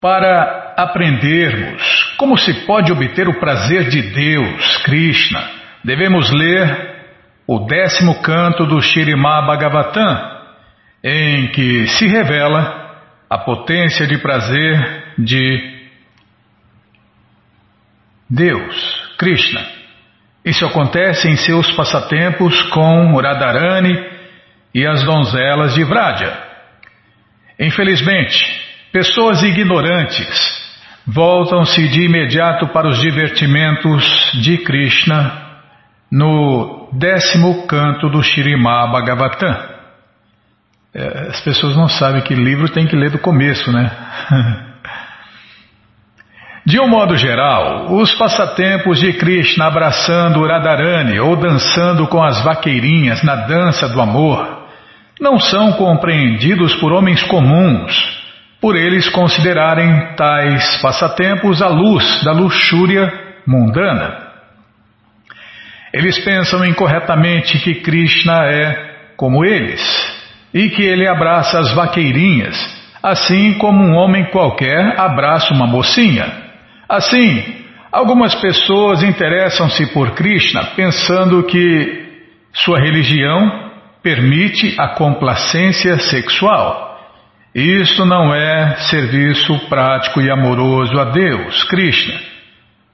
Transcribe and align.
Para 0.00 0.74
aprendermos 0.76 2.14
como 2.16 2.38
se 2.38 2.54
pode 2.66 2.92
obter 2.92 3.28
o 3.28 3.40
prazer 3.40 3.88
de 3.88 4.00
Deus, 4.00 4.76
Krishna, 4.84 5.42
devemos 5.82 6.30
ler 6.30 6.94
o 7.44 7.66
décimo 7.66 8.22
canto 8.22 8.64
do 8.64 8.80
Shirimá 8.80 9.42
Bhagavatam, 9.42 10.38
em 11.02 11.48
que 11.48 11.88
se 11.88 12.06
revela 12.06 12.96
a 13.28 13.38
potência 13.38 14.06
de 14.06 14.18
prazer 14.18 15.14
de 15.18 15.88
Deus, 18.30 19.16
Krishna. 19.18 19.66
Isso 20.44 20.64
acontece 20.64 21.28
em 21.28 21.34
seus 21.34 21.72
passatempos 21.72 22.62
com 22.70 23.16
Radharani 23.16 23.98
e 24.72 24.86
as 24.86 25.02
donzelas 25.02 25.74
de 25.74 25.82
Vraja. 25.82 26.40
Infelizmente, 27.58 28.67
Pessoas 28.92 29.42
ignorantes 29.42 30.58
voltam-se 31.06 31.88
de 31.88 32.04
imediato 32.04 32.68
para 32.68 32.88
os 32.88 32.98
divertimentos 33.00 34.32
de 34.40 34.58
Krishna 34.58 35.46
no 36.10 36.88
décimo 36.92 37.66
canto 37.66 38.08
do 38.08 38.22
Shirimá 38.22 38.86
Bhagavatam. 38.86 39.78
É, 40.94 41.28
as 41.28 41.40
pessoas 41.40 41.76
não 41.76 41.86
sabem 41.86 42.22
que 42.22 42.34
livro 42.34 42.70
tem 42.70 42.86
que 42.86 42.96
ler 42.96 43.10
do 43.10 43.18
começo, 43.18 43.70
né? 43.70 43.90
De 46.64 46.78
um 46.78 46.86
modo 46.86 47.16
geral, 47.16 47.94
os 47.94 48.12
passatempos 48.14 49.00
de 49.00 49.14
Krishna 49.14 49.66
abraçando 49.66 50.46
Radharani 50.46 51.18
ou 51.18 51.34
dançando 51.34 52.06
com 52.08 52.22
as 52.22 52.44
vaqueirinhas 52.44 53.22
na 53.22 53.36
dança 53.36 53.88
do 53.88 53.98
amor 53.98 54.66
não 55.18 55.40
são 55.40 55.72
compreendidos 55.72 56.74
por 56.74 56.92
homens 56.92 57.22
comuns 57.22 58.17
por 58.60 58.76
eles 58.76 59.08
considerarem 59.08 60.14
tais 60.16 60.80
passatempos 60.82 61.62
a 61.62 61.68
luz 61.68 62.22
da 62.24 62.32
luxúria 62.32 63.12
mundana. 63.46 64.28
Eles 65.92 66.18
pensam 66.18 66.64
incorretamente 66.64 67.58
que 67.60 67.76
Krishna 67.76 68.44
é 68.44 68.88
como 69.16 69.44
eles 69.44 69.80
e 70.52 70.68
que 70.70 70.82
ele 70.82 71.06
abraça 71.06 71.58
as 71.58 71.72
vaqueirinhas, 71.72 72.56
assim 73.02 73.54
como 73.54 73.82
um 73.82 73.94
homem 73.94 74.24
qualquer 74.26 74.98
abraça 74.98 75.54
uma 75.54 75.66
mocinha. 75.66 76.26
Assim, 76.88 77.42
algumas 77.92 78.34
pessoas 78.34 79.02
interessam-se 79.02 79.92
por 79.92 80.12
Krishna 80.12 80.64
pensando 80.76 81.42
que 81.44 82.06
sua 82.52 82.80
religião 82.80 83.70
permite 84.02 84.74
a 84.78 84.88
complacência 84.88 85.98
sexual. 85.98 86.87
Isto 87.58 88.04
não 88.04 88.32
é 88.32 88.76
serviço 88.88 89.68
prático 89.68 90.20
e 90.20 90.30
amoroso 90.30 90.96
a 90.96 91.06
Deus, 91.06 91.64
Krishna, 91.64 92.14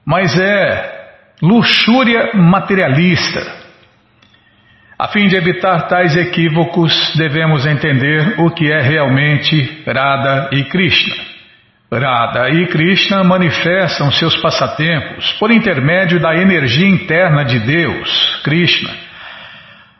mas 0.03 0.35
é 0.39 1.11
luxúria 1.39 2.31
materialista. 2.33 3.45
A 4.97 5.07
fim 5.09 5.27
de 5.27 5.35
evitar 5.35 5.87
tais 5.87 6.17
equívocos, 6.17 7.13
devemos 7.15 7.67
entender 7.67 8.39
o 8.39 8.49
que 8.49 8.71
é 8.71 8.81
realmente 8.81 9.83
Radha 9.85 10.49
e 10.51 10.63
Krishna. 10.63 11.15
Radha 11.91 12.49
e 12.49 12.65
Krishna 12.65 13.23
manifestam 13.23 14.11
seus 14.11 14.35
passatempos 14.37 15.31
por 15.33 15.51
intermédio 15.51 16.19
da 16.19 16.35
energia 16.35 16.87
interna 16.87 17.45
de 17.45 17.59
Deus, 17.59 18.41
Krishna. 18.43 18.89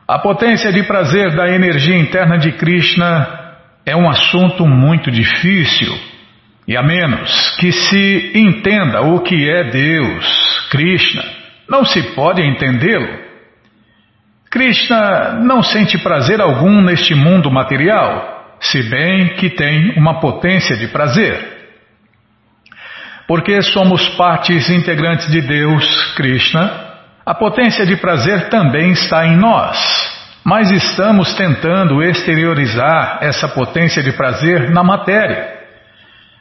A 0.07 0.17
potência 0.17 0.73
de 0.73 0.81
prazer 0.81 1.35
da 1.35 1.49
energia 1.49 1.99
interna 1.99 2.39
de 2.39 2.51
Krishna 2.53 3.44
é 3.85 3.95
um 3.95 4.09
assunto 4.09 4.65
muito 4.65 5.11
difícil 5.11 5.95
e 6.67 6.75
a 6.75 6.81
menos 6.81 7.55
que 7.59 7.71
se 7.71 8.31
entenda 8.33 9.01
o 9.01 9.21
que 9.21 9.49
é 9.49 9.65
Deus, 9.65 10.67
Krishna, 10.71 11.23
não 11.69 11.85
se 11.85 12.01
pode 12.15 12.41
entendê-lo. 12.41 13.23
Krishna 14.49 15.33
não 15.43 15.61
sente 15.61 15.97
prazer 15.99 16.41
algum 16.41 16.81
neste 16.81 17.13
mundo 17.13 17.51
material, 17.51 18.57
se 18.59 18.81
bem 18.89 19.35
que 19.35 19.49
tem 19.51 19.93
uma 19.97 20.19
potência 20.19 20.75
de 20.75 20.87
prazer. 20.87 21.53
Porque 23.27 23.61
somos 23.61 24.07
partes 24.09 24.69
integrantes 24.69 25.29
de 25.29 25.41
Deus, 25.41 26.13
Krishna, 26.15 26.95
a 27.23 27.35
potência 27.35 27.85
de 27.85 27.95
prazer 27.97 28.49
também 28.49 28.91
está 28.91 29.27
em 29.27 29.35
nós 29.35 30.14
mas 30.45 30.69
estamos 30.69 31.33
tentando 31.33 32.03
exteriorizar 32.03 33.17
essa 33.21 33.47
potência 33.47 34.03
de 34.03 34.11
prazer 34.11 34.69
na 34.69 34.83
matéria. 34.83 35.55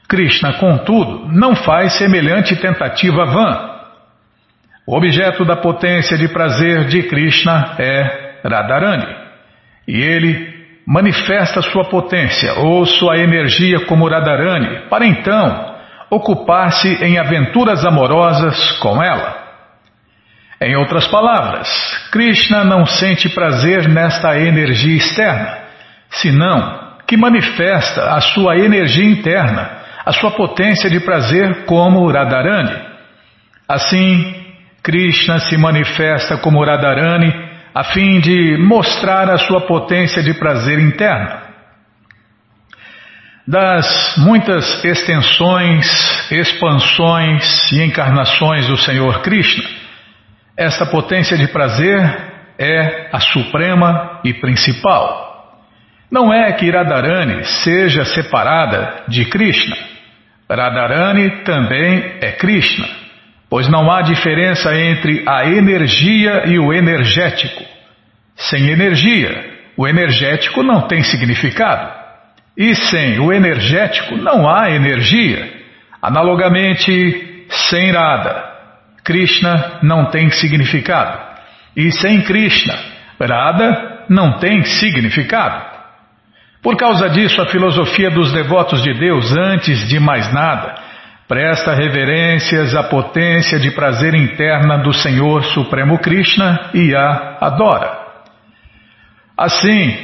Krishna, 0.07 0.53
contudo, 0.59 1.27
não 1.33 1.57
faz 1.57 1.95
semelhante 1.95 2.55
tentativa 2.55 3.25
vã. 3.25 3.71
O 4.87 4.95
objeto 4.95 5.47
da 5.47 5.57
potência 5.57 6.19
de 6.19 6.29
prazer 6.29 6.85
de 6.85 7.05
Krishna 7.05 7.77
é 7.79 8.41
Radharani, 8.45 9.07
e 9.89 9.99
ele 9.99 10.53
manifesta 10.87 11.63
sua 11.63 11.89
potência 11.89 12.59
ou 12.59 12.85
sua 12.85 13.17
energia 13.17 13.87
como 13.87 14.07
Radharani 14.07 14.87
para 14.91 15.07
então 15.07 15.77
ocupar-se 16.11 17.03
em 17.03 17.19
aventuras 17.19 17.87
amorosas 17.87 18.73
com 18.81 19.03
ela. 19.03 19.44
Em 20.65 20.75
outras 20.77 21.07
palavras, 21.09 21.69
Krishna 22.11 22.65
não 22.65 22.87
sente 22.87 23.29
prazer 23.29 23.87
nesta 23.87 24.41
energia 24.41 24.97
externa, 24.97 25.59
senão 26.09 26.95
que 27.07 27.19
manifesta 27.19 28.15
a 28.15 28.21
sua 28.23 28.57
energia 28.57 29.05
interna, 29.05 29.71
a 30.07 30.11
sua 30.13 30.31
potência 30.31 30.89
de 30.89 31.01
prazer 31.01 31.67
como 31.67 32.11
Radharani. 32.11 32.81
Assim, 33.69 34.43
Krishna 34.83 35.39
se 35.41 35.59
manifesta 35.59 36.39
como 36.39 36.65
Radharani 36.65 37.31
a 37.75 37.85
fim 37.85 38.19
de 38.21 38.57
mostrar 38.57 39.29
a 39.29 39.37
sua 39.37 39.61
potência 39.67 40.23
de 40.23 40.33
prazer 40.33 40.79
interna. 40.79 41.43
Das 43.47 44.15
muitas 44.17 44.83
extensões, 44.83 46.33
expansões 46.33 47.71
e 47.71 47.83
encarnações 47.83 48.67
do 48.67 48.79
Senhor 48.79 49.21
Krishna, 49.21 49.84
esta 50.57 50.87
potência 50.87 51.37
de 51.37 51.49
prazer 51.49 52.01
é 52.59 53.09
a 53.13 53.19
suprema 53.19 54.21
e 54.25 54.33
principal. 54.35 55.25
Não 56.11 56.33
é 56.33 56.53
que 56.53 56.71
Radharani 56.71 57.45
seja 57.45 58.05
separada 58.05 59.05
de 59.09 59.25
Krishna. 59.25 59.77
Radharani 60.49 61.43
também 61.43 62.19
é 62.21 62.33
Krishna, 62.33 62.87
pois 63.51 63.69
não 63.69 63.91
há 63.91 64.03
diferença 64.03 64.73
entre 64.77 65.25
a 65.27 65.47
energia 65.47 66.45
e 66.47 66.59
o 66.59 66.73
energético. 66.73 67.65
Sem 68.37 68.71
energia, 68.71 69.55
o 69.77 69.89
energético 69.89 70.63
não 70.63 70.83
tem 70.83 71.03
significado. 71.03 71.93
E 72.57 72.77
sem 72.77 73.19
o 73.19 73.33
energético 73.33 74.17
não 74.17 74.49
há 74.49 74.71
energia. 74.71 75.53
Analogamente, 76.01 77.47
sem 77.49 77.91
Radha, 77.91 78.54
Krishna 79.05 79.81
não 79.83 80.07
tem 80.11 80.31
significado. 80.31 81.19
E 81.77 81.93
sem 81.93 82.23
Krishna, 82.23 82.75
Radha 83.21 84.07
não 84.09 84.39
tem 84.39 84.65
significado. 84.65 85.75
Por 86.63 86.77
causa 86.77 87.11
disso, 87.11 87.43
a 87.43 87.47
filosofia 87.47 88.11
dos 88.11 88.33
devotos 88.33 88.83
de 88.83 88.95
Deus, 88.95 89.31
antes 89.37 89.87
de 89.87 90.01
mais 90.01 90.33
nada, 90.33 90.75
presta 91.29 91.75
reverências 91.75 92.75
à 92.75 92.83
potência 92.85 93.59
de 93.59 93.71
prazer 93.71 94.15
interna 94.15 94.79
do 94.79 94.93
Senhor 94.93 95.45
Supremo 95.45 95.99
Krishna 95.99 96.71
e 96.73 96.95
a 96.95 97.39
adora. 97.41 98.05
Assim, 99.37 99.95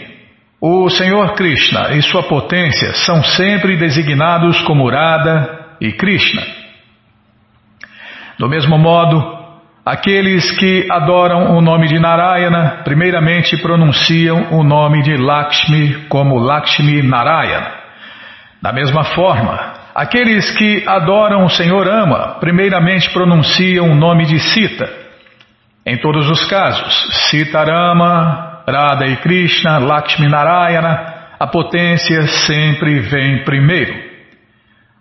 o 0.61 0.91
Senhor 0.91 1.35
Krishna 1.35 1.95
e 1.95 2.03
sua 2.03 2.25
potência 2.25 2.93
são 2.93 3.23
sempre 3.23 3.79
designados 3.79 4.61
como 4.63 4.91
Radha 4.91 5.77
e 5.81 5.93
Krishna. 5.93 6.60
Do 8.41 8.49
mesmo 8.49 8.79
modo, 8.79 9.23
aqueles 9.85 10.51
que 10.53 10.87
adoram 10.91 11.59
o 11.59 11.61
nome 11.61 11.89
de 11.89 11.99
Narayana, 11.99 12.81
primeiramente 12.83 13.55
pronunciam 13.59 14.47
o 14.53 14.65
nome 14.65 15.03
de 15.03 15.15
Lakshmi 15.15 16.07
como 16.09 16.39
Lakshmi 16.39 17.03
Narayana. 17.03 17.71
Da 18.63 18.73
mesma 18.73 19.05
forma, 19.05 19.75
aqueles 19.95 20.51
que 20.53 20.83
adoram 20.89 21.45
o 21.45 21.51
Senhor 21.51 21.87
Ama, 21.87 22.39
primeiramente 22.41 23.13
pronunciam 23.13 23.91
o 23.91 23.95
nome 23.95 24.25
de 24.25 24.39
Sita. 24.39 24.89
Em 25.85 25.99
todos 25.99 26.31
os 26.31 26.43
casos, 26.49 27.29
Sitarama, 27.29 28.63
Radha 28.67 29.05
e 29.05 29.17
Krishna, 29.17 29.77
Lakshmi 29.81 30.31
Narayana, 30.31 31.29
a 31.39 31.47
potência 31.47 32.23
sempre 32.27 33.01
vem 33.01 33.45
primeiro. 33.45 33.93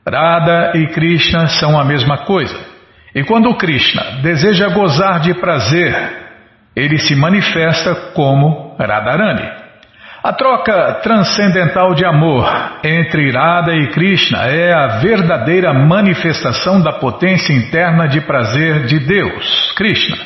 Radha 0.06 0.74
e 0.76 0.88
Krishna 0.88 1.48
são 1.48 1.80
a 1.80 1.86
mesma 1.86 2.26
coisa. 2.26 2.69
E 3.14 3.24
quando 3.24 3.56
Krishna 3.56 4.22
deseja 4.22 4.70
gozar 4.70 5.20
de 5.20 5.34
prazer, 5.34 5.96
ele 6.76 6.98
se 6.98 7.16
manifesta 7.16 7.96
como 8.14 8.76
Radharani. 8.80 9.60
A 10.22 10.34
troca 10.34 11.00
transcendental 11.02 11.96
de 11.96 12.06
amor 12.06 12.46
entre 12.84 13.30
Irada 13.30 13.74
e 13.74 13.88
Krishna 13.88 14.48
é 14.48 14.74
a 14.74 15.00
verdadeira 15.00 15.74
manifestação 15.74 16.82
da 16.82 16.92
potência 16.92 17.54
interna 17.54 18.06
de 18.06 18.20
prazer 18.22 18.86
de 18.86 19.00
Deus, 19.00 19.74
Krishna. 19.78 20.18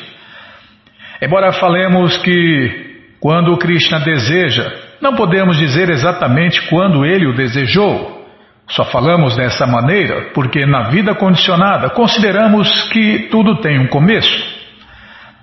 Embora 1.22 1.52
falemos 1.52 2.16
que 2.18 2.92
quando 3.20 3.56
Krishna 3.56 4.00
deseja, 4.00 4.70
não 5.00 5.14
podemos 5.14 5.56
dizer 5.56 5.88
exatamente 5.90 6.60
quando 6.68 7.04
ele 7.04 7.26
o 7.26 7.34
desejou. 7.34 8.23
Só 8.68 8.84
falamos 8.86 9.36
dessa 9.36 9.66
maneira 9.66 10.30
porque 10.32 10.64
na 10.64 10.88
vida 10.90 11.14
condicionada 11.14 11.90
consideramos 11.90 12.88
que 12.90 13.28
tudo 13.30 13.60
tem 13.60 13.78
um 13.78 13.88
começo. 13.88 14.54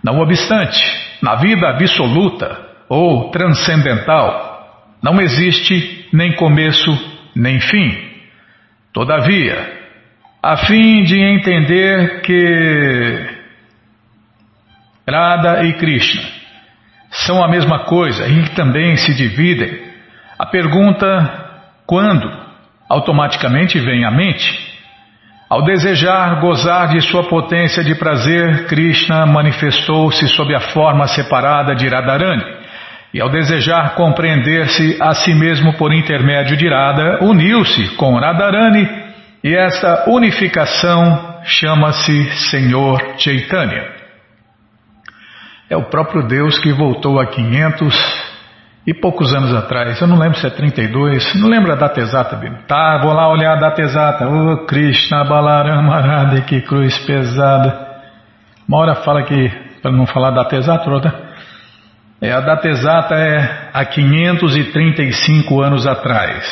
Não 0.04 0.20
obstante, 0.20 0.84
na 1.22 1.36
vida 1.36 1.70
absoluta, 1.70 2.72
ou 2.90 3.30
transcendental, 3.30 4.98
não 5.02 5.22
existe 5.22 6.10
nem 6.12 6.36
começo 6.36 6.92
nem 7.36 7.60
fim. 7.60 8.12
Todavia, 8.92 9.80
a 10.42 10.58
fim 10.58 11.04
de 11.04 11.18
entender 11.18 12.22
que 12.22 13.42
Radha 15.08 15.64
e 15.64 15.74
Krishna 15.74 16.22
são 17.12 17.44
a 17.44 17.48
mesma 17.48 17.86
coisa 17.86 18.28
e 18.28 18.50
também 18.50 18.96
se 18.98 19.14
dividem, 19.14 19.80
a 20.40 20.46
pergunta 20.46 21.50
quando 21.86 22.41
automaticamente 22.92 23.80
vem 23.80 24.04
à 24.06 24.12
mente. 24.12 24.72
Ao 25.50 25.64
desejar 25.64 26.40
gozar 26.40 26.90
de 26.90 27.02
sua 27.02 27.24
potência 27.24 27.84
de 27.84 27.96
prazer, 27.96 28.68
Krishna 28.68 29.26
manifestou-se 29.26 30.28
sob 30.30 30.54
a 30.56 30.60
forma 30.60 31.08
separada 31.08 31.76
de 31.76 31.88
Radharani 31.88 32.44
e 33.14 33.20
ao 33.20 33.30
desejar 33.30 33.96
compreender-se 33.96 34.98
a 35.02 35.14
si 35.14 35.34
mesmo 35.34 35.74
por 35.74 35.94
intermédio 35.94 36.56
de 36.56 36.70
Radha, 36.70 37.20
uniu-se 37.22 37.96
com 37.96 38.18
Radharani 38.18 38.88
e 39.44 39.54
esta 39.54 40.10
unificação 40.10 41.42
chama-se 41.44 42.32
Senhor 42.50 43.16
Chaitanya. 43.18 43.84
É 45.70 45.76
o 45.76 45.84
próprio 45.84 46.24
Deus 46.28 46.60
que 46.60 46.72
voltou 46.72 47.20
a 47.20 47.26
500 47.26 48.21
e 48.86 48.94
poucos 48.96 49.32
anos 49.34 49.54
atrás, 49.54 50.02
eu 50.02 50.08
não 50.08 50.18
lembro 50.18 50.40
se 50.40 50.48
é 50.48 50.50
32, 50.50 51.36
não 51.36 51.48
lembro 51.48 51.72
a 51.72 51.76
data 51.76 52.00
exata, 52.00 52.36
Bíblia. 52.36 52.64
Tá, 52.68 53.00
vou 53.02 53.14
lá 53.14 53.30
olhar 53.30 53.54
a 53.54 53.60
data 53.60 53.82
exata. 53.82 54.28
Ô 54.28 54.54
oh, 54.54 54.58
Krishna 54.66 55.24
Balarama 55.24 56.00
Radha, 56.00 56.42
que 56.42 56.62
cruz 56.62 56.98
pesada. 57.06 57.88
Uma 58.68 58.80
hora 58.80 58.96
fala 58.96 59.22
que, 59.24 59.50
para 59.84 59.92
não 59.92 60.08
falar 60.08 60.30
a 60.30 60.44
data 60.44 60.56
exata, 60.56 60.90
outra. 60.90 61.32
É, 62.20 62.32
a 62.32 62.40
data 62.40 62.68
exata 62.68 63.16
é 63.16 63.70
há 63.72 63.86
535 63.86 65.62
anos 65.62 65.86
atrás. 65.86 66.44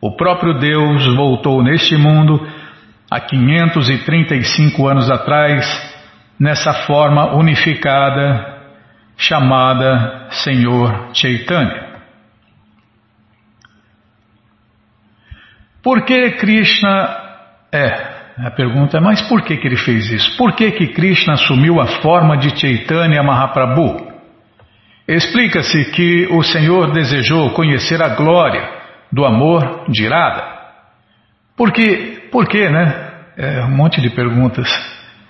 O 0.00 0.16
próprio 0.16 0.58
Deus 0.58 1.06
voltou 1.14 1.62
neste 1.62 1.96
mundo 1.96 2.46
há 3.10 3.18
535 3.18 4.86
anos 4.86 5.10
atrás, 5.10 5.66
nessa 6.38 6.72
forma 6.86 7.34
unificada 7.34 8.59
chamada 9.20 10.28
Senhor 10.30 11.10
Chaitanya. 11.12 11.90
Por 15.82 16.04
que 16.04 16.32
Krishna 16.32 17.16
é? 17.70 18.20
A 18.38 18.50
pergunta 18.50 18.96
é, 18.96 19.00
mas 19.00 19.20
por 19.28 19.42
que, 19.42 19.58
que 19.58 19.68
ele 19.68 19.76
fez 19.76 20.10
isso? 20.10 20.36
Por 20.38 20.54
que, 20.54 20.72
que 20.72 20.88
Krishna 20.94 21.34
assumiu 21.34 21.78
a 21.78 21.86
forma 22.00 22.38
de 22.38 22.58
Chaitanya 22.58 23.22
Mahaprabhu? 23.22 24.08
Explica-se 25.06 25.90
que 25.90 26.26
o 26.30 26.42
Senhor 26.42 26.90
desejou 26.92 27.50
conhecer 27.50 28.02
a 28.02 28.14
glória 28.14 28.66
do 29.12 29.26
amor 29.26 29.84
de 29.88 30.04
Irada. 30.04 30.42
Por? 31.54 31.70
Por 32.30 32.48
quê, 32.48 32.70
né? 32.70 33.10
É 33.36 33.64
um 33.64 33.76
monte 33.76 34.00
de 34.00 34.08
perguntas. 34.08 34.68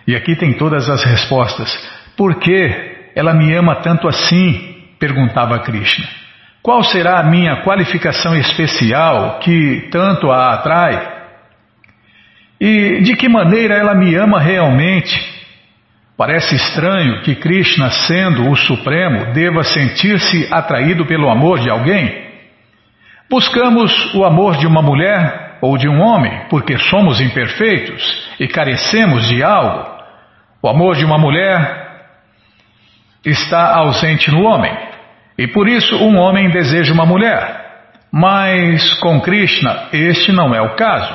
E 0.06 0.14
aqui 0.14 0.36
tem 0.36 0.52
todas 0.56 0.88
as 0.88 1.02
respostas. 1.02 1.72
Por 2.16 2.38
que 2.38 2.89
ela 3.14 3.34
me 3.34 3.54
ama 3.54 3.76
tanto 3.76 4.08
assim? 4.08 4.70
perguntava 4.98 5.58
Krishna. 5.60 6.06
Qual 6.62 6.82
será 6.82 7.20
a 7.20 7.24
minha 7.24 7.62
qualificação 7.62 8.36
especial 8.36 9.38
que 9.38 9.88
tanto 9.90 10.30
a 10.30 10.52
atrai? 10.52 11.20
E 12.60 13.00
de 13.00 13.16
que 13.16 13.28
maneira 13.28 13.74
ela 13.74 13.94
me 13.94 14.14
ama 14.14 14.38
realmente? 14.38 15.18
Parece 16.18 16.54
estranho 16.54 17.22
que 17.22 17.34
Krishna, 17.34 17.88
sendo 17.90 18.50
o 18.50 18.54
Supremo, 18.54 19.32
deva 19.32 19.64
sentir-se 19.64 20.46
atraído 20.52 21.06
pelo 21.06 21.30
amor 21.30 21.60
de 21.60 21.70
alguém. 21.70 22.28
Buscamos 23.30 24.14
o 24.14 24.22
amor 24.22 24.58
de 24.58 24.66
uma 24.66 24.82
mulher 24.82 25.56
ou 25.62 25.78
de 25.78 25.88
um 25.88 25.98
homem 25.98 26.42
porque 26.50 26.76
somos 26.76 27.22
imperfeitos 27.22 28.28
e 28.38 28.46
carecemos 28.46 29.26
de 29.28 29.42
algo. 29.42 29.98
O 30.62 30.68
amor 30.68 30.96
de 30.96 31.06
uma 31.06 31.16
mulher 31.16 31.89
está 33.24 33.74
ausente 33.76 34.30
no 34.30 34.42
homem 34.42 34.72
e 35.38 35.46
por 35.48 35.68
isso 35.68 35.96
um 35.96 36.18
homem 36.18 36.50
deseja 36.50 36.92
uma 36.92 37.06
mulher. 37.06 37.60
Mas 38.12 38.92
com 38.94 39.20
Krishna 39.20 39.88
este 39.92 40.32
não 40.32 40.54
é 40.54 40.60
o 40.60 40.74
caso, 40.74 41.14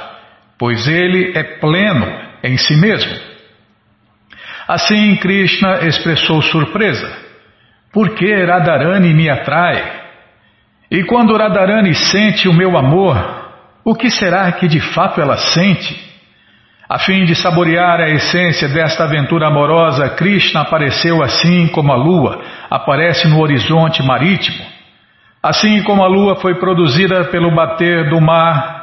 pois 0.57 0.87
ele 0.87 1.33
é 1.37 1.43
pleno 1.43 2.07
em 2.43 2.57
si 2.57 2.75
mesmo. 2.75 3.13
Assim 4.67 5.15
Krishna 5.17 5.85
expressou 5.85 6.41
surpresa. 6.41 7.25
Por 7.91 8.15
que 8.15 8.33
Radharani 8.43 9.13
me 9.13 9.29
atrai? 9.29 10.05
E 10.89 11.03
quando 11.03 11.37
Radharani 11.37 11.93
sente 11.93 12.47
o 12.47 12.53
meu 12.53 12.77
amor, 12.77 13.51
o 13.83 13.95
que 13.95 14.09
será 14.09 14.51
que 14.51 14.67
de 14.67 14.79
fato 14.79 15.21
ela 15.21 15.37
sente? 15.37 16.14
A 16.87 16.99
fim 16.99 17.25
de 17.25 17.33
saborear 17.33 17.99
a 17.99 18.09
essência 18.09 18.69
desta 18.69 19.05
aventura 19.05 19.47
amorosa, 19.47 20.09
Krishna 20.09 20.61
apareceu 20.61 21.23
assim 21.23 21.67
como 21.69 21.91
a 21.91 21.95
lua 21.95 22.41
aparece 22.69 23.27
no 23.27 23.41
horizonte 23.41 24.03
marítimo. 24.03 24.63
Assim 25.41 25.81
como 25.81 26.03
a 26.03 26.07
lua 26.07 26.35
foi 26.35 26.55
produzida 26.55 27.25
pelo 27.25 27.53
bater 27.55 28.09
do 28.09 28.21
mar, 28.21 28.75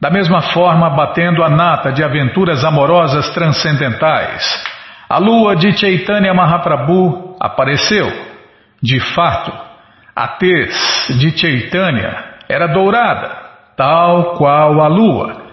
da 0.00 0.10
mesma 0.10 0.40
forma 0.40 0.88
batendo 0.90 1.44
a 1.44 1.50
nata 1.50 1.92
de 1.92 2.02
aventuras 2.02 2.64
amorosas 2.64 3.28
transcendentais. 3.30 4.64
A 5.08 5.18
lua 5.18 5.54
de 5.54 5.72
Chaitanya 5.76 6.32
Mahaprabhu 6.32 7.36
apareceu. 7.38 8.10
De 8.82 9.00
fato, 9.00 9.52
a 10.16 10.28
tez 10.28 11.08
de 11.18 11.38
Chaitanya 11.38 12.24
era 12.48 12.68
dourada, 12.68 13.30
tal 13.76 14.36
qual 14.36 14.80
a 14.80 14.88
lua. 14.88 15.43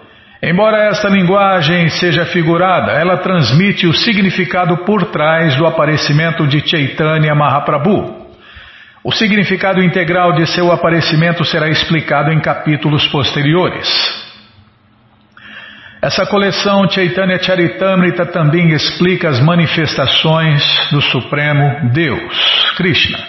Embora 0.44 0.90
esta 0.90 1.08
linguagem 1.08 1.88
seja 1.90 2.26
figurada, 2.26 2.94
ela 2.94 3.18
transmite 3.18 3.86
o 3.86 3.94
significado 3.94 4.76
por 4.78 5.12
trás 5.12 5.56
do 5.56 5.68
aparecimento 5.68 6.48
de 6.48 6.68
Chaitanya 6.68 7.36
Mahaprabhu. 7.36 8.26
O 9.04 9.12
significado 9.12 9.84
integral 9.84 10.34
de 10.34 10.48
seu 10.48 10.72
aparecimento 10.72 11.46
será 11.46 11.70
explicado 11.70 12.32
em 12.32 12.40
capítulos 12.40 13.06
posteriores. 13.08 13.88
Essa 16.02 16.26
coleção 16.26 16.90
Chaitanya 16.90 17.38
Charitamrita 17.38 18.26
também 18.26 18.72
explica 18.72 19.30
as 19.30 19.40
manifestações 19.40 20.64
do 20.92 21.02
Supremo 21.04 21.92
Deus, 21.94 22.74
Krishna. 22.78 23.20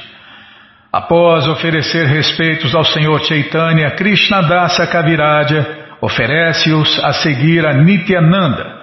Após 0.90 1.47
oferecer 1.47 2.07
respeitos 2.07 2.75
ao 2.75 2.85
Senhor 2.85 3.21
Chaitanya, 3.25 3.90
Krishna 3.90 4.40
Dasa 4.42 4.87
Kaviraja 4.87 5.81
oferece-os 6.02 6.99
a 7.04 7.12
seguir 7.12 7.64
a 7.64 7.73
Nityananda. 7.73 8.82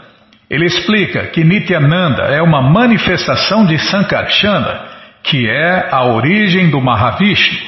Ele 0.49 0.65
explica 0.65 1.27
que 1.27 1.43
Nityananda 1.43 2.23
é 2.23 2.41
uma 2.41 2.61
manifestação 2.61 3.65
de 3.65 3.77
Sankarsana, 3.77 4.88
que 5.21 5.47
é 5.47 5.89
a 5.91 6.05
origem 6.05 6.69
do 6.69 6.79
Mahavishnu. 6.79 7.59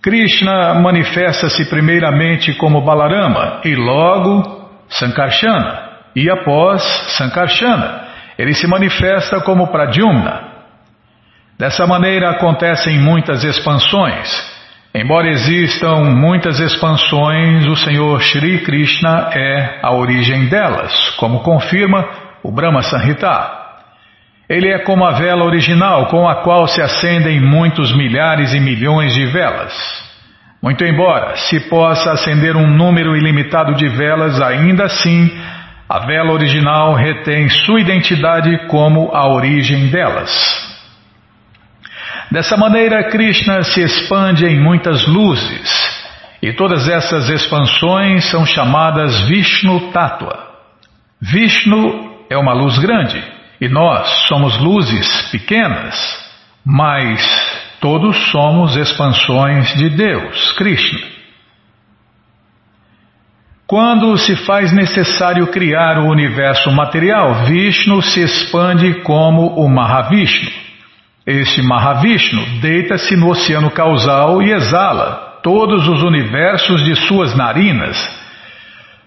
Krishna 0.00 0.74
manifesta-se 0.74 1.68
primeiramente 1.68 2.54
como 2.54 2.80
Balarama 2.82 3.62
e 3.64 3.74
logo 3.74 4.70
Sankarsana, 4.88 5.82
e 6.14 6.30
após 6.30 6.82
Sankarsana, 7.18 8.06
ele 8.38 8.54
se 8.54 8.68
manifesta 8.68 9.40
como 9.40 9.66
Pradyumna. 9.66 10.44
Dessa 11.58 11.86
maneira 11.86 12.30
acontecem 12.30 13.00
muitas 13.00 13.42
expansões. 13.42 14.55
Embora 14.98 15.28
existam 15.28 16.04
muitas 16.04 16.58
expansões, 16.58 17.66
o 17.66 17.76
Senhor 17.76 18.18
Shri 18.22 18.64
Krishna 18.64 19.28
é 19.30 19.78
a 19.82 19.94
origem 19.94 20.46
delas, 20.46 21.10
como 21.18 21.40
confirma 21.40 22.02
o 22.42 22.50
Brahma 22.50 22.80
Sanhita. 22.80 23.46
Ele 24.48 24.72
é 24.72 24.78
como 24.78 25.04
a 25.04 25.10
vela 25.10 25.44
original 25.44 26.06
com 26.06 26.26
a 26.26 26.36
qual 26.36 26.66
se 26.66 26.80
acendem 26.80 27.38
muitos 27.38 27.94
milhares 27.94 28.54
e 28.54 28.58
milhões 28.58 29.12
de 29.12 29.26
velas. 29.26 29.74
Muito 30.62 30.82
embora 30.82 31.36
se 31.36 31.68
possa 31.68 32.12
acender 32.12 32.56
um 32.56 32.66
número 32.66 33.14
ilimitado 33.14 33.74
de 33.74 33.88
velas, 33.88 34.40
ainda 34.40 34.84
assim 34.84 35.30
a 35.86 36.06
vela 36.06 36.32
original 36.32 36.94
retém 36.94 37.50
sua 37.50 37.82
identidade 37.82 38.66
como 38.68 39.14
a 39.14 39.28
origem 39.28 39.88
delas. 39.88 40.74
Dessa 42.30 42.56
maneira, 42.56 43.08
Krishna 43.08 43.62
se 43.62 43.80
expande 43.80 44.46
em 44.46 44.60
muitas 44.60 45.06
luzes, 45.06 45.96
e 46.42 46.52
todas 46.52 46.88
essas 46.88 47.30
expansões 47.30 48.24
são 48.30 48.44
chamadas 48.44 49.20
Vishnu 49.22 49.92
Tattva. 49.92 50.46
Vishnu 51.20 52.24
é 52.28 52.36
uma 52.36 52.52
luz 52.52 52.78
grande, 52.78 53.22
e 53.60 53.68
nós 53.68 54.08
somos 54.26 54.58
luzes 54.58 55.30
pequenas, 55.30 55.96
mas 56.64 57.24
todos 57.80 58.16
somos 58.30 58.76
expansões 58.76 59.72
de 59.74 59.88
Deus, 59.90 60.52
Krishna. 60.52 61.16
Quando 63.68 64.16
se 64.18 64.36
faz 64.36 64.72
necessário 64.72 65.46
criar 65.48 65.98
o 65.98 66.08
universo 66.08 66.70
material, 66.72 67.46
Vishnu 67.46 68.02
se 68.02 68.20
expande 68.20 69.02
como 69.02 69.56
o 69.56 69.68
Mahavishnu. 69.68 70.65
Este 71.26 71.60
Mahavishnu 71.60 72.60
deita-se 72.60 73.16
no 73.16 73.30
oceano 73.30 73.68
causal 73.72 74.40
e 74.40 74.52
exala 74.52 75.40
todos 75.42 75.88
os 75.88 76.04
universos 76.04 76.84
de 76.84 76.94
suas 76.94 77.36
narinas. 77.36 77.96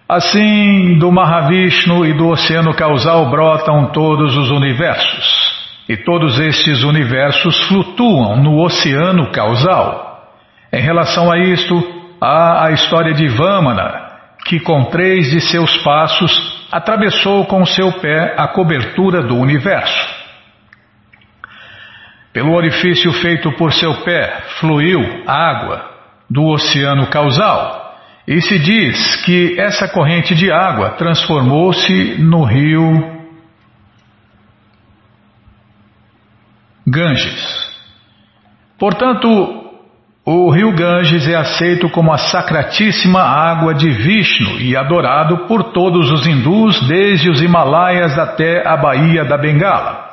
Assim, 0.08 0.98
do 1.00 1.10
Mahavishnu 1.14 2.06
e 2.06 2.14
do 2.14 2.28
oceano 2.28 2.74
causal 2.74 3.30
brotam 3.30 3.86
todos 3.94 4.36
os 4.36 4.52
universos. 4.52 5.60
E 5.88 5.96
todos 5.96 6.38
estes 6.40 6.84
universos 6.84 7.58
flutuam 7.68 8.36
no 8.36 8.62
oceano 8.62 9.32
causal. 9.32 10.28
Em 10.74 10.82
relação 10.82 11.32
a 11.32 11.40
isto, 11.40 11.82
há 12.20 12.66
a 12.66 12.72
história 12.72 13.14
de 13.14 13.30
Vamana, 13.30 13.94
que 14.46 14.60
com 14.60 14.84
três 14.86 15.32
de 15.32 15.40
seus 15.40 15.78
passos 15.78 16.68
atravessou 16.70 17.46
com 17.46 17.66
seu 17.66 17.94
pé 17.94 18.36
a 18.38 18.50
cobertura 18.50 19.24
do 19.24 19.38
universo. 19.38 20.19
Pelo 22.32 22.54
orifício 22.54 23.12
feito 23.14 23.52
por 23.54 23.74
seu 23.74 23.94
pé 24.04 24.44
fluiu 24.60 25.00
água 25.28 25.90
do 26.30 26.46
oceano 26.46 27.08
causal, 27.08 27.98
e 28.28 28.40
se 28.42 28.60
diz 28.60 29.16
que 29.26 29.60
essa 29.60 29.88
corrente 29.88 30.36
de 30.36 30.52
água 30.52 30.92
transformou-se 30.92 32.22
no 32.22 32.44
rio 32.44 33.20
Ganges. 36.88 37.70
Portanto, 38.78 39.28
o 40.24 40.52
rio 40.52 40.72
Ganges 40.76 41.28
é 41.28 41.36
aceito 41.36 41.90
como 41.90 42.14
a 42.14 42.18
sacratíssima 42.20 43.20
água 43.20 43.74
de 43.74 43.90
Vishnu 43.90 44.60
e 44.60 44.78
adorado 44.78 45.48
por 45.48 45.72
todos 45.72 46.12
os 46.12 46.28
hindus, 46.28 46.88
desde 46.88 47.32
os 47.32 47.42
Himalaias 47.42 48.18
até 48.18 48.62
a 48.68 48.78
Baía 48.78 49.26
da 49.26 49.38
Bengala. 49.38 50.09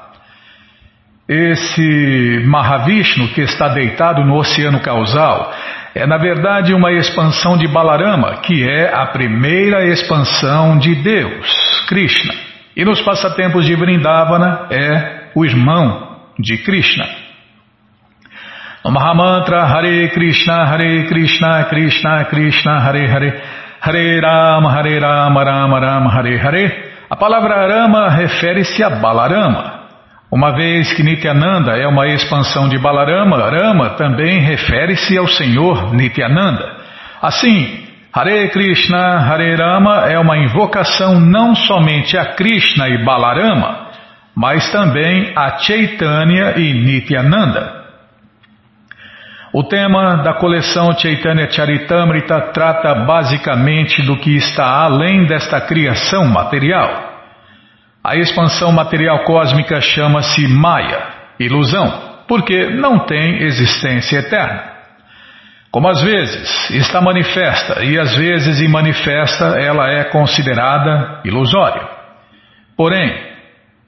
Esse 1.29 2.45
Mahavishnu, 2.47 3.29
que 3.29 3.41
está 3.41 3.69
deitado 3.69 4.25
no 4.25 4.37
oceano 4.37 4.79
causal, 4.81 5.53
é 5.93 6.07
na 6.07 6.19
verdade 6.19 6.73
uma 6.73 6.93
expansão 6.93 7.57
de 7.57 7.67
Balarama, 7.67 8.37
que 8.43 8.63
é 8.69 8.95
a 8.95 9.07
primeira 9.07 9.85
expansão 9.87 10.79
de 10.79 10.95
Deus, 10.95 11.87
Krishna. 11.89 12.33
E 12.77 12.85
nos 12.85 13.01
passatempos 13.01 13.65
de 13.65 13.75
Vrindavana 13.75 14.67
é 14.71 15.31
o 15.35 15.45
irmão 15.45 16.17
de 16.39 16.59
Krishna. 16.59 17.07
O 18.85 18.91
Mahamantra 18.91 19.65
Hare 19.65 20.09
Krishna, 20.11 20.65
Hare 20.65 21.09
Krishna, 21.09 21.65
Krishna 21.65 22.25
Krishna, 22.27 22.79
Hare 22.79 23.09
Hare, 23.09 23.43
Hare 23.81 24.21
Rama, 24.21 24.71
Hare 24.71 25.01
Rama, 25.01 25.43
Rama 25.43 25.81
Rama, 25.81 26.11
Hare 26.11 26.39
Hare. 26.39 26.93
A 27.11 27.17
palavra 27.17 27.67
Rama 27.67 28.11
refere-se 28.11 28.85
a 28.85 28.91
Balarama. 28.91 29.76
Uma 30.31 30.53
vez 30.57 30.93
que 30.93 31.05
Nityananda 31.05 31.73
é 31.79 31.87
uma 31.87 32.09
expansão 32.09 32.69
de 32.69 32.79
Balarama, 32.79 33.49
Rama 33.49 33.91
também 33.91 34.41
refere-se 34.41 35.17
ao 35.17 35.29
Senhor 35.29 35.95
Nityananda. 35.95 36.77
Assim, 37.23 37.87
Hare 38.13 38.49
Krishna, 38.49 39.19
Hare 39.19 39.55
Rama 39.55 40.07
é 40.11 40.19
uma 40.19 40.37
invocação 40.37 41.21
não 41.21 41.55
somente 41.55 42.19
a 42.19 42.35
Krishna 42.35 42.89
e 42.89 43.05
Balarama, 43.05 43.87
mas 44.35 44.71
também 44.73 45.33
a 45.37 45.59
Chaitanya 45.59 46.55
e 46.57 46.75
Nityananda. 46.75 47.85
O 49.53 49.63
tema 49.63 50.17
da 50.17 50.35
coleção 50.35 50.93
Chaitanya 50.99 51.49
Charitamrita 51.49 52.53
trata 52.53 52.95
basicamente 53.07 54.03
do 54.03 54.17
que 54.17 54.37
está 54.37 54.83
além 54.83 55.25
desta 55.25 55.61
criação 55.61 56.27
material. 56.27 57.06
A 58.07 58.15
expansão 58.17 58.71
material 58.71 59.25
cósmica 59.25 59.81
chama-se 59.81 60.47
Maya, 60.47 61.09
ilusão, 61.41 62.23
porque 62.29 62.71
não 62.71 63.01
tem 63.01 63.43
existência 63.43 64.19
eterna. 64.19 64.63
Como 65.73 65.89
às 65.89 66.01
vezes 66.01 66.71
está 66.71 67.01
manifesta 67.01 67.83
e 67.85 67.99
às 67.99 68.15
vezes 68.15 68.61
imanifesta, 68.61 69.57
ela 69.61 69.91
é 69.91 70.05
considerada 70.05 71.21
ilusória. 71.25 71.83
Porém, 72.77 73.27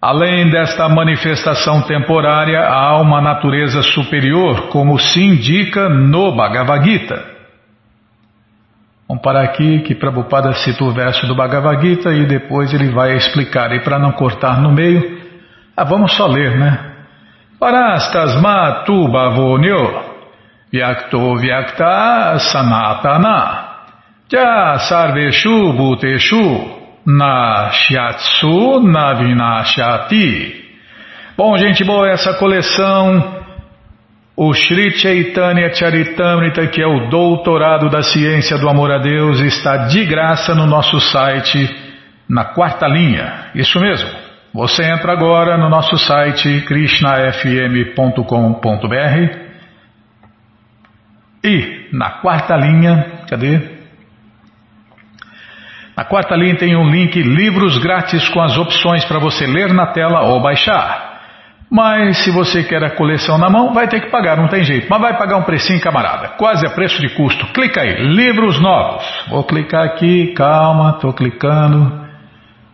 Além 0.01 0.49
desta 0.49 0.89
manifestação 0.89 1.83
temporária, 1.83 2.61
há 2.61 3.01
uma 3.01 3.21
natureza 3.21 3.83
superior, 3.83 4.69
como 4.69 4.97
se 4.97 5.21
indica 5.21 5.89
no 5.89 6.37
Bhagavad 6.37 6.89
Gita. 6.89 7.38
Vamos 9.09 9.23
parar 9.23 9.43
aqui 9.43 9.81
que 9.81 9.95
Prabhupada 9.95 10.53
cita 10.53 10.85
o 10.85 10.93
verso 10.93 11.27
do 11.27 11.35
Bhagavad 11.35 11.81
Gita 11.81 12.11
e 12.13 12.27
depois 12.27 12.75
ele 12.75 12.91
vai 12.91 13.17
explicar. 13.17 13.73
E 13.73 13.81
para 13.81 13.99
não 13.99 14.13
cortar 14.13 14.61
no 14.61 14.71
meio, 14.71 15.19
ah, 15.75 15.85
vamos 15.85 16.13
só 16.13 16.27
ler, 16.27 16.59
né? 16.59 16.79
Parastasma 17.59 18.85
tu 18.85 19.09
bhavonyo 19.09 20.05
vyakto 20.71 21.37
vyakta 21.37 22.39
sanatana 22.39 23.69
ja 24.31 24.79
sarveshu 24.79 25.73
bhuteshu 25.73 26.77
na 27.07 27.71
Shiatsu 27.73 28.81
na 28.83 29.15
Vinashati. 29.15 30.67
Bom, 31.37 31.57
gente 31.57 31.83
boa, 31.83 32.11
essa 32.11 32.35
coleção, 32.35 33.38
o 34.41 34.55
Sri 34.55 34.93
Chaitanya 34.93 35.75
Charitamrita, 35.75 36.65
que 36.69 36.81
é 36.81 36.87
o 36.87 37.09
doutorado 37.11 37.91
da 37.91 38.05
ciência 38.05 38.57
do 38.57 38.69
amor 38.69 38.93
a 38.93 38.99
Deus, 38.99 39.41
está 39.41 39.89
de 39.89 40.05
graça 40.05 40.55
no 40.55 40.65
nosso 40.65 41.01
site, 41.01 41.69
na 42.29 42.45
quarta 42.45 42.87
linha. 42.87 43.51
Isso 43.57 43.81
mesmo. 43.81 44.09
Você 44.55 44.85
entra 44.85 45.13
agora 45.13 45.59
no 45.59 45.69
nosso 45.69 45.99
site 45.99 46.61
krishnafm.com.br 46.69 48.23
e 51.43 51.89
na 51.93 52.11
quarta 52.21 52.55
linha, 52.55 53.25
cadê? 53.29 53.61
Na 55.97 56.05
quarta 56.05 56.37
linha 56.37 56.55
tem 56.57 56.77
um 56.77 56.89
link 56.89 57.21
livros 57.21 57.77
grátis 57.79 58.29
com 58.29 58.41
as 58.41 58.57
opções 58.57 59.05
para 59.05 59.19
você 59.19 59.49
ler 59.49 59.75
na 59.75 59.89
tela 59.89 60.29
ou 60.29 60.41
baixar. 60.41 61.08
Mas 61.71 62.25
se 62.25 62.31
você 62.31 62.63
quer 62.63 62.83
a 62.83 62.97
coleção 62.97 63.37
na 63.37 63.51
mão, 63.51 63.75
vai 63.75 63.87
ter 63.89 64.01
que 64.01 64.11
pagar, 64.11 64.39
não 64.39 64.49
tem 64.49 64.65
jeito. 64.65 64.87
Mas 64.89 65.01
vai 65.01 65.19
pagar 65.19 65.37
um 65.37 65.43
precinho, 65.43 65.81
camarada. 65.81 66.29
Quase 66.39 66.67
a 66.67 66.71
preço 66.71 66.99
de 67.01 67.15
custo. 67.15 67.47
Clica 67.49 67.83
aí, 67.83 68.07
livros 68.15 68.59
novos. 68.59 69.05
Vou 69.29 69.45
clicar 69.45 69.85
aqui, 69.85 70.33
calma, 70.35 70.93
estou 70.93 71.13
clicando. 71.13 72.09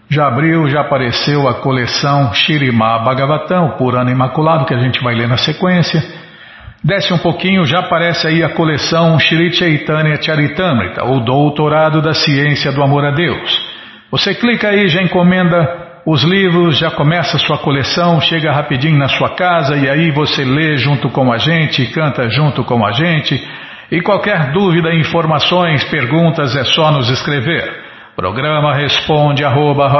Já 0.08 0.28
abriu, 0.28 0.68
já 0.68 0.82
apareceu 0.82 1.48
a 1.48 1.54
coleção 1.54 2.32
Shirima 2.34 3.00
Bhagavatam, 3.00 3.66
o 3.66 3.76
Purana 3.76 4.12
Imaculado, 4.12 4.64
que 4.64 4.74
a 4.74 4.78
gente 4.78 5.02
vai 5.02 5.14
ler 5.14 5.26
na 5.26 5.38
sequência. 5.38 6.00
Desce 6.84 7.12
um 7.12 7.18
pouquinho, 7.18 7.64
já 7.64 7.80
aparece 7.80 8.28
aí 8.28 8.44
a 8.44 8.50
coleção 8.50 9.18
Shri 9.18 9.52
Chaitanya 9.52 10.20
Charitamrita, 10.20 11.04
o 11.04 11.18
Doutorado 11.20 12.00
da 12.00 12.12
Ciência 12.12 12.70
do 12.70 12.82
Amor 12.82 13.04
a 13.06 13.10
Deus. 13.10 13.74
Você 14.10 14.34
clica 14.34 14.68
aí, 14.68 14.86
já 14.86 15.02
encomenda 15.02 15.84
os 16.06 16.23
livros, 16.23 16.78
já 16.78 16.90
começa 16.90 17.38
sua 17.38 17.56
coleção, 17.58 18.20
chega 18.20 18.52
rapidinho 18.52 18.99
na 18.99 19.08
sua 19.08 19.30
casa 19.30 19.75
e 19.76 19.88
aí 19.88 20.11
você 20.11 20.44
lê 20.44 20.76
junto 20.76 21.08
com 21.08 21.32
a 21.32 21.38
gente, 21.38 21.87
canta 21.92 22.28
junto 22.28 22.62
com 22.62 22.84
a 22.84 22.92
gente. 22.92 23.42
E 23.90 24.02
qualquer 24.02 24.52
dúvida, 24.52 24.94
informações, 24.94 25.82
perguntas 25.84 26.54
é 26.56 26.64
só 26.64 26.92
nos 26.92 27.08
escrever. 27.08 27.84
Programa 28.14 28.75
responde 28.75 29.42
arroba, 29.44 29.90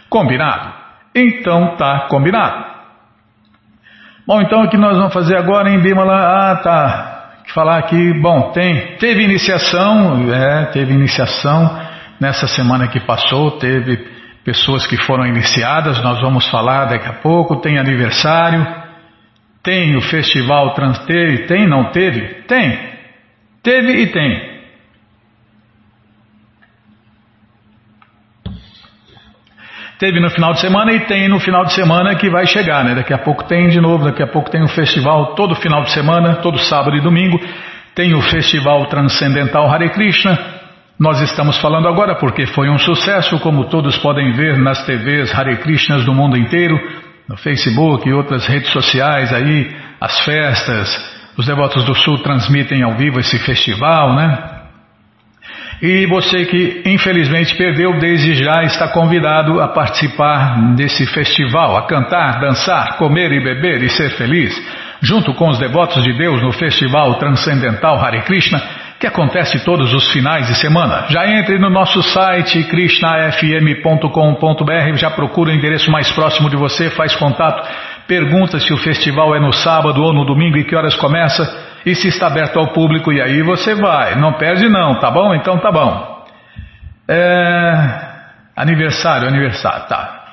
Combinado? 0.09 0.73
Então 1.15 1.75
tá 1.75 2.01
combinado. 2.07 2.74
Bom, 4.27 4.41
então 4.41 4.63
o 4.63 4.69
que 4.69 4.77
nós 4.77 4.97
vamos 4.97 5.13
fazer 5.13 5.37
agora 5.37 5.69
em 5.69 5.81
Bimala? 5.81 6.51
Ah, 6.51 6.55
tá. 6.57 7.11
Falar 7.53 7.77
aqui, 7.77 8.13
bom, 8.21 8.51
tem, 8.51 8.97
teve 8.97 9.23
iniciação, 9.23 10.33
é, 10.33 10.65
teve 10.65 10.93
iniciação 10.93 11.79
nessa 12.19 12.47
semana 12.47 12.87
que 12.87 12.99
passou, 12.99 13.51
teve 13.59 13.97
pessoas 14.43 14.87
que 14.87 14.97
foram 14.97 15.25
iniciadas, 15.27 16.01
nós 16.01 16.19
vamos 16.21 16.47
falar 16.49 16.85
daqui 16.85 17.07
a 17.07 17.13
pouco, 17.13 17.57
tem 17.57 17.77
aniversário, 17.77 18.65
tem 19.61 19.95
o 19.95 20.01
festival 20.01 20.73
Trans, 20.73 20.99
teve, 21.05 21.45
tem, 21.45 21.67
não 21.67 21.91
teve? 21.91 22.43
Tem, 22.47 22.95
Teve 23.65 23.93
e 23.93 24.07
tem. 24.11 24.54
Teve 29.97 30.19
no 30.19 30.29
final 30.29 30.51
de 30.51 30.59
semana 30.59 30.91
e 30.91 31.01
tem 31.01 31.29
no 31.29 31.39
final 31.39 31.63
de 31.63 31.73
semana 31.73 32.15
que 32.15 32.29
vai 32.29 32.45
chegar, 32.45 32.83
né? 32.83 32.95
Daqui 32.95 33.13
a 33.13 33.17
pouco 33.17 33.45
tem 33.45 33.69
de 33.69 33.79
novo, 33.79 34.03
daqui 34.03 34.21
a 34.21 34.27
pouco 34.27 34.49
tem 34.49 34.61
o 34.61 34.65
um 34.65 34.67
festival 34.67 35.35
todo 35.35 35.55
final 35.55 35.83
de 35.83 35.91
semana, 35.91 36.35
todo 36.35 36.59
sábado 36.59 36.97
e 36.97 37.01
domingo. 37.01 37.39
Tem 37.95 38.13
o 38.13 38.21
Festival 38.21 38.87
Transcendental 38.87 39.71
Hare 39.71 39.89
Krishna. 39.89 40.37
Nós 40.99 41.21
estamos 41.21 41.57
falando 41.59 41.87
agora 41.87 42.15
porque 42.15 42.45
foi 42.45 42.69
um 42.69 42.77
sucesso, 42.77 43.39
como 43.39 43.69
todos 43.69 43.97
podem 43.97 44.33
ver 44.33 44.57
nas 44.57 44.85
TVs 44.85 45.33
Hare 45.33 45.57
Krishnas 45.57 46.03
do 46.03 46.13
mundo 46.13 46.37
inteiro, 46.37 46.77
no 47.29 47.37
Facebook 47.37 48.07
e 48.07 48.13
outras 48.13 48.45
redes 48.45 48.71
sociais 48.71 49.31
aí, 49.31 49.73
as 50.01 50.19
festas. 50.25 51.15
Os 51.37 51.45
devotos 51.45 51.85
do 51.85 51.95
Sul 51.95 52.21
transmitem 52.21 52.83
ao 52.83 52.95
vivo 52.97 53.19
esse 53.19 53.39
festival, 53.39 54.13
né? 54.13 54.54
E 55.81 56.05
você 56.05 56.45
que 56.45 56.83
infelizmente 56.85 57.53
perdeu, 57.55 57.99
desde 57.99 58.33
já 58.33 58.63
está 58.63 58.87
convidado 58.87 59.59
a 59.59 59.67
participar 59.67 60.73
desse 60.75 61.05
festival, 61.07 61.75
a 61.75 61.85
cantar, 61.85 62.39
dançar, 62.39 62.95
comer 62.97 63.33
e 63.33 63.43
beber 63.43 63.83
e 63.83 63.89
ser 63.89 64.11
feliz, 64.11 64.55
junto 65.01 65.33
com 65.33 65.49
os 65.49 65.59
devotos 65.59 66.01
de 66.03 66.13
Deus 66.13 66.41
no 66.41 66.53
Festival 66.53 67.15
Transcendental 67.15 67.99
Hare 67.99 68.21
Krishna, 68.21 68.61
que 68.97 69.05
acontece 69.05 69.59
todos 69.65 69.93
os 69.93 70.09
finais 70.11 70.47
de 70.47 70.55
semana. 70.55 71.07
Já 71.09 71.27
entre 71.27 71.59
no 71.59 71.69
nosso 71.69 72.01
site 72.01 72.63
krishnafm.com.br, 72.63 74.95
já 74.95 75.11
procura 75.11 75.51
o 75.51 75.53
endereço 75.53 75.91
mais 75.91 76.09
próximo 76.11 76.49
de 76.49 76.55
você, 76.55 76.89
faz 76.89 77.13
contato, 77.17 77.67
pergunta 78.07 78.57
se 78.59 78.73
o 78.73 78.77
festival 78.77 79.35
é 79.35 79.41
no 79.41 79.51
sábado 79.51 80.01
ou 80.01 80.13
no 80.13 80.25
domingo 80.25 80.57
e 80.57 80.63
que 80.63 80.75
horas 80.75 80.95
começa 80.95 81.74
e 81.85 81.93
se 81.93 82.07
está 82.07 82.27
aberto 82.27 82.57
ao 82.57 82.73
público, 82.73 83.13
e 83.13 83.21
aí 83.21 83.43
você 83.43 83.75
vai. 83.75 84.15
Não 84.15 84.33
perde 84.33 84.67
não, 84.67 84.99
tá 84.99 85.11
bom? 85.11 85.35
Então 85.35 85.59
tá 85.59 85.71
bom. 85.71 86.25
É... 87.07 88.15
Aniversário, 88.55 89.27
aniversário, 89.27 89.87
tá. 89.87 90.23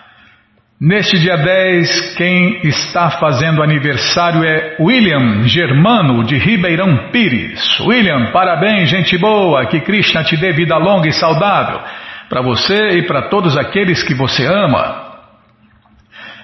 Neste 0.81 1.17
dia 1.21 1.37
10, 1.37 2.17
quem 2.17 2.61
está 2.67 3.11
fazendo 3.11 3.63
aniversário 3.63 4.43
é 4.43 4.77
William 4.81 5.43
Germano, 5.43 6.25
de 6.25 6.37
Ribeirão 6.37 7.11
Pires. 7.13 7.79
William, 7.81 8.33
parabéns, 8.33 8.89
gente 8.89 9.17
boa, 9.17 9.67
que 9.67 9.81
Krishna 9.81 10.25
te 10.25 10.37
dê 10.37 10.53
vida 10.53 10.77
longa 10.77 11.09
e 11.09 11.13
saudável, 11.13 11.81
para 12.29 12.43
você 12.43 12.99
e 12.99 13.03
para 13.07 13.29
todos 13.29 13.57
aqueles 13.57 14.03
que 14.03 14.15
você 14.15 14.45
ama. 14.45 15.13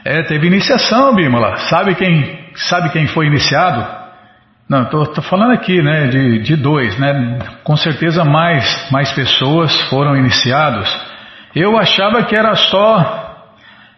É, 0.04 0.22
teve 0.22 0.46
iniciação, 0.46 1.14
Bímola. 1.16 1.56
Sabe 1.68 1.96
quem, 1.96 2.38
sabe 2.54 2.90
quem 2.90 3.08
foi 3.08 3.26
iniciado? 3.26 3.97
Não, 4.68 4.82
estou 4.82 5.24
falando 5.24 5.52
aqui 5.52 5.80
né, 5.80 6.08
de, 6.08 6.40
de 6.40 6.54
dois, 6.54 6.98
né? 6.98 7.38
Com 7.64 7.74
certeza 7.74 8.22
mais, 8.22 8.90
mais 8.90 9.10
pessoas 9.12 9.74
foram 9.88 10.14
iniciados. 10.14 10.94
Eu 11.54 11.78
achava 11.78 12.22
que 12.24 12.36
era 12.36 12.54
só 12.54 13.24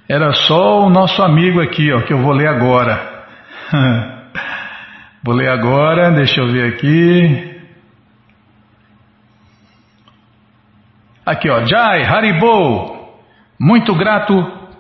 era 0.09 0.33
só 0.33 0.81
o 0.81 0.91
nosso 0.91 1.23
amigo 1.23 1.61
aqui, 1.61 1.93
ó, 1.93 2.03
que 2.03 2.13
eu 2.13 2.19
vou 2.19 2.33
ler 2.33 2.49
agora. 2.49 3.25
vou 5.25 5.35
ler 5.35 5.49
agora, 5.49 6.13
deixa 6.13 6.41
eu 6.41 6.49
ver 6.49 6.75
aqui. 6.75 7.63
Aqui, 11.27 11.51
ó, 11.51 11.65
Jai 11.65 12.05
Haribo, 12.05 13.09
muito 13.59 13.93
grato 13.95 14.35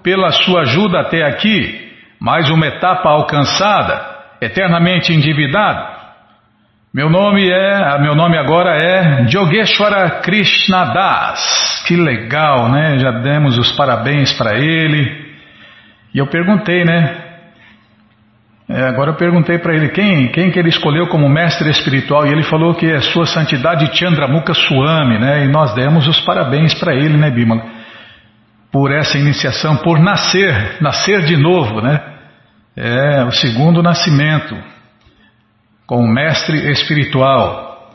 pela 0.04 0.30
sua 0.30 0.60
ajuda 0.62 1.00
até 1.00 1.24
aqui. 1.24 1.92
Mais 2.20 2.48
uma 2.48 2.66
etapa 2.66 3.08
alcançada 3.08 4.09
eternamente 4.40 5.12
endividado? 5.12 6.00
Meu 6.92 7.08
nome 7.08 7.48
é, 7.48 8.00
meu 8.00 8.16
nome 8.16 8.36
agora 8.36 8.76
é 8.76 9.26
Yogeshwara 9.32 10.22
Das. 10.92 11.84
Que 11.86 11.94
legal, 11.94 12.68
né? 12.68 12.98
Já 12.98 13.12
demos 13.12 13.56
os 13.56 13.70
parabéns 13.72 14.32
para 14.32 14.58
ele. 14.58 15.30
E 16.12 16.18
eu 16.18 16.26
perguntei, 16.26 16.84
né? 16.84 17.30
É, 18.68 18.84
agora 18.88 19.10
eu 19.10 19.14
perguntei 19.14 19.58
para 19.58 19.74
ele 19.74 19.88
quem, 19.88 20.28
quem 20.28 20.50
que 20.50 20.58
ele 20.58 20.68
escolheu 20.68 21.06
como 21.08 21.28
mestre 21.28 21.68
espiritual 21.70 22.26
e 22.26 22.30
ele 22.30 22.42
falou 22.42 22.74
que 22.74 22.86
é 22.86 23.00
Sua 23.00 23.26
Santidade 23.26 23.96
Chandramukha 23.96 24.54
Swami, 24.54 25.18
né? 25.18 25.44
E 25.44 25.48
nós 25.48 25.74
demos 25.74 26.08
os 26.08 26.20
parabéns 26.20 26.74
para 26.74 26.94
ele, 26.94 27.16
né, 27.16 27.30
Bimala? 27.30 27.64
Por 28.72 28.92
essa 28.92 29.18
iniciação, 29.18 29.76
por 29.76 30.00
nascer, 30.00 30.76
nascer 30.80 31.22
de 31.22 31.36
novo, 31.36 31.80
né? 31.80 32.00
É, 32.76 33.24
o 33.24 33.32
segundo 33.32 33.82
nascimento, 33.82 34.56
com 35.86 36.04
o 36.04 36.08
mestre 36.08 36.70
espiritual. 36.70 37.90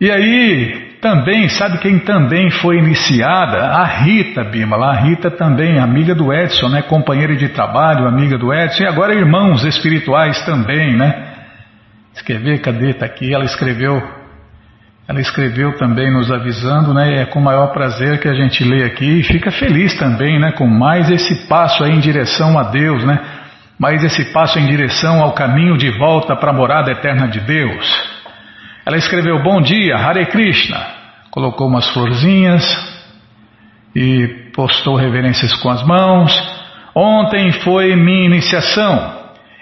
E 0.00 0.10
aí, 0.10 0.86
também, 1.00 1.48
sabe 1.48 1.78
quem 1.78 2.00
também 2.00 2.50
foi 2.50 2.78
iniciada? 2.78 3.58
A 3.58 3.84
Rita 3.84 4.42
Bimala. 4.44 4.90
A 4.90 5.00
Rita 5.00 5.30
também, 5.30 5.78
amiga 5.78 6.14
do 6.14 6.32
Edson, 6.32 6.68
né? 6.68 6.82
Companheira 6.82 7.36
de 7.36 7.48
trabalho, 7.50 8.08
amiga 8.08 8.36
do 8.36 8.52
Edson, 8.52 8.82
e 8.82 8.86
agora 8.86 9.14
irmãos 9.14 9.64
espirituais 9.64 10.44
também, 10.44 10.96
né? 10.96 11.34
Escrever, 12.14 12.60
cadê? 12.60 12.90
Está 12.90 13.06
aqui, 13.06 13.32
ela 13.32 13.44
escreveu. 13.44 14.02
Ela 15.08 15.20
escreveu 15.20 15.76
também 15.76 16.12
nos 16.12 16.32
avisando, 16.32 16.92
né? 16.92 17.22
É 17.22 17.26
com 17.26 17.38
o 17.38 17.44
maior 17.44 17.68
prazer 17.68 18.18
que 18.18 18.28
a 18.28 18.34
gente 18.34 18.64
lê 18.64 18.84
aqui 18.84 19.20
e 19.20 19.22
fica 19.22 19.52
feliz 19.52 19.96
também, 19.96 20.40
né? 20.40 20.52
Com 20.52 20.66
mais 20.66 21.08
esse 21.10 21.46
passo 21.46 21.84
aí 21.84 21.92
em 21.92 22.00
direção 22.00 22.58
a 22.58 22.64
Deus, 22.64 23.04
né? 23.04 23.16
Mas 23.78 24.02
esse 24.02 24.32
passo 24.32 24.58
em 24.58 24.66
direção 24.66 25.22
ao 25.22 25.32
caminho 25.32 25.76
de 25.76 25.90
volta 25.98 26.34
para 26.36 26.50
a 26.50 26.54
morada 26.54 26.90
eterna 26.90 27.28
de 27.28 27.40
Deus. 27.40 28.16
Ela 28.86 28.96
escreveu 28.96 29.42
Bom 29.42 29.60
dia, 29.60 29.96
Hare 29.96 30.26
Krishna, 30.26 30.80
colocou 31.30 31.66
umas 31.66 31.88
florzinhas 31.90 32.64
e 33.94 34.50
postou 34.54 34.96
reverências 34.96 35.54
com 35.56 35.68
as 35.68 35.82
mãos. 35.82 36.32
Ontem 36.94 37.52
foi 37.52 37.94
minha 37.94 38.24
iniciação 38.24 39.14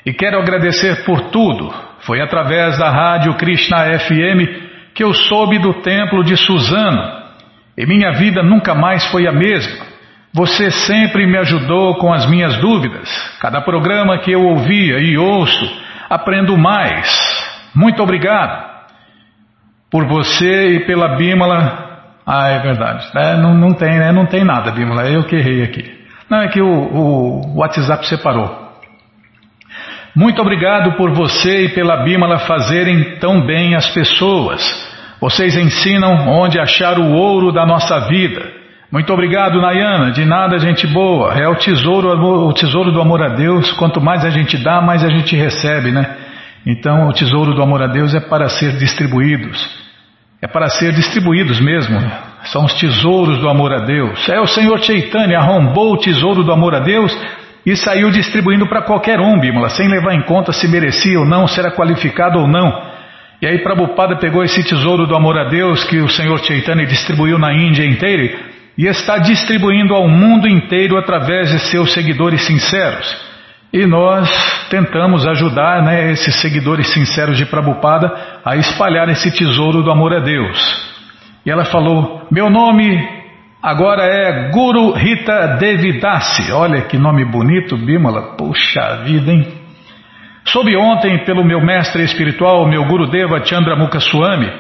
e 0.07 0.13
quero 0.13 0.39
agradecer 0.39 1.05
por 1.05 1.31
tudo. 1.31 1.73
Foi 2.01 2.21
através 2.21 2.79
da 2.79 2.91
rádio 2.91 3.35
Krishna 3.35 3.99
FM 3.99 4.65
que 4.95 5.03
eu 5.03 5.13
soube 5.13 5.59
do 5.59 5.75
templo 5.83 6.23
de 6.23 6.37
Suzano 6.37 7.25
e 7.77 7.85
minha 7.85 8.13
vida 8.13 8.43
nunca 8.43 8.75
mais 8.75 9.05
foi 9.07 9.27
a 9.27 9.33
mesma. 9.33 9.94
Você 10.35 10.69
sempre 10.69 11.29
me 11.29 11.39
ajudou 11.39 11.95
com 11.95 12.13
as 12.13 12.29
minhas 12.29 12.59
dúvidas. 12.59 13.09
Cada 13.41 13.61
programa 13.61 14.19
que 14.19 14.33
eu 14.33 14.43
ouvia 14.43 14.99
e 14.99 15.17
ouço, 15.17 15.65
aprendo 16.11 16.59
mais. 16.59 17.09
Muito 17.73 18.03
obrigado. 18.03 18.65
Por 19.89 20.09
você 20.09 20.75
e 20.75 20.87
pela 20.87 21.15
Bímola. 21.15 22.01
Ah, 22.27 22.49
é 22.49 22.59
verdade. 22.59 23.07
É, 23.15 23.37
não, 23.37 23.55
não, 23.55 23.75
tem, 23.75 23.97
né? 23.97 24.11
não 24.11 24.27
tem 24.27 24.43
nada, 24.43 24.73
Bímola. 24.73 25.09
Eu 25.09 25.23
que 25.23 25.37
errei 25.37 25.63
aqui. 25.63 26.05
Não, 26.29 26.39
é 26.41 26.49
que 26.49 26.61
o, 26.61 26.67
o 26.67 27.59
WhatsApp 27.59 28.05
separou. 28.09 28.73
Muito 30.17 30.43
obrigado 30.43 30.97
por 30.97 31.13
você 31.13 31.67
e 31.67 31.69
pela 31.69 32.03
Bímola 32.03 32.41
fazerem 32.41 33.21
tão 33.21 33.47
bem 33.47 33.77
as 33.77 33.89
pessoas. 33.91 34.61
Vocês 35.21 35.57
ensinam 35.57 36.29
onde 36.29 36.59
achar 36.59 36.99
o 36.99 37.13
ouro 37.13 37.53
da 37.53 37.65
nossa 37.65 38.09
vida. 38.09 38.64
Muito 38.95 39.13
obrigado, 39.13 39.61
Nayana. 39.61 40.13
De 40.13 40.25
nada, 40.25 40.57
gente 40.57 40.87
boa. 40.87 41.35
É 41.35 41.49
o 41.49 41.57
tesouro, 41.57 42.11
o 42.47 42.53
tesouro 42.53 42.93
do 42.93 43.01
amor 43.01 43.21
a 43.25 43.31
Deus. 43.31 43.73
Quanto 43.73 44.01
mais 44.01 44.25
a 44.25 44.31
gente 44.31 44.57
dá, 44.57 44.81
mais 44.81 45.03
a 45.03 45.09
gente 45.09 45.35
recebe, 45.35 45.91
né? 45.91 46.17
Então, 46.65 47.09
o 47.09 47.13
tesouro 47.13 47.53
do 47.55 47.61
amor 47.61 47.83
a 47.83 47.89
Deus 47.89 48.15
é 48.15 48.21
para 48.21 48.49
ser 48.49 48.77
distribuídos. 48.77 49.69
É 50.41 50.47
para 50.47 50.69
ser 50.69 50.93
distribuídos 50.93 51.59
mesmo. 51.59 52.01
São 52.45 52.67
os 52.67 52.75
tesouros 52.75 53.41
do 53.41 53.49
amor 53.49 53.73
a 53.73 53.81
Deus. 53.81 54.29
É 54.29 54.39
o 54.39 54.47
Senhor 54.47 54.79
Chaitanya 54.81 55.41
arrombou 55.41 55.95
o 55.95 55.99
tesouro 55.99 56.45
do 56.45 56.53
amor 56.53 56.77
a 56.77 56.79
Deus 56.79 57.13
e 57.67 57.75
saiu 57.75 58.13
distribuindo 58.13 58.69
para 58.69 58.83
qualquer 58.83 59.19
um, 59.19 59.41
Bímola, 59.41 59.71
sem 59.71 59.89
levar 59.89 60.15
em 60.15 60.23
conta 60.23 60.53
se 60.53 60.69
merecia 60.69 61.19
ou 61.19 61.27
não, 61.27 61.49
se 61.49 61.59
era 61.59 61.73
qualificado 61.75 62.39
ou 62.39 62.47
não. 62.47 62.71
E 63.43 63.47
aí 63.49 63.59
Prabhupada 63.59 64.15
pegou 64.19 64.45
esse 64.45 64.63
tesouro 64.63 65.05
do 65.05 65.17
amor 65.17 65.37
a 65.37 65.49
Deus 65.49 65.83
que 65.83 65.99
o 65.99 66.09
Senhor 66.09 66.39
Chaitanya 66.45 66.87
distribuiu 66.87 67.41
na 67.41 67.53
Índia 67.53 67.85
inteira 67.85 68.54
e 68.77 68.87
está 68.87 69.19
distribuindo 69.19 69.95
ao 69.95 70.09
mundo 70.09 70.49
inteiro 70.49 70.99
através 70.99 71.51
de 71.51 71.59
seus 71.71 71.93
seguidores 71.93 72.43
sinceros. 72.43 73.35
E 73.73 73.87
nós 73.87 74.29
tentamos 74.69 75.27
ajudar 75.27 75.83
né, 75.83 76.13
esses 76.13 76.41
seguidores 76.41 76.93
sinceros 76.93 77.37
de 77.37 77.45
Prabhupada 77.47 78.13
a 78.45 78.57
espalhar 78.57 79.09
esse 79.09 79.31
tesouro 79.33 79.83
do 79.83 79.91
amor 79.91 80.15
a 80.15 80.21
Deus. 80.21 80.95
E 81.45 81.51
ela 81.51 81.65
falou: 81.65 82.27
Meu 82.31 82.49
nome 82.49 83.05
agora 83.61 84.05
é 84.05 84.51
Guru 84.51 84.93
Rita 84.93 85.57
Devidasi. 85.59 86.53
Olha 86.53 86.83
que 86.83 86.97
nome 86.97 87.25
bonito, 87.25 87.77
Bimala. 87.77 88.37
Puxa 88.37 89.03
vida, 89.05 89.33
hein? 89.33 89.47
Soube 90.45 90.77
ontem 90.77 91.25
pelo 91.25 91.45
meu 91.45 91.61
mestre 91.61 92.05
espiritual, 92.05 92.69
meu 92.69 92.85
Guru 92.85 93.09
Deva 93.09 93.45
Chandramukha 93.45 93.99
Swami, 93.99 94.53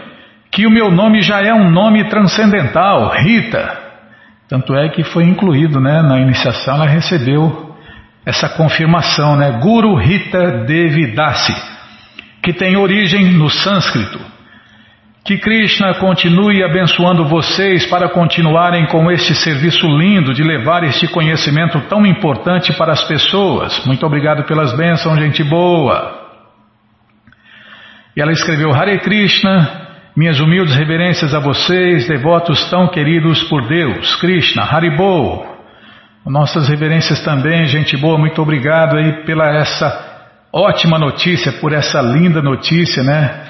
que 0.50 0.66
o 0.66 0.70
meu 0.70 0.90
nome 0.90 1.20
já 1.20 1.40
é 1.40 1.52
um 1.52 1.70
nome 1.70 2.08
transcendental, 2.08 3.10
Rita. 3.10 3.83
Tanto 4.48 4.74
é 4.74 4.88
que 4.88 5.02
foi 5.02 5.24
incluído 5.24 5.80
né, 5.80 6.02
na 6.02 6.20
iniciação, 6.20 6.74
ela 6.74 6.86
recebeu 6.86 7.74
essa 8.26 8.48
confirmação, 8.48 9.36
né? 9.36 9.58
Guru 9.60 9.94
Rita 9.96 10.64
Devidasi, 10.64 11.54
que 12.42 12.52
tem 12.52 12.76
origem 12.76 13.32
no 13.32 13.50
sânscrito, 13.50 14.18
Que 15.24 15.38
Krishna 15.38 15.94
continue 15.94 16.62
abençoando 16.62 17.26
vocês 17.26 17.86
para 17.86 18.10
continuarem 18.10 18.86
com 18.86 19.10
este 19.10 19.34
serviço 19.34 19.86
lindo 19.86 20.34
de 20.34 20.42
levar 20.42 20.84
este 20.84 21.08
conhecimento 21.08 21.80
tão 21.88 22.04
importante 22.04 22.74
para 22.74 22.92
as 22.92 23.04
pessoas. 23.04 23.84
Muito 23.86 24.04
obrigado 24.04 24.44
pelas 24.44 24.76
bênçãos, 24.76 25.18
gente 25.18 25.42
boa. 25.42 26.22
E 28.14 28.20
ela 28.20 28.32
escreveu 28.32 28.74
Hare 28.74 28.98
Krishna, 28.98 29.83
minhas 30.16 30.38
humildes 30.38 30.76
reverências 30.76 31.34
a 31.34 31.40
vocês, 31.40 32.06
devotos 32.06 32.70
tão 32.70 32.88
queridos 32.88 33.42
por 33.44 33.66
Deus. 33.66 34.14
Krishna, 34.16 34.62
Haribo. 34.62 35.44
Nossas 36.24 36.68
reverências 36.68 37.22
também, 37.22 37.66
gente 37.66 37.96
boa, 37.96 38.16
muito 38.16 38.40
obrigado 38.40 38.96
aí 38.96 39.24
pela 39.24 39.46
essa 39.58 40.14
ótima 40.52 40.98
notícia, 40.98 41.52
por 41.52 41.72
essa 41.72 42.00
linda 42.00 42.40
notícia, 42.40 43.02
né? 43.02 43.44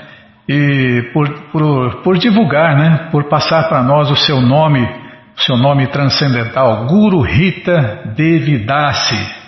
E 0.48 1.10
por, 1.12 1.28
por, 1.52 2.02
por 2.02 2.18
divulgar, 2.18 2.76
né? 2.76 3.08
Por 3.12 3.28
passar 3.28 3.68
para 3.68 3.82
nós 3.82 4.10
o 4.10 4.16
seu 4.16 4.40
nome, 4.40 4.82
o 5.36 5.40
seu 5.40 5.56
nome 5.56 5.86
transcendental, 5.88 6.86
Guru 6.86 7.20
Rita 7.20 8.12
Devidasi. 8.16 9.44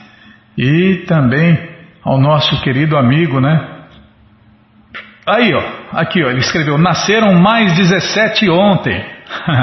E 0.57 1.05
também 1.09 1.59
ao 2.05 2.21
nosso 2.21 2.61
querido 2.63 2.97
amigo, 2.97 3.41
né? 3.41 3.69
Aí, 5.27 5.53
ó, 5.53 5.63
aqui, 5.93 6.23
ó, 6.23 6.31
ele 6.31 6.41
escreveu: 6.41 6.79
Nasceram 6.79 7.35
mais 7.35 7.75
17 7.75 8.49
ontem. 8.51 9.05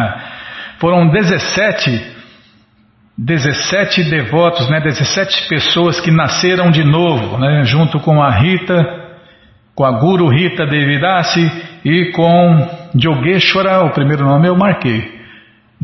Foram 0.79 1.09
17 1.09 2.13
17 3.17 4.09
devotos, 4.09 4.67
né, 4.69 4.79
17 4.81 5.47
pessoas 5.47 5.99
que 5.99 6.09
nasceram 6.09 6.71
de 6.71 6.83
novo, 6.83 7.37
né, 7.37 7.63
junto 7.63 7.99
com 7.99 8.21
a 8.21 8.31
Rita, 8.31 8.75
com 9.75 9.85
a 9.85 9.99
Guru 9.99 10.27
Rita 10.29 10.65
Devidasi 10.65 11.51
e 11.85 12.11
com 12.11 12.69
Yogeshwara, 12.99 13.85
o 13.85 13.91
primeiro 13.91 14.25
nome 14.25 14.47
eu 14.47 14.55
marquei, 14.55 15.21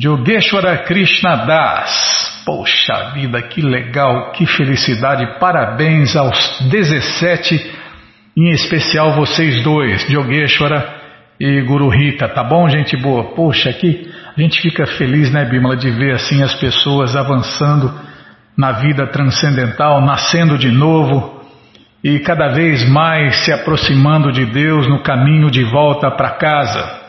Yogeshwara 0.02 0.78
Krishna 0.80 1.46
Das. 1.46 2.42
Poxa 2.46 3.12
vida, 3.14 3.42
que 3.44 3.62
legal, 3.62 4.32
que 4.32 4.48
felicidade, 4.48 5.40
parabéns 5.40 6.16
aos 6.16 6.68
17 6.68 7.79
em 8.36 8.50
especial 8.52 9.14
vocês 9.14 9.64
dois, 9.64 10.08
Yogeshwara 10.10 11.00
e 11.40 11.62
Guru 11.62 11.90
Rita, 11.90 12.28
tá 12.28 12.44
bom, 12.44 12.68
gente 12.68 12.98
boa? 12.98 13.34
Poxa, 13.36 13.70
aqui 13.70 14.10
a 14.38 14.42
gente 14.42 14.62
fica 14.62 14.86
feliz, 14.86 15.32
né, 15.32 15.46
Bimala, 15.46 15.76
de 15.76 15.90
ver 15.90 16.14
assim 16.14 16.44
as 16.44 16.54
pessoas 16.56 17.16
avançando 17.16 17.94
na 18.58 18.74
vida 18.74 19.08
transcendental, 19.08 20.02
nascendo 20.02 20.58
de 20.58 20.70
novo 20.70 21.42
e 22.04 22.20
cada 22.20 22.50
vez 22.50 22.88
mais 22.90 23.44
se 23.44 23.52
aproximando 23.52 24.32
de 24.32 24.46
Deus 24.46 24.88
no 24.88 25.02
caminho 25.02 25.50
de 25.50 25.64
volta 25.64 26.12
para 26.12 26.32
casa. 26.32 27.00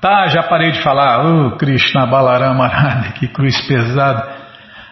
Tá, 0.00 0.26
já 0.28 0.42
parei 0.42 0.72
de 0.72 0.82
falar, 0.82 1.24
oh 1.26 1.56
Krishna 1.56 2.06
Balarama 2.06 2.68
que 3.18 3.28
cruz 3.28 3.60
pesada. 3.66 4.40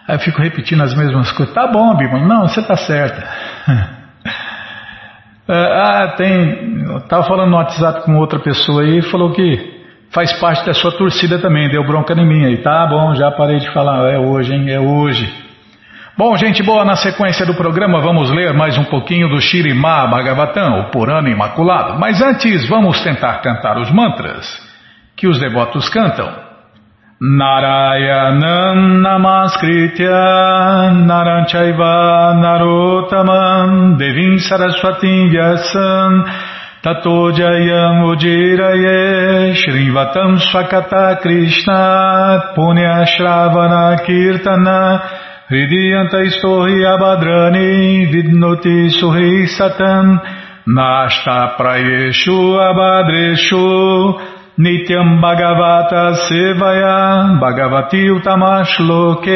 Aí 0.07 0.15
eu 0.15 0.19
fico 0.19 0.41
repetindo 0.41 0.81
as 0.81 0.95
mesmas 0.95 1.31
coisas. 1.31 1.53
Tá 1.53 1.67
bom, 1.67 1.95
Bimala, 1.95 2.27
não, 2.27 2.47
você 2.47 2.61
tá 2.61 2.75
certa. 2.75 3.27
É, 5.49 5.53
ah, 5.53 6.13
tem. 6.15 6.85
Estava 6.97 7.23
falando 7.23 7.49
no 7.49 7.57
WhatsApp 7.57 8.03
com 8.03 8.15
outra 8.17 8.37
pessoa 8.37 8.83
aí 8.83 8.99
e 8.99 9.01
falou 9.01 9.31
que 9.31 9.79
faz 10.11 10.31
parte 10.33 10.63
da 10.63 10.75
sua 10.75 10.91
torcida 10.91 11.39
também, 11.39 11.69
deu 11.69 11.83
bronca 11.83 12.13
em 12.13 12.27
mim 12.27 12.45
aí. 12.45 12.57
Tá 12.57 12.85
bom, 12.85 13.15
já 13.15 13.31
parei 13.31 13.57
de 13.57 13.71
falar, 13.73 14.13
é 14.13 14.19
hoje, 14.19 14.53
hein? 14.53 14.69
É 14.69 14.79
hoje. 14.79 15.27
Bom, 16.15 16.35
gente 16.37 16.61
boa, 16.61 16.85
na 16.85 16.95
sequência 16.95 17.47
do 17.47 17.55
programa 17.55 17.99
vamos 17.99 18.29
ler 18.29 18.53
mais 18.53 18.77
um 18.77 18.83
pouquinho 18.83 19.27
do 19.27 19.41
Shirimá 19.41 20.05
Bhagavatam, 20.05 20.81
o 20.81 20.91
Purana 20.91 21.29
Imaculado. 21.29 21.97
Mas 21.99 22.21
antes, 22.21 22.67
vamos 22.67 23.01
tentar 23.01 23.39
cantar 23.41 23.77
os 23.79 23.91
mantras 23.91 24.45
que 25.15 25.27
os 25.27 25.39
devotos 25.39 25.89
cantam. 25.89 26.48
Narayanam 27.21 29.03
Namaskritya 29.03 31.03
Naranchaiva 31.03 32.31
Narotaman 32.39 33.99
Devim 33.99 34.39
Saraswatim 34.39 35.27
Vyasam 35.27 36.23
Tato 36.81 37.33
Jayam 37.33 38.07
Ujiraye 38.07 39.53
Shrivatam 39.53 40.39
Krishna 41.21 42.53
Punya 42.55 43.05
Shravana 43.05 43.99
Kirtana 44.05 45.01
Hridiyanta 45.49 46.23
Istohi 46.23 46.85
Abhadrani 46.87 48.07
Vidnoti 48.13 48.89
Suhi 48.97 49.45
Satam 49.45 50.21
Nashta 50.65 51.57
Prayeshu 51.57 52.55
Abhadreshu 52.55 54.38
Nityam 54.59 55.21
Bhagavata 55.21 56.15
Sevaya 56.27 57.39
Bhagavati 57.39 58.11
Utamashloke 58.11 59.31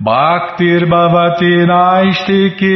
Bhaktir 0.00 0.86
Bhavati 0.88 1.66
Naistiki 1.66 2.72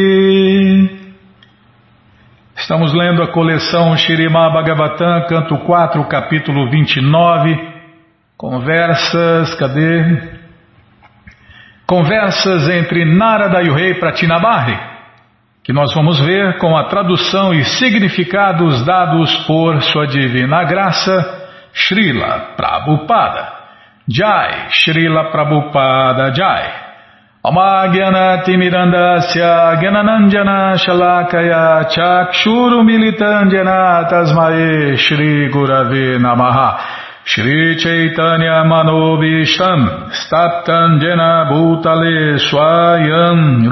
Estamos 2.55 2.93
lendo 2.93 3.23
a 3.23 3.33
coleção 3.33 3.97
Shirimá 3.97 4.51
Bhagavatam, 4.51 5.27
canto 5.27 5.57
4, 5.65 6.05
capítulo 6.09 6.69
29. 6.71 7.57
Conversas, 8.37 9.55
cadê? 9.55 10.21
Conversas 11.87 12.69
entre 12.69 13.07
Narada 13.07 13.63
e 13.63 13.71
o 13.71 13.75
rei 13.75 13.95
Pratinabarri 13.95 14.99
que 15.69 15.73
nós 15.75 15.93
vamos 15.93 16.19
ver 16.19 16.57
com 16.57 16.75
a 16.75 16.85
tradução 16.85 17.53
e 17.53 17.63
significados 17.63 18.83
dados 18.87 19.37
por 19.47 19.83
Sua 19.83 20.07
Divina 20.07 20.65
Graça, 20.65 21.38
Srila 21.75 22.57
Prabhupada. 22.57 23.45
Jai, 24.09 24.69
Srila 24.73 25.31
Prabhupada 25.31 26.33
Jai. 26.33 26.89
Amagyana 27.45 28.43
Mirandasya 28.45 29.79
Gyananandjana 29.81 30.77
Shalakaya 30.77 31.89
Chakshuru 31.89 32.83
Militandjana 32.83 34.11
Tasmae 34.11 34.99
Shri 34.99 35.49
Gurave 35.49 36.19
Namaha 36.19 36.79
Shri 37.25 37.77
Chaitanya 37.79 38.65
Manobisham 38.67 40.11
Staptam 40.11 40.99
Jena 41.01 41.47
Bhutale 41.49 42.39
Swayam 42.43 43.69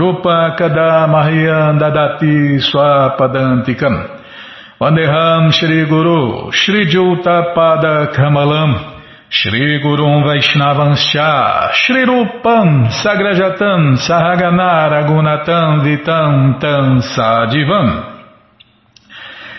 Vandeham 4.79 5.53
Shri 5.53 5.89
Guru 5.89 6.53
Shri 6.53 6.85
Juta 6.93 7.55
Pada 7.57 8.13
Kamalam 8.13 9.01
Shri 9.31 9.81
Gurum 9.83 10.23
Vaishnavanscha 10.23 11.73
Shri 11.73 12.05
Rupam 12.05 12.87
Sagrajatam 13.01 13.97
Sahagana 13.97 14.93
Ragunatam 14.93 15.81
Vitam 15.81 16.61
Tam 16.61 17.01
Sadivam. 17.01 18.21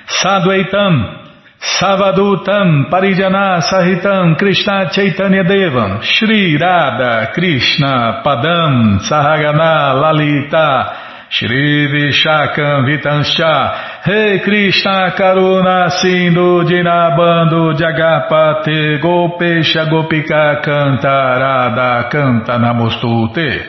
Sadvaitam 0.08 1.26
Savadutam 1.60 2.88
Parijana 2.92 3.60
Sahitam 3.64 4.38
Krishna 4.38 4.92
Chaitanya 4.94 5.44
Devam 5.44 6.04
Shri 6.04 6.56
Radha 6.62 7.32
Krishna 7.34 8.22
Padam 8.24 9.00
Sahagana 9.00 10.00
Lalita 10.00 11.08
Shri 11.30 11.88
Vishakam 11.92 12.86
Vitanscha 12.86 13.97
Rei 14.08 14.38
hey 14.38 14.40
Krishna 14.40 15.12
Karuna 15.18 15.90
Sindhu 15.90 16.64
Dinabando 16.64 17.74
Jagapate 17.74 19.02
Gopesha 19.02 19.84
Gopika 19.90 20.62
Cantarada 20.64 22.08
Canta 22.10 22.58
Namostute 22.58 23.66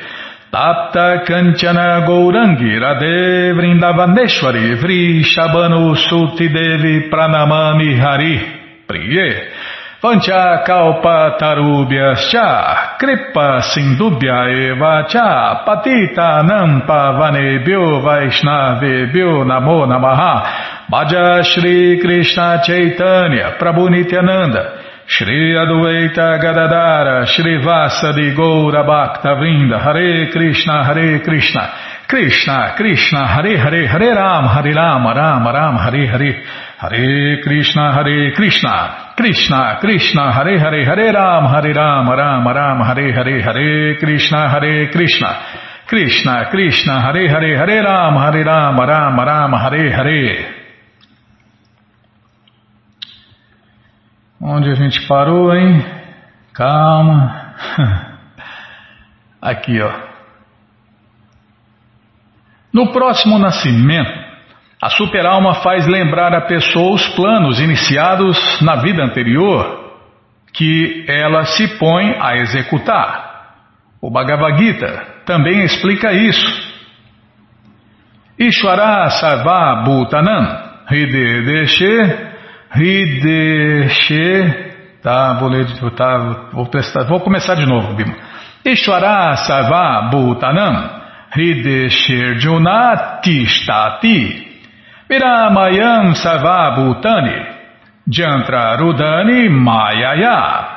Tapta 0.48 1.24
Kanchana 1.26 2.06
Gourangi 2.06 2.78
Radhe 2.78 3.52
Vrindavaneshwari 3.52 4.76
Vri 4.76 5.24
Shabanu 5.24 5.96
Suti 5.96 6.48
Devi 6.48 7.08
Pranamami 7.08 7.98
Hari 7.98 8.86
Priye 8.86 9.57
Vancha 10.00 10.62
Kalpa 10.64 11.36
Tarubhyascha 11.40 12.96
Kripa 13.00 13.60
Sindubhya 13.60 14.46
Eva 14.46 15.04
Cha 15.08 15.64
Patita 15.66 16.40
Nampa 16.46 17.18
Vanebhyo 17.18 18.00
Vaishnavebhyo 18.00 19.42
Namo 19.42 19.86
Namaha. 19.90 20.86
Bhaja 20.88 21.42
Shri 21.42 21.98
Krishna 22.00 22.62
Chaitanya 22.64 23.58
Prabhu 23.58 23.90
Nityananda 23.90 25.04
Shri 25.04 25.56
Adueita 25.56 26.38
Gadadara 26.40 27.26
Shri 27.26 27.58
Vasadi 27.58 28.36
Goura 28.36 28.86
Bhakta 28.86 29.34
Vrinda 29.34 29.82
Hare 29.82 30.30
Krishna 30.30 30.84
Hare 30.84 31.18
Krishna. 31.24 31.72
Krishna 32.06 32.74
Krishna 32.76 33.26
Hare 33.26 33.58
Hare 33.58 33.88
Hare 33.88 34.14
Ram 34.14 34.46
Hare 34.46 34.72
Ram 34.72 35.04
Ram 35.04 35.44
Ram 35.44 35.76
Hare 35.76 36.06
Hare. 36.06 36.44
Hare 36.78 37.42
Krishna 37.42 37.92
Hare 37.94 38.32
Krishna 38.36 39.07
Krishna 39.18 39.78
Krishna 39.80 40.30
Hare 40.32 40.60
Hare 40.60 40.84
Hare 40.84 41.10
Ram 41.10 41.46
Hare 41.46 41.72
Ram 41.72 42.08
Ram 42.08 42.46
Ram 42.46 42.80
Hare 42.86 43.12
Hare 43.12 43.42
Hare 43.42 43.96
Krishna 43.98 44.48
Hare 44.48 44.88
Krishna 44.90 45.28
Krishna 45.88 46.48
Krishna 46.50 47.00
Hare 47.00 47.28
Hare 47.28 47.56
Hare 47.56 47.82
Ram 47.82 48.14
Hare 48.14 48.44
Ram 48.44 48.78
Ram 48.78 49.18
Ram 49.18 49.52
Hare 49.54 49.90
Hare 49.90 50.54
Onde 54.40 54.70
a 54.70 54.74
gente 54.76 55.04
parou, 55.08 55.52
hein? 55.52 55.84
Calma. 56.54 57.56
Aqui, 59.42 59.80
ó. 59.82 59.90
No 62.72 62.92
próximo 62.92 63.36
nascimento, 63.36 64.27
a 64.80 64.90
superalma 64.90 65.54
faz 65.54 65.86
lembrar 65.88 66.32
a 66.32 66.42
pessoa 66.42 66.94
os 66.94 67.08
planos 67.08 67.58
iniciados 67.58 68.60
na 68.62 68.76
vida 68.76 69.02
anterior 69.02 69.88
que 70.52 71.04
ela 71.08 71.44
se 71.44 71.66
põe 71.78 72.16
a 72.20 72.36
executar. 72.36 73.28
O 74.00 74.08
Bhagavad 74.10 74.56
Gita 74.56 75.06
também 75.26 75.64
explica 75.64 76.12
isso. 76.12 76.68
Ishvara 78.38 79.10
Sarva 79.10 79.82
Bhutanam 79.84 80.46
Hrideshe 80.88 82.28
Hrideshe 82.70 84.68
Tá, 85.02 85.38
vou 85.40 85.48
ler, 85.48 85.66
tá, 85.96 86.50
vou, 86.52 86.66
prestar, 86.66 87.04
vou 87.04 87.20
começar 87.20 87.54
de 87.54 87.64
novo, 87.66 87.94
Bima. 87.94 88.16
Ishvara 88.64 89.34
Sarva 89.36 90.08
Bhutanam 90.10 91.00
Hridesherjuna 91.32 93.20
Tishtati 93.22 94.47
Viramayam 95.08 96.14
Sarva 96.16 96.70
Bhutani 96.76 97.46
Jantra 98.06 98.76
Rudani 98.76 99.48
Mayaya. 99.48 100.76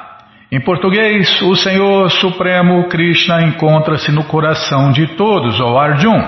Em 0.50 0.62
português, 0.62 1.42
o 1.42 1.54
Senhor 1.56 2.10
Supremo 2.12 2.88
Krishna 2.88 3.42
encontra-se 3.44 4.10
no 4.10 4.24
coração 4.24 4.92
de 4.92 5.06
todos, 5.18 5.60
ó 5.60 5.78
Arjun, 5.78 6.22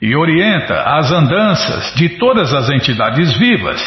e 0.00 0.16
orienta 0.16 0.82
as 0.82 1.12
andanças 1.12 1.94
de 1.94 2.08
todas 2.18 2.52
as 2.52 2.68
entidades 2.70 3.36
vivas, 3.36 3.80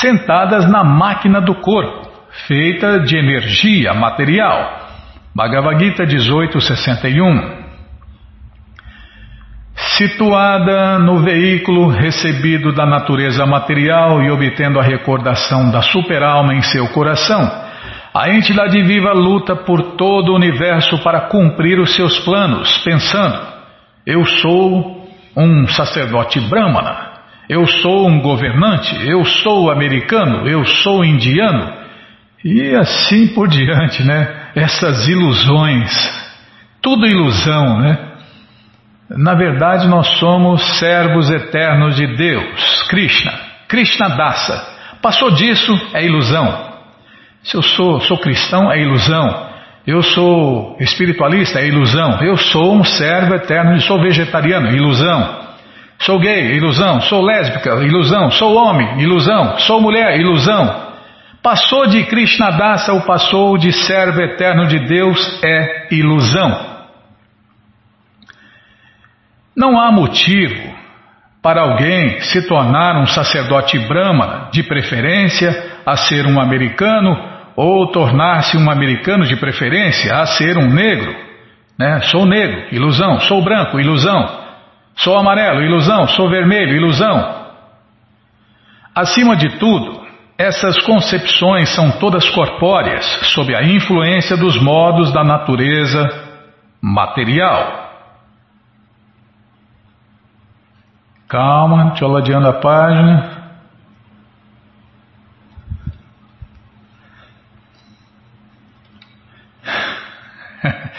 sentadas 0.00 0.68
na 0.68 0.82
máquina 0.82 1.40
do 1.40 1.54
corpo, 1.56 2.08
feita 2.48 2.98
de 3.00 3.16
energia 3.16 3.94
material. 3.94 4.88
Bhagavad 5.32 5.78
Gita 5.78 6.04
1861 6.04 7.59
Situada 9.96 10.98
no 10.98 11.22
veículo 11.22 11.88
recebido 11.88 12.72
da 12.72 12.84
natureza 12.84 13.46
material 13.46 14.22
e 14.22 14.30
obtendo 14.30 14.78
a 14.78 14.82
recordação 14.82 15.70
da 15.70 15.80
superalma 15.80 16.54
em 16.54 16.62
seu 16.62 16.88
coração, 16.88 17.50
a 18.12 18.30
entidade 18.30 18.82
viva 18.82 19.12
luta 19.12 19.56
por 19.56 19.96
todo 19.96 20.32
o 20.32 20.36
universo 20.36 20.98
para 20.98 21.22
cumprir 21.22 21.78
os 21.78 21.94
seus 21.94 22.18
planos, 22.20 22.78
pensando: 22.84 23.40
eu 24.06 24.24
sou 24.24 25.08
um 25.36 25.66
sacerdote 25.68 26.40
brahmana, 26.40 27.12
eu 27.48 27.66
sou 27.66 28.06
um 28.06 28.20
governante, 28.20 28.94
eu 29.08 29.24
sou 29.24 29.70
americano, 29.70 30.46
eu 30.46 30.64
sou 30.64 31.04
indiano, 31.04 31.72
e 32.44 32.74
assim 32.74 33.28
por 33.28 33.48
diante, 33.48 34.02
né? 34.02 34.50
Essas 34.54 35.08
ilusões, 35.08 35.90
tudo 36.82 37.06
ilusão, 37.06 37.78
né? 37.78 38.09
Na 39.16 39.34
verdade, 39.34 39.88
nós 39.88 40.06
somos 40.18 40.78
servos 40.78 41.28
eternos 41.30 41.96
de 41.96 42.06
Deus, 42.16 42.82
Krishna, 42.88 43.32
Krishna 43.66 44.10
Dasa. 44.10 44.64
Passou 45.02 45.32
disso 45.32 45.76
é 45.92 46.04
ilusão. 46.04 46.70
Se 47.42 47.56
eu 47.56 47.62
sou, 47.62 48.00
sou 48.02 48.18
cristão, 48.18 48.70
é 48.70 48.80
ilusão. 48.80 49.48
Eu 49.84 50.02
sou 50.02 50.76
espiritualista, 50.78 51.58
é 51.58 51.66
ilusão. 51.66 52.22
Eu 52.22 52.36
sou 52.36 52.74
um 52.76 52.84
servo 52.84 53.34
eterno, 53.34 53.80
sou 53.80 54.00
vegetariano, 54.00 54.70
ilusão. 54.70 55.40
Sou 55.98 56.20
gay, 56.20 56.54
ilusão. 56.56 57.00
Sou 57.00 57.22
lésbica, 57.22 57.70
ilusão. 57.82 58.30
Sou 58.30 58.54
homem, 58.54 59.00
ilusão. 59.00 59.58
Sou 59.58 59.80
mulher, 59.80 60.20
ilusão. 60.20 60.88
Passou 61.42 61.86
de 61.86 62.04
Krishna 62.04 62.50
Dasa 62.52 62.92
ou 62.92 63.00
passou 63.00 63.58
de 63.58 63.72
servo 63.72 64.20
eterno 64.20 64.66
de 64.66 64.78
Deus 64.86 65.40
é 65.42 65.88
ilusão. 65.90 66.69
Não 69.60 69.78
há 69.78 69.92
motivo 69.92 70.74
para 71.42 71.60
alguém 71.60 72.18
se 72.20 72.48
tornar 72.48 72.96
um 72.96 73.04
sacerdote 73.04 73.78
brahmana, 73.80 74.48
de 74.50 74.62
preferência 74.62 75.50
a 75.84 75.98
ser 75.98 76.24
um 76.26 76.40
americano 76.40 77.14
ou 77.54 77.92
tornar-se 77.92 78.56
um 78.56 78.70
americano 78.70 79.26
de 79.26 79.36
preferência 79.36 80.14
a 80.14 80.24
ser 80.24 80.56
um 80.56 80.66
negro. 80.66 81.14
Né? 81.78 82.00
Sou 82.04 82.24
negro, 82.24 82.74
ilusão. 82.74 83.20
Sou 83.20 83.44
branco, 83.44 83.78
ilusão. 83.78 84.40
Sou 84.96 85.18
amarelo, 85.18 85.60
ilusão. 85.60 86.08
Sou 86.08 86.30
vermelho, 86.30 86.76
ilusão. 86.76 87.50
Acima 88.94 89.36
de 89.36 89.58
tudo, 89.58 90.00
essas 90.38 90.78
concepções 90.84 91.68
são 91.74 91.90
todas 91.98 92.26
corpóreas, 92.30 93.04
sob 93.34 93.54
a 93.54 93.62
influência 93.62 94.38
dos 94.38 94.56
modos 94.56 95.12
da 95.12 95.22
natureza 95.22 96.08
material. 96.80 97.79
Calma, 101.30 101.90
deixa 101.90 102.04
eu 102.04 102.08
ladeando 102.08 102.48
a 102.48 102.54
página. 102.54 103.38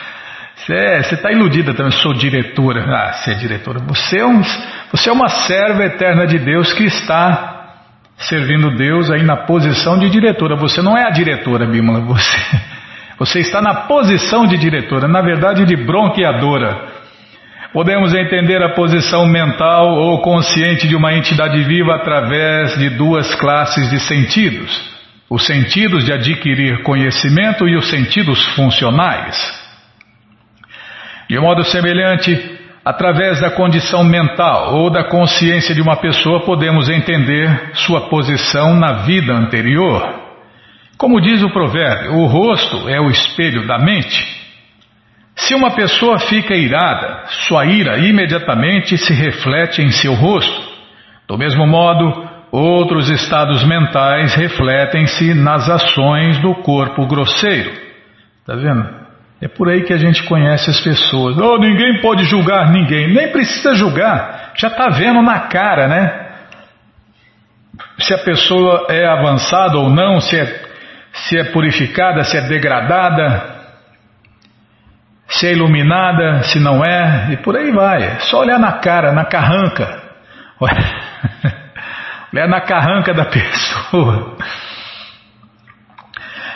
Você 0.56 1.15
está 1.15 1.34
iludida 1.34 1.74
também, 1.74 1.91
sou 1.91 2.13
diretora. 2.13 2.86
Ah, 2.88 3.12
você 3.12 3.32
é 3.32 3.34
diretora. 3.34 3.80
Você 3.80 4.20
é, 4.20 4.26
um, 4.26 4.41
você 4.89 5.10
é 5.10 5.12
uma 5.12 5.28
serva 5.28 5.84
eterna 5.84 6.26
de 6.26 6.39
Deus 6.39 6.72
que 6.72 6.86
está 6.86 7.74
servindo 8.15 8.78
Deus 8.78 9.12
aí 9.12 9.24
na 9.24 9.46
posição 9.46 10.00
de 10.00 10.10
diretora. 10.10 10.56
Você 10.56 10.82
não 10.82 10.98
é 10.98 11.04
a 11.04 11.10
diretora, 11.10 11.65
Bímola. 11.65 12.00
Você, 12.06 12.38
você 13.20 13.39
está 13.39 13.62
na 13.62 13.82
posição 13.82 14.48
de 14.48 14.58
diretora, 14.58 15.10
na 15.10 15.22
verdade 15.22 15.65
de 15.65 15.76
bronqueadora. 15.76 17.01
Podemos 17.74 18.14
entender 18.14 18.62
a 18.62 18.74
posição 18.74 19.26
mental 19.26 19.96
ou 19.96 20.22
consciente 20.22 20.90
de 20.90 20.96
uma 20.96 21.14
entidade 21.14 21.64
viva 21.64 21.96
através 21.96 22.78
de 22.78 22.90
duas 22.90 23.34
classes 23.36 23.90
de 23.90 23.98
sentidos: 24.02 24.92
os 25.30 25.46
sentidos 25.46 26.04
de 26.04 26.12
adquirir 26.12 26.84
conhecimento 26.84 27.70
e 27.70 27.78
os 27.78 27.90
sentidos 27.90 28.44
funcionais. 28.56 29.62
De 31.30 31.40
modo 31.40 31.64
semelhante, 31.64 32.60
através 32.84 33.40
da 33.40 33.52
condição 33.52 34.04
mental 34.04 34.76
ou 34.76 34.90
da 34.90 35.06
consciência 35.06 35.74
de 35.74 35.82
uma 35.82 35.96
pessoa, 35.96 36.42
podemos 36.42 36.90
entender 36.90 37.72
sua 37.74 38.10
posição 38.10 38.76
na 38.76 39.04
vida 39.04 39.34
anterior. 39.34 40.20
Como 40.98 41.22
diz 41.22 41.42
o 41.42 41.50
provérbio, 41.50 42.16
o 42.16 42.26
rosto 42.26 42.90
é 42.90 43.00
o 43.00 43.10
espelho 43.10 43.66
da 43.66 43.80
mente. 43.80 44.40
Se 45.41 45.56
uma 45.56 45.71
pessoa 45.71 46.19
fica 46.19 46.54
irada, 46.56 47.23
sua 47.47 47.65
ira 47.65 47.97
imediatamente 47.97 48.97
se 48.97 49.12
reflete 49.13 49.82
em 49.82 49.89
seu 49.89 50.13
rosto. 50.13 50.71
Do 51.27 51.38
mesmo 51.38 51.65
modo, 51.65 52.30
outros 52.51 53.10
estados 53.10 53.63
mentais 53.63 54.36
refletem-se 54.36 55.34
nas 55.34 55.67
ações 55.67 56.38
do 56.39 56.54
corpo 56.56 57.08
grosseiro. 57.08 57.71
Está 58.41 58.56
vendo? 58.56 59.01
É 59.41 59.47
por 59.47 59.67
aí 59.67 59.82
que 59.82 59.93
a 59.93 59.97
gente 59.97 60.21
conhece 60.23 60.69
as 60.69 60.80
pessoas. 60.80 61.36
Oh, 61.38 61.58
ninguém 61.58 61.99
pode 62.01 62.23
julgar 62.25 62.69
ninguém. 62.71 63.12
Nem 63.12 63.32
precisa 63.32 63.73
julgar. 63.73 64.51
Já 64.56 64.67
está 64.67 64.89
vendo 64.89 65.23
na 65.23 65.39
cara, 65.39 65.88
né? 65.88 66.27
Se 67.97 68.13
a 68.13 68.19
pessoa 68.19 68.86
é 68.89 69.08
avançada 69.08 69.80
ou 69.80 69.89
não, 69.89 70.21
se 70.21 70.39
é, 70.39 70.62
se 71.13 71.39
é 71.39 71.45
purificada, 71.45 72.23
se 72.23 72.38
é 72.38 72.41
degradada, 72.41 73.61
se 75.32 75.48
é 75.48 75.54
iluminada, 75.54 76.44
se 76.44 76.60
não 76.60 76.84
é, 76.84 77.30
e 77.32 77.38
por 77.38 77.56
aí 77.56 77.72
vai. 77.72 78.04
É 78.04 78.20
só 78.20 78.39
olhar 78.39 78.60
na 78.60 78.74
cara, 78.74 79.12
na 79.13 79.26
carranca. 79.26 80.02
Olhar 82.34 82.48
na 82.48 82.62
carranca 82.62 83.13
da 83.13 83.26
pessoa. 83.26 84.38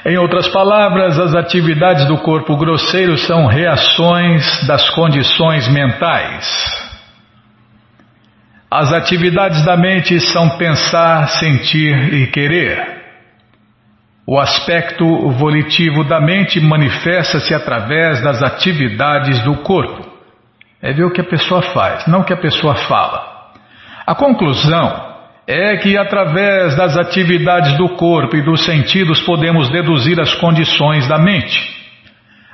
Em 0.06 0.18
outras 0.18 0.48
palavras, 0.48 1.20
as 1.20 1.36
atividades 1.36 2.06
do 2.06 2.18
corpo 2.20 2.56
grosseiro 2.56 3.18
são 3.18 3.48
reações 3.48 4.66
das 4.68 4.90
condições 4.92 5.68
mentais. 5.68 6.46
As 8.72 8.94
atividades 8.94 9.66
da 9.66 9.76
mente 9.76 10.20
são 10.20 10.58
pensar, 10.58 11.28
sentir 11.28 12.14
e 12.14 12.28
querer. 12.28 12.95
O 14.28 14.40
aspecto 14.40 15.30
volitivo 15.30 16.04
da 16.04 16.20
mente 16.20 16.60
manifesta-se 16.60 17.54
através 17.54 18.24
das 18.24 18.42
atividades 18.42 19.40
do 19.44 19.58
corpo. 19.58 20.04
É 20.82 20.92
ver 20.92 21.04
o 21.04 21.12
que 21.12 21.22
a 21.22 21.26
pessoa 21.26 21.62
faz, 21.62 22.08
não 22.08 22.22
o 22.22 22.24
que 22.24 22.34
a 22.34 22.38
pessoa 22.38 22.76
fala. 22.76 23.24
A 24.06 24.16
conclusão 24.16 25.16
é 25.48 25.78
que 25.78 25.96
através 25.96 26.76
das 26.76 26.98
atividades 26.98 27.78
do 27.78 27.90
corpo 27.90 28.36
e 28.36 28.42
dos 28.42 28.66
sentidos 28.66 29.22
podemos 29.22 29.70
deduzir 29.70 30.20
as 30.20 30.34
condições 30.34 31.08
da 31.08 31.20
mente. 31.20 31.76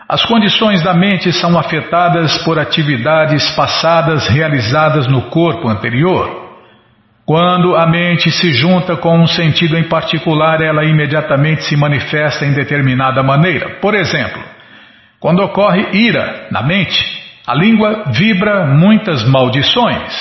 As 0.09 0.25
condições 0.25 0.83
da 0.83 0.93
mente 0.93 1.31
são 1.31 1.57
afetadas 1.57 2.37
por 2.39 2.59
atividades 2.59 3.49
passadas 3.51 4.27
realizadas 4.27 5.07
no 5.07 5.29
corpo 5.29 5.69
anterior. 5.69 6.40
Quando 7.31 7.77
a 7.77 7.87
mente 7.87 8.29
se 8.29 8.51
junta 8.51 8.97
com 8.97 9.17
um 9.17 9.25
sentido 9.25 9.77
em 9.77 9.87
particular, 9.87 10.59
ela 10.59 10.83
imediatamente 10.83 11.63
se 11.63 11.77
manifesta 11.77 12.45
em 12.45 12.51
determinada 12.51 13.23
maneira. 13.23 13.79
Por 13.79 13.95
exemplo, 13.95 14.43
quando 15.17 15.39
ocorre 15.41 15.91
ira 15.93 16.47
na 16.51 16.61
mente, 16.61 17.01
a 17.47 17.55
língua 17.55 18.03
vibra 18.11 18.65
muitas 18.65 19.23
maldições. 19.23 20.13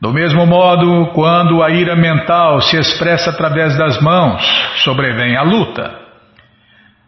Do 0.00 0.10
mesmo 0.10 0.46
modo, 0.46 1.08
quando 1.08 1.62
a 1.62 1.68
ira 1.68 1.94
mental 1.94 2.62
se 2.62 2.78
expressa 2.78 3.28
através 3.28 3.76
das 3.76 4.00
mãos, 4.00 4.42
sobrevém 4.76 5.36
a 5.36 5.42
luta. 5.42 5.98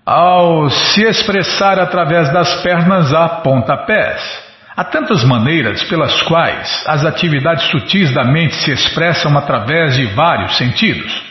Ao 0.05 0.69
se 0.69 1.03
expressar 1.03 1.79
através 1.79 2.31
das 2.31 2.63
pernas, 2.63 3.11
há 3.15 3.27
pontapés. 3.27 4.52
Há 4.83 4.85
tantas 4.85 5.23
maneiras 5.23 5.85
pelas 5.85 6.23
quais 6.23 6.85
as 6.89 7.05
atividades 7.05 7.71
sutis 7.71 8.13
da 8.13 8.25
mente 8.25 8.57
se 8.57 8.73
expressam 8.73 9.39
através 9.39 9.95
de 9.95 10.07
vários 10.07 10.57
sentidos. 10.59 11.23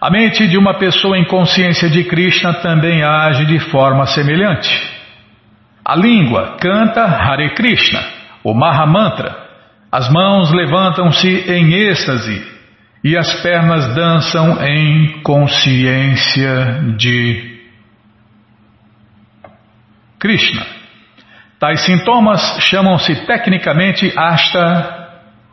A 0.00 0.08
mente 0.08 0.46
de 0.46 0.56
uma 0.56 0.78
pessoa 0.78 1.18
em 1.18 1.24
consciência 1.24 1.90
de 1.90 2.04
Krishna 2.04 2.54
também 2.60 3.02
age 3.02 3.46
de 3.46 3.58
forma 3.58 4.06
semelhante. 4.06 4.70
A 5.84 5.96
língua 5.96 6.56
canta 6.60 7.02
Hare 7.02 7.52
Krishna, 7.56 8.00
o 8.44 8.54
Mahamantra, 8.54 9.34
as 9.90 10.08
mãos 10.08 10.52
levantam-se 10.52 11.50
em 11.50 11.72
êxtase 11.88 12.46
e 13.02 13.16
as 13.18 13.42
pernas 13.42 13.92
dançam 13.92 14.64
em 14.64 15.20
consciência 15.24 16.94
de 16.96 17.58
Krishna. 20.20 20.75
Tais 21.58 21.80
sintomas 21.84 22.40
chamam-se 22.60 23.26
tecnicamente 23.26 24.12
Ashta 24.16 25.08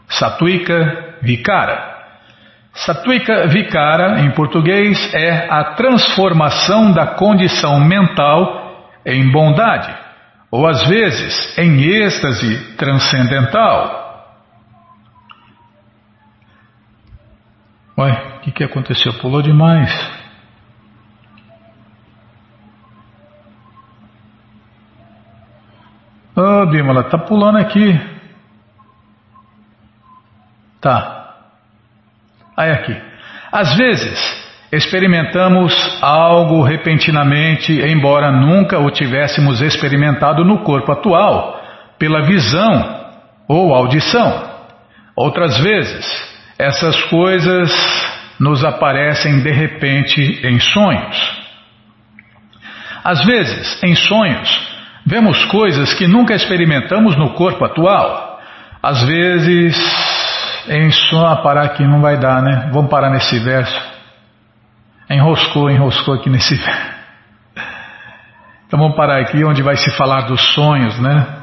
Satwika 0.10 1.18
Vikara. 1.22 1.94
Satwika 2.74 3.48
Vikara, 3.48 4.22
em 4.22 4.32
português, 4.32 5.13
é 5.13 5.48
a 5.50 5.76
transformação 5.76 6.92
da 6.92 7.08
condição 7.16 7.80
mental 7.80 8.92
em 9.06 9.32
bondade, 9.32 9.96
ou 10.52 10.68
às 10.68 10.86
vezes 10.88 11.58
em 11.58 11.82
êxtase 11.82 12.76
transcendental. 12.76 14.04
Ué, 17.98 18.12
o 18.38 18.39
que, 18.42 18.52
que 18.52 18.63
aconteceu? 18.63 19.13
Pulou 19.13 19.42
demais. 19.42 20.22
Ô, 26.36 26.41
oh, 26.41 26.65
Bímola, 26.65 27.04
tá 27.04 27.17
pulando 27.17 27.60
aqui. 27.60 28.00
Tá. 30.82 31.36
Aí 32.58 32.72
aqui. 32.72 33.00
Às 33.52 33.76
vezes, 33.78 34.43
experimentamos 34.72 35.76
algo 36.02 36.63
repentinamente, 36.63 37.72
embora 37.72 38.32
nunca 38.32 38.80
o 38.80 38.89
tivéssemos 38.89 39.62
experimentado 39.62 40.43
no 40.43 40.63
corpo 40.63 40.91
atual, 40.91 41.62
pela 42.00 42.24
visão 42.24 43.12
ou 43.48 43.72
audição. 43.72 44.52
Outras 45.15 45.60
vezes, 45.60 46.06
essas 46.58 47.00
coisas 47.04 47.72
nos 48.39 48.65
aparecem 48.65 49.41
de 49.43 49.52
repente 49.52 50.41
em 50.43 50.60
sonhos. 50.60 51.43
Às 53.04 53.24
vezes, 53.24 53.84
em 53.84 53.93
sonhos, 53.93 54.72
vemos 55.06 55.44
coisas 55.46 55.94
que 55.94 56.08
nunca 56.08 56.34
experimentamos 56.34 57.16
no 57.18 57.34
corpo 57.34 57.63
atual. 57.66 58.39
Às 58.82 59.04
vezes, 59.04 59.78
em 60.68 60.89
ah, 61.18 61.36
parar 61.38 61.63
aqui 61.63 61.84
não 61.84 62.02
vai 62.02 62.18
dar, 62.18 62.42
né? 62.42 62.70
Vamos 62.72 62.89
parar 62.89 63.10
nesse 63.10 63.39
verso. 63.39 63.82
Enroscou, 65.10 65.70
enroscou 65.70 66.16
aqui 66.16 66.30
nesse 66.30 66.56
verso. 66.62 66.94
Então 68.68 68.80
vamos 68.80 68.96
parar 68.96 69.22
aqui 69.22 69.44
onde 69.44 69.62
vai 69.62 69.76
se 69.76 69.92
falar 69.92 70.22
dos 70.22 70.42
sonhos, 70.54 70.98
né? 71.00 71.42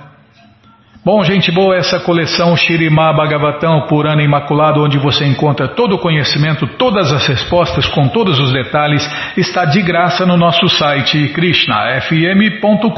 Bom, 1.02 1.24
gente 1.24 1.50
boa, 1.50 1.76
essa 1.76 1.98
coleção 1.98 2.54
Shirimá 2.54 3.10
Bhagavatam 3.14 3.86
Purana 3.86 4.22
Imaculado, 4.22 4.82
onde 4.82 4.98
você 4.98 5.24
encontra 5.24 5.66
todo 5.68 5.94
o 5.94 5.98
conhecimento, 5.98 6.66
todas 6.76 7.10
as 7.10 7.26
respostas 7.26 7.88
com 7.88 8.08
todos 8.08 8.38
os 8.38 8.52
detalhes, 8.52 9.02
está 9.34 9.64
de 9.64 9.80
graça 9.80 10.26
no 10.26 10.36
nosso 10.36 10.68
site 10.68 11.28
krishnafm.com.br. 11.28 12.90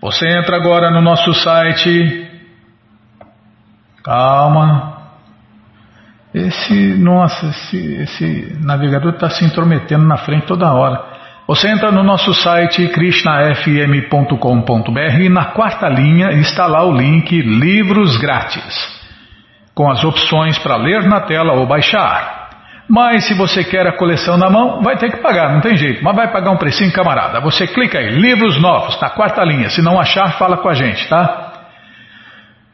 Você 0.00 0.26
entra 0.26 0.56
agora 0.56 0.90
no 0.90 1.02
nosso 1.02 1.34
site. 1.34 2.26
Calma. 4.02 4.94
Esse, 6.32 6.94
nossa, 6.94 7.48
esse, 7.48 7.94
esse 7.96 8.58
navegador 8.64 9.12
está 9.12 9.28
se 9.28 9.44
intrometendo 9.44 10.06
na 10.06 10.16
frente 10.16 10.46
toda 10.46 10.72
hora. 10.72 11.13
Você 11.46 11.68
entra 11.68 11.92
no 11.92 12.02
nosso 12.02 12.32
site 12.32 12.88
krishnafm.com.br 12.88 15.20
e 15.20 15.28
na 15.28 15.52
quarta 15.52 15.90
linha 15.90 16.30
está 16.40 16.66
lá 16.66 16.86
o 16.86 16.96
link 16.96 17.38
Livros 17.38 18.16
Grátis, 18.16 18.74
com 19.74 19.90
as 19.90 20.02
opções 20.02 20.58
para 20.58 20.76
ler 20.76 21.04
na 21.04 21.20
tela 21.20 21.52
ou 21.52 21.66
baixar. 21.66 22.48
Mas 22.88 23.26
se 23.26 23.34
você 23.34 23.62
quer 23.62 23.86
a 23.86 23.92
coleção 23.92 24.38
na 24.38 24.48
mão, 24.48 24.80
vai 24.82 24.96
ter 24.96 25.10
que 25.10 25.18
pagar, 25.18 25.52
não 25.52 25.60
tem 25.60 25.76
jeito, 25.76 26.02
mas 26.02 26.16
vai 26.16 26.32
pagar 26.32 26.50
um 26.50 26.56
precinho 26.56 26.90
camarada. 26.92 27.40
Você 27.40 27.66
clica 27.66 27.98
aí, 27.98 28.08
Livros 28.08 28.58
Novos, 28.58 28.98
na 28.98 29.10
quarta 29.10 29.44
linha. 29.44 29.68
Se 29.68 29.82
não 29.82 30.00
achar, 30.00 30.38
fala 30.38 30.56
com 30.56 30.70
a 30.70 30.74
gente, 30.74 31.06
tá? 31.10 31.43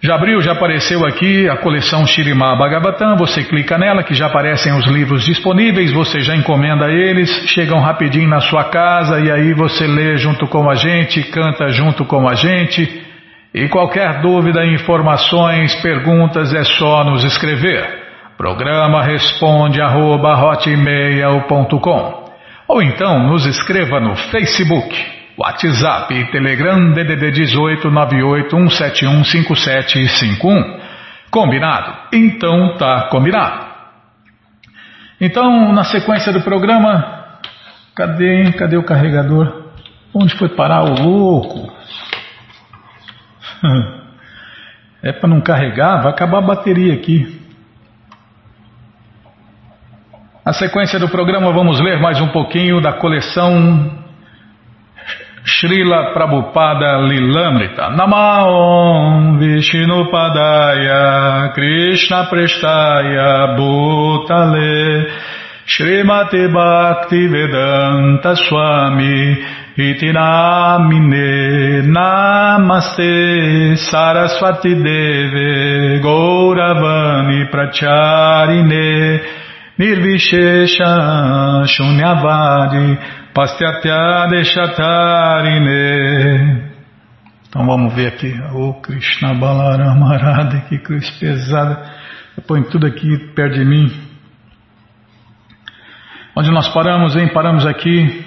Já 0.02 0.14
abriu, 0.14 0.40
já 0.40 0.52
apareceu 0.52 1.04
aqui 1.04 1.46
a 1.46 1.58
coleção 1.58 2.06
Shirimá 2.06 2.56
Bhagavatam, 2.56 3.18
você 3.18 3.44
clica 3.44 3.76
nela 3.76 4.02
que 4.02 4.14
já 4.14 4.28
aparecem 4.28 4.72
os 4.72 4.86
livros 4.86 5.26
disponíveis, 5.26 5.92
você 5.92 6.20
já 6.20 6.34
encomenda 6.34 6.90
eles, 6.90 7.28
chegam 7.48 7.78
rapidinho 7.78 8.26
na 8.26 8.40
sua 8.40 8.64
casa 8.70 9.20
e 9.20 9.30
aí 9.30 9.52
você 9.52 9.86
lê 9.86 10.16
junto 10.16 10.46
com 10.46 10.70
a 10.70 10.74
gente, 10.74 11.22
canta 11.24 11.68
junto 11.68 12.06
com 12.06 12.26
a 12.26 12.34
gente. 12.34 13.04
E 13.52 13.68
qualquer 13.68 14.22
dúvida, 14.22 14.64
informações, 14.64 15.74
perguntas 15.82 16.54
é 16.54 16.64
só 16.64 17.04
nos 17.04 17.22
escrever. 17.22 17.86
Programa 18.38 19.02
responde 19.02 19.82
arroba, 19.82 20.34
ou 22.66 22.82
então 22.82 23.28
nos 23.28 23.44
escreva 23.44 24.00
no 24.00 24.16
Facebook 24.16 25.19
WhatsApp 25.42 26.12
e 26.12 26.30
Telegram 26.30 26.92
DDD 26.92 27.30
18 27.30 27.88
981715751. 27.88 30.78
Combinado? 31.30 31.96
Então 32.12 32.76
tá 32.76 33.08
combinado. 33.10 33.70
Então, 35.18 35.72
na 35.72 35.84
sequência 35.84 36.30
do 36.30 36.42
programa, 36.42 37.38
cadê? 37.96 38.52
Cadê 38.52 38.76
o 38.76 38.84
carregador? 38.84 39.70
Onde 40.12 40.36
foi 40.36 40.50
parar 40.50 40.84
o 40.84 41.02
louco? 41.02 41.72
É 45.02 45.12
para 45.12 45.30
não 45.30 45.40
carregar, 45.40 46.02
vai 46.02 46.12
acabar 46.12 46.40
a 46.40 46.46
bateria 46.46 46.92
aqui. 46.92 47.40
Na 50.44 50.52
sequência 50.52 50.98
do 50.98 51.08
programa, 51.08 51.50
vamos 51.54 51.80
ler 51.80 51.98
mais 51.98 52.20
um 52.20 52.28
pouquinho 52.28 52.82
da 52.82 52.92
coleção 52.92 53.98
Srila 55.44 56.12
Prabhupada 56.12 57.00
Lilamrita. 57.08 57.90
Namaon 57.96 59.38
Vishnu 59.38 60.10
Padaya 60.10 61.52
Krishna 61.54 62.28
Prestaya 62.30 63.56
Bhutale. 63.56 65.06
Srimati 65.66 66.48
Bhakti 66.52 67.28
Vedanta 67.28 68.34
Swami 68.34 69.38
Itinamine 69.78 71.28
Namaste 71.86 73.76
Saraswati 73.78 74.74
Deve 74.74 76.00
Gauravani 76.02 77.48
Pracharine 77.52 79.20
Nirvishesha 79.78 81.64
Shunyavadi 81.64 82.98
Pastyatya 83.34 84.26
Deshatarine. 84.30 85.68
Então 87.48 87.64
vamos 87.64 87.94
ver 87.94 88.08
aqui. 88.08 88.32
O 88.52 88.70
oh, 88.70 88.74
Krishna 88.80 89.34
Balarama 89.34 90.14
Arada, 90.14 90.60
que 90.68 90.78
cruz 90.78 91.08
pesada. 91.18 91.80
Eu 92.36 92.42
ponho 92.42 92.64
tudo 92.70 92.86
aqui 92.86 93.18
perto 93.34 93.54
de 93.58 93.64
mim. 93.64 93.88
Onde 96.36 96.50
nós 96.50 96.68
paramos, 96.68 97.14
hein? 97.16 97.28
Paramos 97.32 97.66
aqui. 97.66 98.24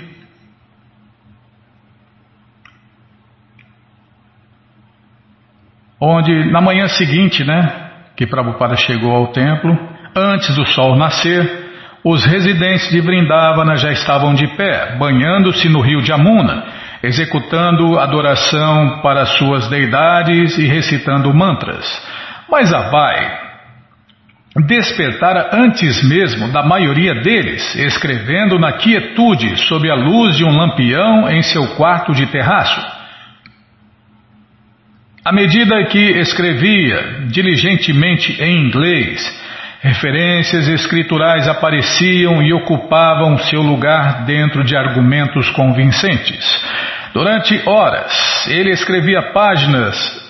Onde 6.00 6.52
na 6.52 6.62
manhã 6.62 6.88
seguinte, 6.88 7.44
né? 7.46 7.92
Que 8.16 8.28
Prabhupada 8.28 8.76
chegou 8.76 9.12
ao 9.12 9.32
templo, 9.32 9.78
antes 10.16 10.56
do 10.56 10.66
sol 10.66 10.96
nascer, 10.98 11.63
os 12.04 12.26
residentes 12.26 12.90
de 12.90 13.00
Vrindavana 13.00 13.78
já 13.78 13.92
estavam 13.92 14.34
de 14.34 14.46
pé, 14.58 14.98
banhando-se 14.98 15.70
no 15.70 15.80
rio 15.80 16.02
de 16.02 16.12
Amuna, 16.12 16.66
executando 17.02 17.98
adoração 17.98 19.00
para 19.02 19.26
suas 19.26 19.70
deidades 19.70 20.58
e 20.58 20.66
recitando 20.66 21.34
mantras. 21.34 21.86
Mas 22.50 22.74
Abai 22.74 23.44
despertara 24.68 25.50
antes 25.54 26.04
mesmo 26.04 26.52
da 26.52 26.62
maioria 26.62 27.16
deles, 27.16 27.74
escrevendo 27.76 28.60
na 28.60 28.74
quietude 28.74 29.58
sob 29.68 29.90
a 29.90 29.96
luz 29.96 30.38
de 30.38 30.44
um 30.44 30.56
lampião 30.56 31.30
em 31.30 31.42
seu 31.42 31.70
quarto 31.76 32.14
de 32.14 32.28
terraço. 32.28 32.82
À 35.26 35.32
medida 35.32 35.86
que 35.86 36.20
escrevia 36.20 37.28
diligentemente 37.28 38.40
em 38.42 38.68
inglês, 38.68 39.43
referências 39.84 40.68
escriturais 40.70 41.48
apareciam 41.48 42.42
e 42.42 42.54
ocupavam 42.54 43.38
seu 43.38 43.62
lugar 43.62 44.24
dentro 44.26 44.64
de 44.64 44.76
argumentos 44.76 45.50
convincentes. 45.50 46.64
Durante 47.14 47.62
horas, 47.68 48.48
ele 48.48 48.72
escrevia 48.72 49.34
páginas 49.34 50.24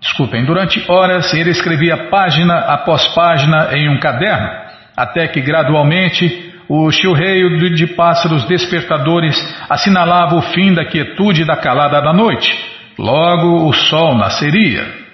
Desculpem, 0.00 0.44
durante 0.44 0.84
horas 0.88 1.34
ele 1.34 1.50
escrevia 1.50 2.08
página 2.08 2.56
após 2.56 3.08
página 3.08 3.70
em 3.72 3.88
um 3.88 3.98
caderno, 3.98 4.48
até 4.96 5.26
que 5.26 5.40
gradualmente 5.40 6.54
o 6.68 6.90
chilreio 6.90 7.74
de 7.74 7.86
pássaros 7.88 8.44
despertadores 8.44 9.36
assinalava 9.68 10.36
o 10.36 10.42
fim 10.42 10.72
da 10.72 10.84
quietude 10.84 11.44
da 11.44 11.56
calada 11.56 12.00
da 12.00 12.12
noite. 12.12 12.56
Logo 12.96 13.68
o 13.68 13.72
sol 13.72 14.16
nasceria. 14.16 15.07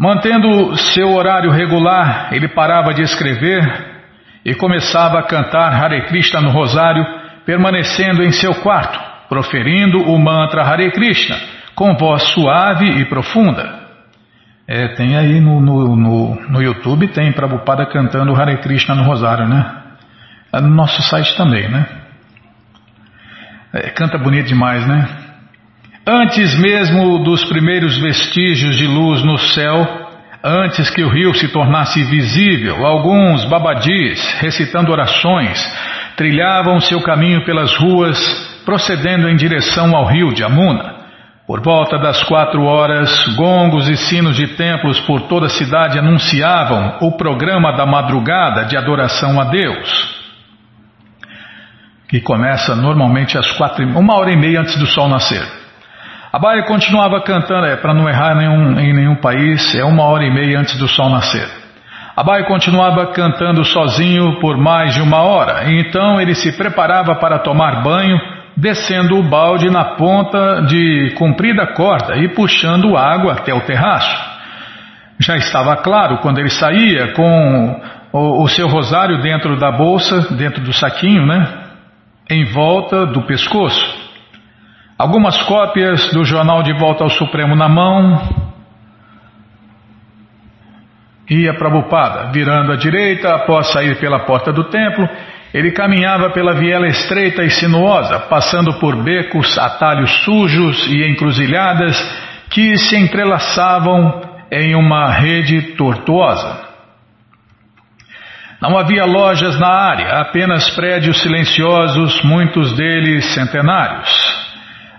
Mantendo 0.00 0.74
seu 0.78 1.12
horário 1.12 1.50
regular, 1.50 2.30
ele 2.32 2.48
parava 2.48 2.94
de 2.94 3.02
escrever 3.02 3.60
e 4.42 4.54
começava 4.54 5.18
a 5.18 5.22
cantar 5.24 5.74
Hare 5.74 6.06
Krishna 6.06 6.40
no 6.40 6.48
rosário, 6.48 7.04
permanecendo 7.44 8.22
em 8.22 8.30
seu 8.30 8.54
quarto, 8.62 8.98
proferindo 9.28 9.98
o 9.98 10.18
mantra 10.18 10.62
Hare 10.62 10.90
Krishna 10.90 11.36
com 11.74 11.94
voz 11.98 12.22
suave 12.30 12.86
e 12.86 13.04
profunda. 13.04 13.78
É, 14.66 14.88
tem 14.94 15.18
aí 15.18 15.38
no, 15.38 15.60
no, 15.60 15.94
no, 15.94 16.34
no 16.48 16.62
YouTube, 16.62 17.08
tem 17.08 17.30
Prabhupada 17.32 17.84
cantando 17.84 18.34
Hare 18.34 18.56
Krishna 18.56 18.94
no 18.94 19.02
Rosário, 19.02 19.46
né? 19.46 19.82
É 20.50 20.62
no 20.62 20.70
nosso 20.70 21.02
site 21.02 21.36
também, 21.36 21.68
né? 21.68 21.86
É, 23.74 23.90
canta 23.90 24.16
bonito 24.16 24.46
demais, 24.46 24.86
né? 24.86 25.29
Antes 26.12 26.58
mesmo 26.58 27.22
dos 27.22 27.44
primeiros 27.44 27.96
vestígios 27.96 28.76
de 28.76 28.84
luz 28.84 29.22
no 29.22 29.38
céu, 29.38 29.86
antes 30.42 30.90
que 30.90 31.04
o 31.04 31.08
rio 31.08 31.32
se 31.32 31.46
tornasse 31.46 32.02
visível, 32.02 32.84
alguns 32.84 33.44
babadis, 33.44 34.20
recitando 34.40 34.90
orações, 34.90 35.56
trilhavam 36.16 36.80
seu 36.80 37.00
caminho 37.00 37.44
pelas 37.44 37.76
ruas, 37.76 38.18
procedendo 38.64 39.28
em 39.28 39.36
direção 39.36 39.94
ao 39.94 40.04
rio 40.04 40.34
de 40.34 40.42
Amuna. 40.42 40.96
Por 41.46 41.62
volta 41.62 41.96
das 41.96 42.24
quatro 42.24 42.64
horas, 42.64 43.28
gongos 43.36 43.88
e 43.88 43.96
sinos 43.96 44.34
de 44.34 44.48
templos 44.56 44.98
por 45.02 45.28
toda 45.28 45.46
a 45.46 45.50
cidade 45.50 45.96
anunciavam 45.96 46.98
o 47.02 47.12
programa 47.12 47.76
da 47.76 47.86
madrugada 47.86 48.64
de 48.64 48.76
adoração 48.76 49.40
a 49.40 49.44
Deus, 49.44 50.28
que 52.08 52.20
começa 52.20 52.74
normalmente 52.74 53.38
às 53.38 53.52
quatro, 53.52 53.86
uma 53.96 54.16
hora 54.16 54.32
e 54.32 54.36
meia 54.36 54.62
antes 54.62 54.76
do 54.76 54.86
sol 54.86 55.08
nascer. 55.08 55.59
A 56.32 56.38
Baia 56.38 56.62
continuava 56.62 57.20
cantando, 57.22 57.66
é, 57.66 57.76
para 57.76 57.92
não 57.92 58.08
errar 58.08 58.36
nenhum, 58.36 58.78
em 58.78 58.92
nenhum 58.94 59.16
país, 59.16 59.74
é 59.74 59.84
uma 59.84 60.04
hora 60.04 60.24
e 60.24 60.32
meia 60.32 60.60
antes 60.60 60.78
do 60.78 60.86
sol 60.86 61.10
nascer. 61.10 61.48
Abai 62.16 62.44
continuava 62.44 63.06
cantando 63.08 63.64
sozinho 63.64 64.38
por 64.40 64.56
mais 64.56 64.94
de 64.94 65.00
uma 65.00 65.22
hora, 65.22 65.64
e 65.64 65.80
então 65.80 66.20
ele 66.20 66.34
se 66.34 66.52
preparava 66.56 67.16
para 67.16 67.40
tomar 67.40 67.82
banho 67.82 68.16
descendo 68.56 69.18
o 69.18 69.22
balde 69.24 69.70
na 69.70 69.96
ponta 69.96 70.62
de 70.68 71.14
comprida 71.18 71.66
corda 71.68 72.16
e 72.16 72.28
puxando 72.28 72.96
água 72.96 73.32
até 73.32 73.52
o 73.52 73.62
terraço. 73.62 74.16
Já 75.18 75.36
estava 75.36 75.76
claro 75.78 76.18
quando 76.18 76.38
ele 76.38 76.50
saía 76.50 77.12
com 77.12 77.82
o, 78.12 78.44
o 78.44 78.48
seu 78.48 78.68
rosário 78.68 79.20
dentro 79.20 79.58
da 79.58 79.72
bolsa, 79.72 80.32
dentro 80.34 80.62
do 80.62 80.72
saquinho, 80.72 81.26
né? 81.26 81.48
Em 82.30 82.44
volta 82.44 83.06
do 83.06 83.22
pescoço. 83.22 83.99
Algumas 85.00 85.40
cópias 85.44 86.12
do 86.12 86.26
jornal 86.26 86.62
De 86.62 86.74
Volta 86.74 87.04
ao 87.04 87.08
Supremo 87.08 87.56
na 87.56 87.70
mão. 87.70 88.20
Ia 91.30 91.54
para 91.54 91.68
a 91.68 91.70
Bupada, 91.70 92.32
virando 92.32 92.70
à 92.70 92.76
direita 92.76 93.34
após 93.34 93.72
sair 93.72 93.98
pela 93.98 94.26
porta 94.26 94.52
do 94.52 94.64
templo 94.64 95.08
ele 95.54 95.72
caminhava 95.72 96.30
pela 96.30 96.52
viela 96.52 96.86
estreita 96.86 97.42
e 97.42 97.50
sinuosa, 97.50 98.20
passando 98.20 98.74
por 98.74 99.02
becos, 99.02 99.58
atalhos 99.58 100.10
sujos 100.22 100.86
e 100.86 101.08
encruzilhadas 101.08 101.98
que 102.50 102.76
se 102.76 102.94
entrelaçavam 102.96 104.20
em 104.52 104.76
uma 104.76 105.10
rede 105.10 105.74
tortuosa. 105.76 106.68
Não 108.60 108.78
havia 108.78 109.06
lojas 109.06 109.58
na 109.58 109.72
área, 109.72 110.20
apenas 110.20 110.68
prédios 110.70 111.22
silenciosos, 111.22 112.22
muitos 112.22 112.76
deles 112.76 113.24
centenários. 113.32 114.49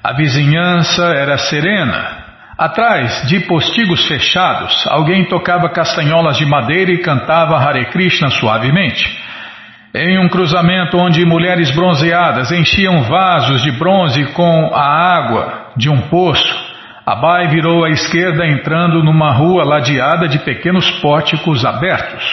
A 0.04 0.14
vizinhança 0.14 1.14
era 1.14 1.38
serena. 1.38 2.22
Atrás 2.58 3.28
de 3.28 3.42
postigos 3.42 4.08
fechados, 4.08 4.88
alguém 4.88 5.26
tocava 5.26 5.70
castanholas 5.70 6.38
de 6.38 6.46
madeira 6.46 6.92
e 6.92 7.04
cantava 7.04 7.56
Hare 7.56 7.86
Krishna 7.92 8.32
suavemente. 8.32 9.08
Em 9.94 10.18
um 10.18 10.28
cruzamento 10.28 10.98
onde 10.98 11.24
mulheres 11.24 11.70
bronzeadas 11.70 12.52
enchiam 12.52 13.04
vasos 13.04 13.62
de 13.62 13.72
bronze 13.74 14.26
com 14.34 14.72
a 14.74 15.18
água 15.18 15.68
de 15.78 15.88
um 15.88 16.02
poço, 16.02 16.72
Abai 17.06 17.48
virou 17.50 17.86
à 17.86 17.90
esquerda 17.92 18.48
entrando 18.48 19.04
numa 19.04 19.32
rua 19.32 19.64
ladeada 19.64 20.28
de 20.28 20.40
pequenos 20.40 20.90
pórticos 21.00 21.64
abertos. 21.64 22.24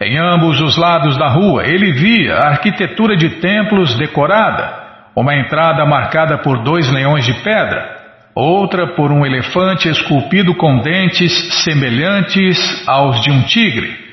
Em 0.00 0.16
ambos 0.16 0.62
os 0.62 0.78
lados 0.78 1.18
da 1.18 1.28
rua 1.28 1.66
ele 1.66 1.92
via 1.92 2.36
a 2.36 2.48
arquitetura 2.48 3.16
de 3.16 3.40
templos 3.40 3.94
decorada, 3.98 4.85
uma 5.16 5.34
entrada 5.34 5.86
marcada 5.86 6.38
por 6.38 6.62
dois 6.62 6.90
leões 6.92 7.24
de 7.24 7.32
pedra, 7.42 7.96
outra 8.34 8.88
por 8.88 9.10
um 9.10 9.24
elefante 9.24 9.88
esculpido 9.88 10.54
com 10.54 10.80
dentes 10.80 11.32
semelhantes 11.64 12.86
aos 12.86 13.22
de 13.22 13.30
um 13.30 13.42
tigre. 13.44 14.04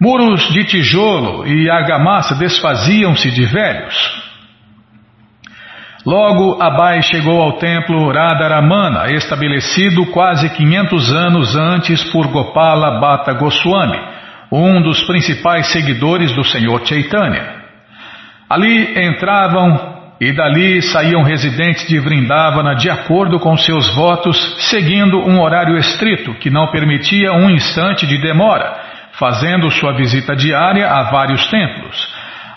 Muros 0.00 0.48
de 0.48 0.64
tijolo 0.64 1.46
e 1.46 1.68
argamassa 1.68 2.34
desfaziam-se 2.34 3.30
de 3.30 3.44
velhos. 3.44 4.30
Logo, 6.06 6.62
Abai 6.62 7.02
chegou 7.02 7.42
ao 7.42 7.58
templo 7.58 8.10
Radharamana, 8.10 9.12
estabelecido 9.12 10.06
quase 10.06 10.48
500 10.48 11.12
anos 11.12 11.54
antes 11.54 12.02
por 12.04 12.28
Gopala 12.28 12.98
Bhatta 12.98 13.34
Goswami, 13.34 14.00
um 14.50 14.80
dos 14.80 15.02
principais 15.02 15.66
seguidores 15.66 16.34
do 16.34 16.42
Senhor 16.42 16.80
Chaitanya. 16.86 17.60
Ali 18.48 19.06
entravam 19.06 19.89
e 20.20 20.32
dali 20.32 20.82
saíam 20.82 21.22
residentes 21.22 21.88
de 21.88 21.98
Vrindavana 21.98 22.74
de 22.74 22.90
acordo 22.90 23.40
com 23.40 23.56
seus 23.56 23.94
votos, 23.94 24.36
seguindo 24.70 25.18
um 25.18 25.40
horário 25.40 25.78
estrito 25.78 26.34
que 26.34 26.50
não 26.50 26.70
permitia 26.70 27.32
um 27.32 27.48
instante 27.48 28.06
de 28.06 28.18
demora 28.18 28.90
fazendo 29.12 29.70
sua 29.70 29.92
visita 29.92 30.34
diária 30.34 30.88
a 30.88 31.10
vários 31.10 31.46
templos. 31.50 32.08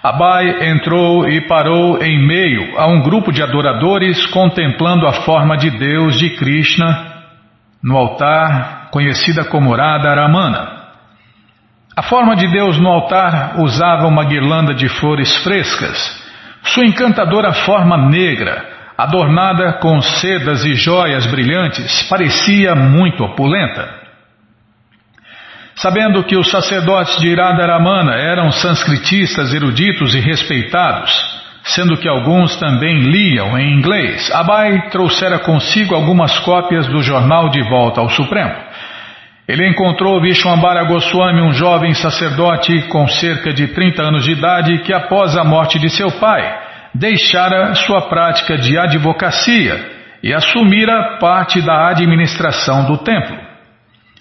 Abai 0.01 0.69
entrou 0.69 1.27
e 1.27 1.41
parou 1.47 2.01
em 2.01 2.25
meio 2.25 2.79
a 2.79 2.87
um 2.87 3.01
grupo 3.01 3.31
de 3.31 3.41
adoradores 3.41 4.25
contemplando 4.27 5.07
a 5.07 5.13
forma 5.13 5.57
de 5.57 5.69
Deus 5.69 6.17
de 6.17 6.31
Krishna 6.31 7.11
no 7.81 7.97
altar, 7.97 8.89
conhecida 8.91 9.43
como 9.45 9.75
Radharamana. 9.75 10.83
A 11.95 12.01
forma 12.01 12.35
de 12.35 12.47
Deus 12.47 12.79
no 12.79 12.89
altar 12.89 13.59
usava 13.59 14.07
uma 14.07 14.23
guirlanda 14.23 14.73
de 14.73 14.87
flores 14.87 15.35
frescas. 15.43 16.22
Sua 16.63 16.85
encantadora 16.85 17.53
forma 17.53 18.09
negra, 18.09 18.65
adornada 18.97 19.73
com 19.73 20.01
sedas 20.01 20.63
e 20.63 20.75
joias 20.75 21.25
brilhantes, 21.25 22.03
parecia 22.03 22.73
muito 22.75 23.23
opulenta. 23.23 24.01
Sabendo 25.75 26.23
que 26.23 26.37
os 26.37 26.49
sacerdotes 26.49 27.19
de 27.19 27.33
Radharamana 27.33 28.13
eram 28.15 28.51
sanscritistas 28.51 29.53
eruditos 29.53 30.13
e 30.13 30.19
respeitados, 30.19 31.11
sendo 31.63 31.97
que 31.97 32.07
alguns 32.07 32.55
também 32.57 32.99
liam 32.99 33.57
em 33.57 33.73
inglês, 33.73 34.31
Abai 34.31 34.89
trouxera 34.89 35.39
consigo 35.39 35.95
algumas 35.95 36.37
cópias 36.39 36.87
do 36.87 37.01
jornal 37.01 37.49
de 37.49 37.61
volta 37.69 38.01
ao 38.01 38.09
Supremo. 38.09 38.53
Ele 39.47 39.67
encontrou 39.67 40.21
Vishwambara 40.21 40.85
Goswami, 40.85 41.41
um 41.41 41.51
jovem 41.51 41.93
sacerdote 41.93 42.83
com 42.83 43.07
cerca 43.07 43.51
de 43.51 43.67
30 43.67 44.01
anos 44.01 44.23
de 44.23 44.31
idade, 44.31 44.79
que 44.83 44.93
após 44.93 45.35
a 45.35 45.43
morte 45.43 45.77
de 45.77 45.89
seu 45.89 46.11
pai, 46.11 46.41
deixara 46.93 47.75
sua 47.75 48.03
prática 48.03 48.57
de 48.57 48.77
advocacia 48.77 49.91
e 50.23 50.33
assumira 50.33 51.17
parte 51.19 51.61
da 51.61 51.89
administração 51.89 52.85
do 52.85 52.99
templo. 52.99 53.37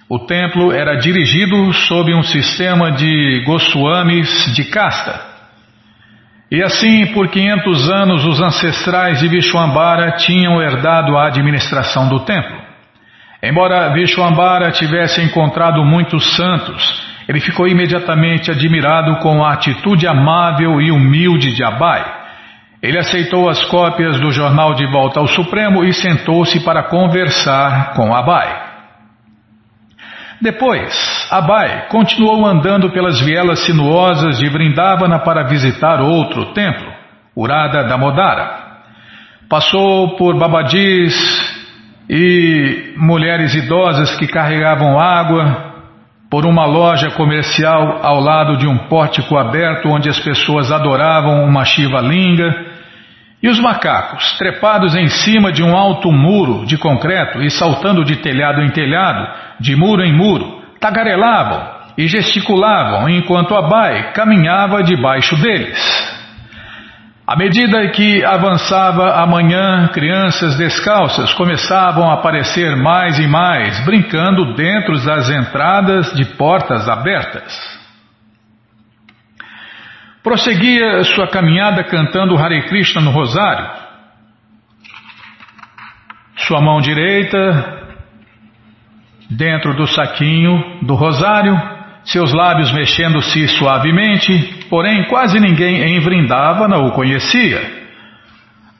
O 0.09 0.19
templo 0.19 0.73
era 0.73 0.97
dirigido 0.97 1.73
sob 1.73 2.13
um 2.13 2.23
sistema 2.23 2.91
de 2.91 3.45
Goswamis 3.47 4.53
de 4.53 4.65
casta. 4.65 5.33
E 6.51 6.63
assim, 6.63 7.07
por 7.15 7.29
500 7.29 7.91
anos, 7.91 8.27
os 8.27 8.41
ancestrais 8.43 9.21
de 9.21 9.29
Vishwambara 9.29 10.17
tinham 10.17 10.61
herdado 10.61 11.17
a 11.17 11.29
administração 11.29 12.09
do 12.09 12.21
templo. 12.27 12.62
Embora 13.43 13.93
Vishwambara 13.93 14.71
tivesse 14.71 15.21
encontrado 15.21 15.85
muitos 15.85 16.37
santos, 16.37 17.03
ele 17.29 17.41
ficou 17.41 17.67
imediatamente 17.67 18.53
admirado 18.53 19.17
com 19.17 19.45
a 19.45 19.53
atitude 19.55 20.07
amável 20.07 20.81
e 20.81 20.93
humilde 20.93 21.53
de 21.53 21.65
Abai. 21.65 22.05
Ele 22.81 22.99
aceitou 22.99 23.49
as 23.49 23.65
cópias 23.65 24.21
do 24.21 24.31
jornal 24.31 24.75
de 24.75 24.87
volta 24.87 25.19
ao 25.19 25.27
Supremo 25.27 25.85
e 25.85 25.93
sentou-se 25.93 26.61
para 26.65 26.85
conversar 26.85 27.95
com 27.95 28.15
Abai. 28.15 28.63
Depois, 30.41 31.29
Abai 31.29 31.87
continuou 31.89 32.47
andando 32.47 32.91
pelas 32.91 33.21
vielas 33.21 33.61
sinuosas 33.65 34.39
de 34.39 34.49
Vrindavana 34.49 35.19
para 35.19 35.49
visitar 35.49 36.01
outro 36.01 36.53
templo, 36.53 36.93
Urada 37.37 37.85
Damodara. 37.89 38.63
Passou 39.49 40.17
por 40.17 40.39
babadis 40.39 41.52
e 42.09 42.95
mulheres 42.97 43.55
idosas 43.55 44.15
que 44.17 44.27
carregavam 44.27 44.99
água, 44.99 45.73
por 46.31 46.47
uma 46.47 46.65
loja 46.65 47.11
comercial 47.11 48.01
ao 48.03 48.19
lado 48.19 48.57
de 48.57 48.67
um 48.67 48.79
pórtico 48.89 49.37
aberto 49.37 49.89
onde 49.89 50.09
as 50.09 50.19
pessoas 50.19 50.73
adoravam 50.73 51.45
uma 51.45 51.65
Shiva 51.65 52.01
Linga, 52.01 52.73
e 53.43 53.49
os 53.49 53.59
macacos, 53.59 54.39
trepados 54.39 54.95
em 54.95 55.09
cima 55.09 55.51
de 55.51 55.63
um 55.63 55.77
alto 55.77 56.13
muro 56.13 56.65
de 56.65 56.79
concreto 56.79 57.43
e 57.43 57.51
saltando 57.51 58.05
de 58.05 58.17
telhado 58.17 58.63
em 58.63 58.71
telhado, 58.71 59.29
de 59.61 59.75
muro 59.75 60.03
em 60.03 60.17
muro, 60.17 60.63
tagarelavam 60.81 61.83
e 61.99 62.07
gesticulavam 62.07 63.09
enquanto 63.09 63.55
Abai 63.55 64.13
caminhava 64.13 64.83
debaixo 64.83 65.37
deles. 65.37 66.22
À 67.33 67.37
medida 67.37 67.89
que 67.93 68.23
avançava 68.23 69.15
a 69.15 69.27
manhã, 69.27 69.89
crianças 69.89 70.55
descalças 70.59 71.33
começavam 71.33 72.11
a 72.11 72.13
aparecer 72.13 72.77
mais 72.77 73.19
e 73.19 73.27
mais, 73.27 73.83
brincando 73.87 74.55
dentro 74.55 75.03
das 75.03 75.31
entradas 75.31 76.13
de 76.13 76.27
portas 76.37 76.87
abertas. 76.87 77.51
Prosseguia 80.23 81.03
sua 81.05 81.27
caminhada 81.27 81.83
cantando 81.85 82.37
Hare 82.37 82.69
Krishna 82.69 83.01
no 83.01 83.11
rosário. 83.11 83.67
Sua 86.37 86.61
mão 86.61 86.83
direita 86.83 87.97
dentro 89.31 89.75
do 89.75 89.87
saquinho 89.87 90.81
do 90.83 90.95
rosário, 90.95 91.59
seus 92.05 92.33
lábios 92.33 92.73
mexendo-se 92.73 93.49
suavemente, 93.49 94.67
porém 94.69 95.07
quase 95.09 95.39
ninguém 95.39 95.83
em 95.83 96.01
Vrindavana 96.01 96.79
o 96.79 96.93
conhecia. 96.93 97.83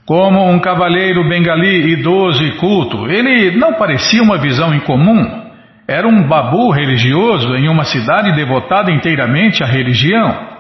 Como 0.05 0.51
um 0.51 0.59
cavalheiro 0.59 1.29
bengali 1.29 1.93
idoso 1.93 2.45
e 2.45 2.57
culto, 2.57 3.09
ele 3.09 3.57
não 3.57 3.75
parecia 3.75 4.23
uma 4.23 4.37
visão 4.37 4.75
incomum. 4.75 5.43
Era 5.87 6.09
um 6.09 6.27
babu 6.27 6.71
religioso 6.73 7.55
em 7.55 7.69
uma 7.69 7.85
cidade 7.85 8.35
devotada 8.35 8.91
inteiramente 8.91 9.63
à 9.63 9.67
religião. 9.67 10.53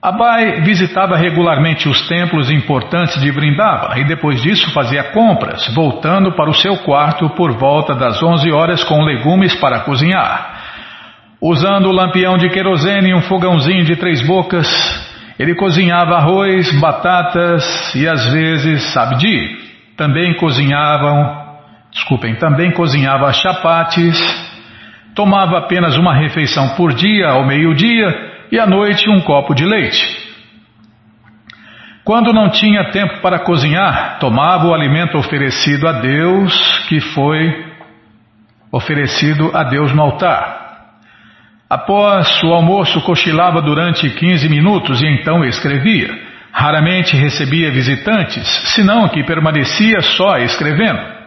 Abai 0.00 0.60
visitava 0.60 1.16
regularmente 1.16 1.88
os 1.88 2.06
templos 2.06 2.50
importantes 2.50 3.20
de 3.20 3.30
Vrindavana 3.32 3.98
e 3.98 4.04
depois 4.04 4.40
disso 4.42 4.72
fazia 4.72 5.04
compras, 5.04 5.66
voltando 5.74 6.32
para 6.36 6.48
o 6.48 6.54
seu 6.54 6.76
quarto 6.78 7.28
por 7.30 7.58
volta 7.58 7.94
das 7.94 8.22
11 8.22 8.50
horas 8.52 8.84
com 8.84 9.02
legumes 9.02 9.56
para 9.56 9.80
cozinhar. 9.80 10.57
Usando 11.40 11.86
o 11.86 11.92
lampião 11.92 12.36
de 12.36 12.48
querosene 12.50 13.10
e 13.10 13.14
um 13.14 13.22
fogãozinho 13.22 13.84
de 13.84 13.94
três 13.94 14.26
bocas, 14.26 14.66
ele 15.38 15.54
cozinhava 15.54 16.16
arroz, 16.16 16.68
batatas 16.80 17.94
e 17.94 18.08
às 18.08 18.32
vezes 18.32 18.82
sabdi. 18.92 19.56
Também 19.96 20.34
cozinhavam, 20.34 21.58
desculpem, 21.92 22.34
também 22.36 22.72
cozinhava 22.72 23.32
chapates. 23.32 24.18
Tomava 25.14 25.58
apenas 25.58 25.96
uma 25.96 26.12
refeição 26.12 26.70
por 26.70 26.92
dia 26.92 27.28
ao 27.28 27.46
meio-dia 27.46 28.08
e 28.50 28.58
à 28.58 28.66
noite 28.66 29.08
um 29.08 29.20
copo 29.20 29.54
de 29.54 29.64
leite. 29.64 30.28
Quando 32.04 32.32
não 32.32 32.50
tinha 32.50 32.90
tempo 32.90 33.20
para 33.20 33.40
cozinhar, 33.40 34.18
tomava 34.18 34.66
o 34.66 34.74
alimento 34.74 35.16
oferecido 35.18 35.86
a 35.86 35.92
Deus, 35.92 36.78
que 36.88 37.00
foi 37.00 37.66
oferecido 38.72 39.54
a 39.54 39.62
Deus 39.62 39.92
no 39.94 40.02
altar. 40.02 40.67
Após 41.68 42.42
o 42.42 42.52
almoço, 42.52 43.00
cochilava 43.02 43.60
durante 43.60 44.08
15 44.08 44.48
minutos 44.48 45.02
e 45.02 45.06
então 45.06 45.44
escrevia. 45.44 46.08
Raramente 46.50 47.14
recebia 47.14 47.70
visitantes, 47.70 48.48
senão 48.74 49.08
que 49.08 49.22
permanecia 49.22 50.00
só 50.00 50.38
escrevendo. 50.38 51.18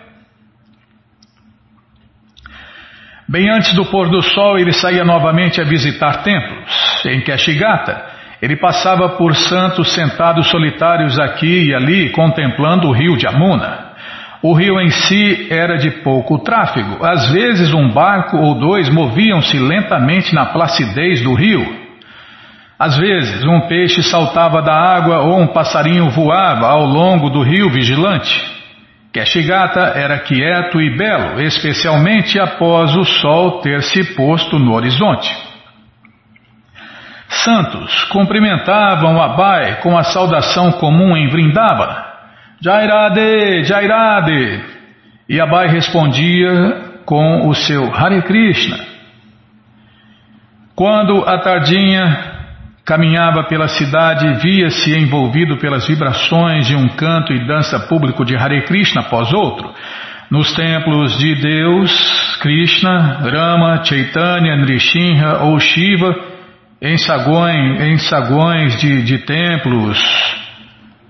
Bem 3.29 3.49
antes 3.49 3.73
do 3.73 3.85
pôr 3.85 4.09
do 4.09 4.21
sol, 4.21 4.57
ele 4.57 4.73
saía 4.73 5.05
novamente 5.05 5.61
a 5.61 5.63
visitar 5.63 6.23
templos. 6.23 7.05
Em 7.05 7.21
Kashigata, 7.21 8.03
ele 8.41 8.57
passava 8.57 9.09
por 9.09 9.35
santos 9.35 9.93
sentados 9.93 10.49
solitários 10.49 11.19
aqui 11.19 11.67
e 11.69 11.73
ali, 11.75 12.09
contemplando 12.09 12.87
o 12.87 12.91
rio 12.91 13.15
de 13.15 13.27
Amuna. 13.27 13.90
O 14.43 14.53
rio 14.53 14.79
em 14.79 14.89
si 14.89 15.47
era 15.51 15.77
de 15.77 15.91
pouco 16.01 16.39
tráfego. 16.39 17.05
Às 17.05 17.29
vezes 17.29 17.73
um 17.73 17.89
barco 17.89 18.37
ou 18.37 18.55
dois 18.55 18.89
moviam-se 18.89 19.59
lentamente 19.59 20.33
na 20.33 20.47
placidez 20.47 21.21
do 21.21 21.35
rio. 21.35 21.79
Às 22.79 22.97
vezes 22.97 23.45
um 23.45 23.67
peixe 23.67 24.01
saltava 24.01 24.59
da 24.61 24.73
água 24.73 25.19
ou 25.19 25.39
um 25.39 25.47
passarinho 25.47 26.09
voava 26.09 26.67
ao 26.67 26.83
longo 26.83 27.29
do 27.29 27.43
rio 27.43 27.69
vigilante. 27.69 28.41
Keshigata 29.13 29.93
era 29.95 30.17
quieto 30.19 30.81
e 30.81 30.97
belo, 30.97 31.39
especialmente 31.41 32.39
após 32.39 32.95
o 32.95 33.03
sol 33.03 33.61
ter 33.61 33.83
se 33.83 34.15
posto 34.15 34.57
no 34.57 34.73
horizonte. 34.73 35.31
Santos 37.27 38.05
cumprimentavam 38.05 39.21
Abai 39.21 39.81
com 39.81 39.97
a 39.97 40.03
saudação 40.03 40.71
comum 40.71 41.15
em 41.15 41.27
Vrindavana. 41.29 42.10
Jairade, 42.63 43.63
Jairade. 43.63 44.63
E 45.27 45.39
Abai 45.41 45.67
respondia 45.67 46.91
com 47.05 47.47
o 47.47 47.55
seu 47.55 47.93
Hare 47.93 48.21
Krishna. 48.21 48.77
Quando 50.75 51.23
a 51.27 51.39
tardinha 51.39 52.31
caminhava 52.85 53.43
pela 53.45 53.67
cidade, 53.67 54.41
via-se 54.41 54.95
envolvido 54.95 55.57
pelas 55.57 55.87
vibrações 55.87 56.67
de 56.67 56.75
um 56.75 56.87
canto 56.89 57.33
e 57.33 57.47
dança 57.47 57.79
público 57.87 58.23
de 58.23 58.35
Hare 58.35 58.61
Krishna 58.63 59.01
após 59.01 59.33
outro. 59.33 59.73
Nos 60.29 60.53
templos 60.53 61.17
de 61.17 61.35
Deus, 61.35 62.37
Krishna, 62.41 63.19
Rama, 63.29 63.83
Chaitanya, 63.83 64.55
Nrishinha 64.55 65.37
ou 65.41 65.59
Shiva, 65.59 66.15
em 66.81 66.97
saguões, 66.97 67.81
em 67.81 67.97
de, 68.77 69.03
de 69.03 69.17
templos, 69.19 70.40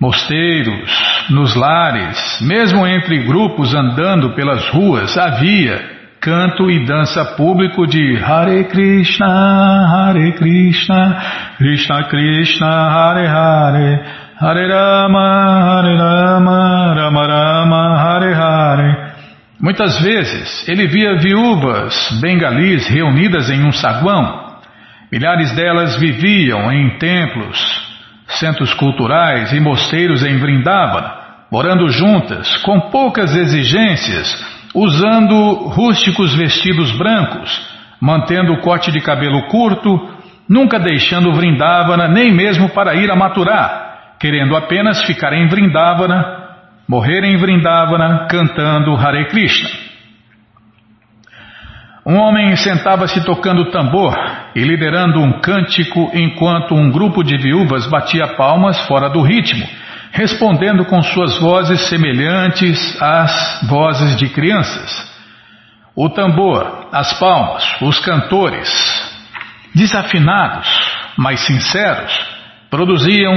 mosteiros, 0.02 1.30
nos 1.30 1.54
lares, 1.54 2.42
mesmo 2.42 2.88
entre 2.88 3.20
grupos 3.20 3.76
andando 3.76 4.32
pelas 4.32 4.68
ruas, 4.70 5.16
havia 5.16 5.80
canto 6.20 6.72
e 6.72 6.86
dança 6.86 7.24
público 7.36 7.86
de 7.86 8.18
Hare 8.18 8.64
Krishna, 8.64 9.28
Hare 9.28 10.32
Krishna, 10.32 11.22
Krishna 11.58 12.04
Krishna, 12.06 12.68
Hare 12.68 13.28
Hare, 13.28 14.06
Hare 14.40 14.68
Rama, 14.68 15.62
Hare 15.70 15.96
Rama, 15.96 16.94
Rama 16.96 17.28
Rama, 17.28 17.98
Hare 18.00 18.34
Hare. 18.34 19.12
Muitas 19.60 20.02
vezes 20.02 20.68
ele 20.68 20.88
via 20.88 21.16
viúvas 21.18 22.20
bengalis 22.20 22.88
reunidas 22.88 23.52
em 23.52 23.64
um 23.64 23.72
saguão. 23.72 24.50
Milhares 25.12 25.52
delas 25.52 26.00
viviam 26.00 26.72
em 26.72 26.98
templos, 26.98 27.91
centros 28.40 28.74
culturais 28.74 29.52
e 29.54 29.60
mosteiros 29.60 30.24
em 30.24 30.38
Vrindavana, 30.38 31.14
morando 31.52 31.90
juntas, 31.90 32.58
com 32.58 32.80
poucas 32.90 33.36
exigências, 33.36 34.44
usando 34.74 35.54
rústicos 35.70 36.34
vestidos 36.36 36.92
brancos, 36.98 37.50
mantendo 38.00 38.54
o 38.54 38.62
corte 38.62 38.92
de 38.92 39.02
cabelo 39.02 39.48
curto, 39.48 39.90
nunca 40.48 40.80
deixando 40.80 41.34
Vrindavana 41.34 42.08
nem 42.08 42.34
mesmo 42.34 42.70
para 42.70 42.96
ir 42.96 43.12
a 43.12 43.16
maturar, 43.16 44.16
querendo 44.20 44.56
apenas 44.56 45.04
ficar 45.04 45.34
em 45.34 45.48
Vrindavana, 45.48 46.40
morrer 46.88 47.24
em 47.24 47.38
Vrindavana 47.38 48.28
cantando 48.30 48.96
Hare 48.96 49.26
Krishna. 49.26 49.81
Um 52.06 52.18
homem 52.18 52.56
sentava-se 52.56 53.24
tocando 53.24 53.70
tambor 53.70 54.16
e 54.56 54.62
liderando 54.62 55.20
um 55.20 55.40
cântico 55.40 56.10
enquanto 56.14 56.74
um 56.74 56.90
grupo 56.90 57.24
de 57.24 57.38
viúvas 57.38 57.86
batia 57.88 58.28
palmas 58.36 58.80
fora 58.88 59.08
do 59.08 59.22
ritmo, 59.22 59.64
respondendo 60.12 60.84
com 60.86 61.00
suas 61.04 61.40
vozes 61.40 61.82
semelhantes 61.90 63.00
às 63.00 63.62
vozes 63.70 64.18
de 64.18 64.30
crianças. 64.30 65.12
O 65.96 66.10
tambor, 66.10 66.88
as 66.92 67.20
palmas, 67.20 67.64
os 67.82 68.00
cantores, 68.00 68.68
desafinados, 69.76 70.68
mas 71.16 71.42
sinceros, 71.42 72.20
produziam 72.72 73.34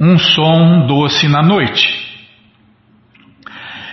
um 0.00 0.16
som 0.18 0.86
doce 0.86 1.28
na 1.28 1.42
noite. 1.42 2.03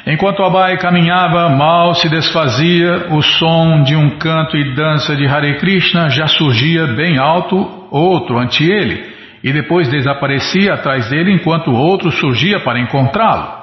Enquanto 0.06 0.44
Abai 0.44 0.78
caminhava, 0.78 1.50
mal 1.50 1.94
se 1.94 2.10
desfazia, 2.10 3.08
o 3.12 3.22
som 3.22 3.84
de 3.84 3.96
um 3.96 4.18
canto 4.18 4.58
e 4.58 4.74
dança 4.74 5.16
de 5.16 5.28
Hare 5.28 5.60
Krishna 5.60 6.10
já 6.10 6.26
surgia 6.28 6.88
bem 6.88 7.20
alto, 7.20 7.88
outro 7.92 8.40
ante 8.40 8.64
ele, 8.64 9.04
e 9.44 9.54
depois 9.54 9.90
desaparecia 9.90 10.74
atrás 10.74 11.08
dele 11.10 11.32
enquanto 11.32 11.72
outro 11.72 12.12
surgia 12.12 12.60
para 12.62 12.80
encontrá-lo. 12.80 13.62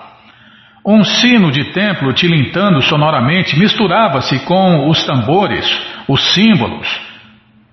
Um 0.87 1.03
sino 1.03 1.51
de 1.51 1.73
templo 1.73 2.13
tilintando 2.13 2.81
sonoramente 2.83 3.59
misturava-se 3.59 4.39
com 4.45 4.89
os 4.89 5.05
tambores, 5.05 5.67
os 6.07 6.35
símbolos, 6.35 7.01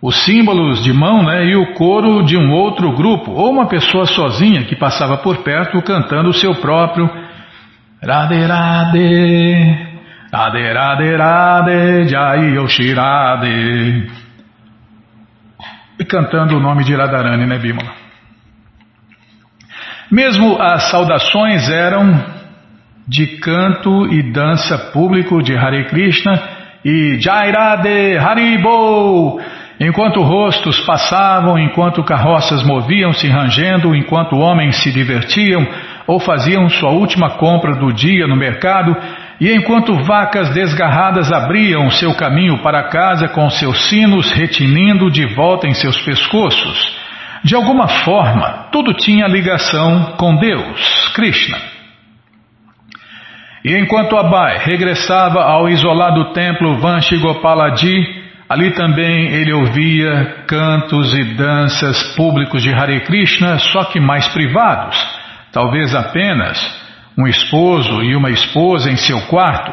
os 0.02 0.16
símbolos 0.24 0.84
de 0.84 0.92
mão 0.92 1.24
né, 1.24 1.46
e 1.46 1.56
o 1.56 1.74
coro 1.74 2.24
de 2.24 2.36
um 2.36 2.52
outro 2.52 2.92
grupo, 2.94 3.32
ou 3.32 3.52
uma 3.52 3.68
pessoa 3.68 4.08
sozinha 4.08 4.64
que 4.64 4.76
passava 4.76 5.18
por 5.18 5.38
perto 5.44 5.82
cantando 5.84 6.30
o 6.30 6.34
seu 6.34 6.56
próprio 6.56 7.25
Radhe 8.04 8.46
Radhe, 8.46 9.78
Radhe 10.32 10.74
Radhe 10.74 11.16
Radhe, 11.16 12.10
Jai 12.10 12.56
Yoshirade. 12.56 14.12
E 15.98 16.06
cantando 16.06 16.58
o 16.58 16.60
nome 16.60 16.84
de 16.84 16.94
Radharani, 16.94 17.46
né, 17.46 17.58
Bimala? 17.58 17.94
Mesmo 20.12 20.62
as 20.62 20.90
saudações 20.92 21.70
eram 21.70 22.22
de 23.08 23.38
canto 23.38 24.08
e 24.08 24.32
dança 24.32 24.78
público 24.92 25.42
de 25.42 25.56
Hare 25.56 25.86
Krishna 25.86 26.42
e 26.84 27.18
Jairade 27.20 28.18
Haribo, 28.18 29.40
enquanto 29.80 30.22
rostos 30.22 30.80
passavam, 30.82 31.58
enquanto 31.58 32.04
carroças 32.04 32.62
moviam-se 32.64 33.28
rangendo, 33.28 33.96
enquanto 33.96 34.36
homens 34.36 34.76
se 34.84 34.92
divertiam 34.92 35.66
ou 36.08 36.20
faziam 36.20 36.70
sua 36.70 36.92
última 36.92 37.32
compra 37.32 37.76
do 37.76 37.92
dia 37.94 38.28
no 38.28 38.36
mercado, 38.36 38.96
e 39.40 39.52
enquanto 39.52 40.04
vacas 40.04 40.50
desgarradas 40.54 41.32
abriam 41.32 41.90
seu 41.90 42.14
caminho 42.16 42.62
para 42.62 42.90
casa 42.90 43.28
com 43.28 43.50
seus 43.50 43.90
sinos 43.90 44.32
retinindo 44.32 45.10
de 45.10 45.26
volta 45.26 45.68
em 45.68 45.74
seus 45.74 46.00
pescoços. 46.02 46.96
De 47.44 47.56
alguma 47.56 47.88
forma, 47.88 48.70
tudo 48.72 48.94
tinha 48.94 49.28
ligação 49.28 50.16
com 50.18 50.36
Deus, 50.36 51.10
Krishna. 51.14 51.58
E 53.64 53.76
enquanto 53.78 54.16
Abai 54.16 54.60
regressava 54.64 55.44
ao 55.44 55.68
isolado 55.68 56.34
templo 56.34 56.80
Vanshigopaladi, 56.80 58.24
ali 58.48 58.72
também 58.72 59.34
ele 59.34 59.52
ouvia 59.54 60.44
cantos 60.48 61.14
e 61.16 61.24
danças 61.36 62.16
públicos 62.16 62.62
de 62.62 62.72
Hare 62.72 63.02
Krishna, 63.02 63.58
só 63.58 63.86
que 63.86 64.00
mais 64.00 64.28
privados, 64.28 64.96
talvez 65.56 65.96
apenas 65.96 66.60
um 67.18 67.26
esposo 67.26 68.04
e 68.04 68.14
uma 68.14 68.30
esposa 68.30 68.92
em 68.92 68.98
seu 68.98 69.22
quarto, 69.28 69.72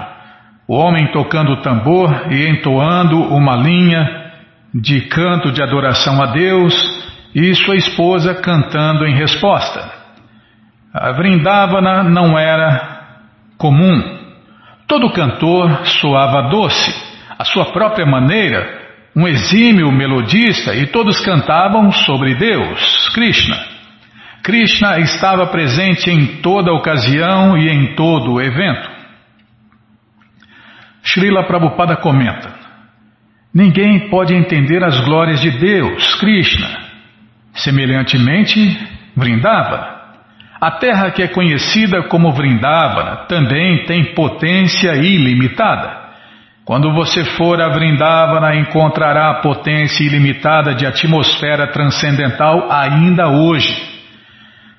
o 0.69 0.77
homem 0.77 1.11
tocando 1.11 1.61
tambor 1.61 2.33
e 2.33 2.49
entoando 2.49 3.21
uma 3.21 3.57
linha 3.57 4.31
de 4.73 5.01
canto 5.09 5.51
de 5.51 5.61
adoração 5.61 6.23
a 6.23 6.27
Deus 6.27 6.73
e 7.35 7.53
sua 7.57 7.75
esposa 7.75 8.33
cantando 8.33 9.05
em 9.05 9.17
resposta. 9.17 9.91
A 10.95 11.11
Vrindavana 11.11 12.05
não 12.05 12.39
era 12.39 13.01
comum. 13.59 14.21
Todo 14.87 15.13
cantor 15.13 15.85
soava 15.85 16.49
doce, 16.49 16.95
à 17.37 17.45
sua 17.45 17.73
própria 17.73 18.07
maneira, 18.07 18.83
um 19.17 19.27
exímio 19.27 19.91
melodista, 19.91 20.77
e 20.77 20.87
todos 20.87 21.21
cantavam 21.25 21.91
sobre 21.91 22.37
Deus, 22.37 23.09
Krishna. 23.09 23.72
Krishna 24.43 24.99
estava 24.99 25.47
presente 25.47 26.11
em 26.11 26.41
toda 26.43 26.73
ocasião 26.73 27.57
e 27.57 27.69
em 27.69 27.95
todo 27.95 28.33
o 28.33 28.41
evento. 28.41 28.91
Srila 31.03 31.45
Prabhupada 31.45 31.97
comenta: 31.97 32.53
Ninguém 33.55 34.11
pode 34.11 34.35
entender 34.35 34.83
as 34.83 35.01
glórias 35.01 35.41
de 35.41 35.51
Deus, 35.51 36.15
Krishna. 36.17 36.69
Semelhantemente, 37.55 38.91
Vrindava 39.15 40.03
a 40.63 40.71
terra 40.71 41.11
que 41.11 41.21
é 41.21 41.27
conhecida 41.27 42.05
como 42.05 42.31
Vrindavana 42.31 43.27
também 43.27 43.85
tem 43.85 44.15
potência 44.15 44.95
ilimitada. 44.95 46.03
Quando 46.65 46.95
você 46.95 47.25
for 47.37 47.61
a 47.61 47.69
Vrindavana, 47.71 48.55
encontrará 48.55 49.31
a 49.31 49.41
potência 49.41 50.05
ilimitada 50.05 50.73
de 50.73 50.87
atmosfera 50.87 51.67
transcendental 51.73 52.71
ainda 52.71 53.29
hoje. 53.29 53.92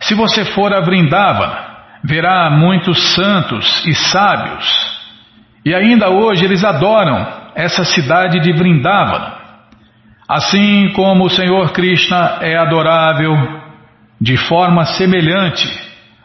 Se 0.03 0.15
você 0.15 0.45
for 0.45 0.73
a 0.73 0.81
Vrindavana, 0.81 1.57
verá 2.03 2.49
muitos 2.49 3.15
santos 3.15 3.85
e 3.85 3.93
sábios. 3.93 4.93
E 5.65 5.73
ainda 5.73 6.09
hoje 6.09 6.43
eles 6.43 6.63
adoram 6.63 7.25
essa 7.55 7.85
cidade 7.85 8.39
de 8.39 8.51
Vrindavana. 8.51 9.33
Assim 10.27 10.91
como 10.93 11.25
o 11.25 11.29
Senhor 11.29 11.71
Krishna 11.71 12.39
é 12.41 12.57
adorável 12.57 13.33
de 14.19 14.37
forma 14.37 14.85
semelhante, 14.85 15.67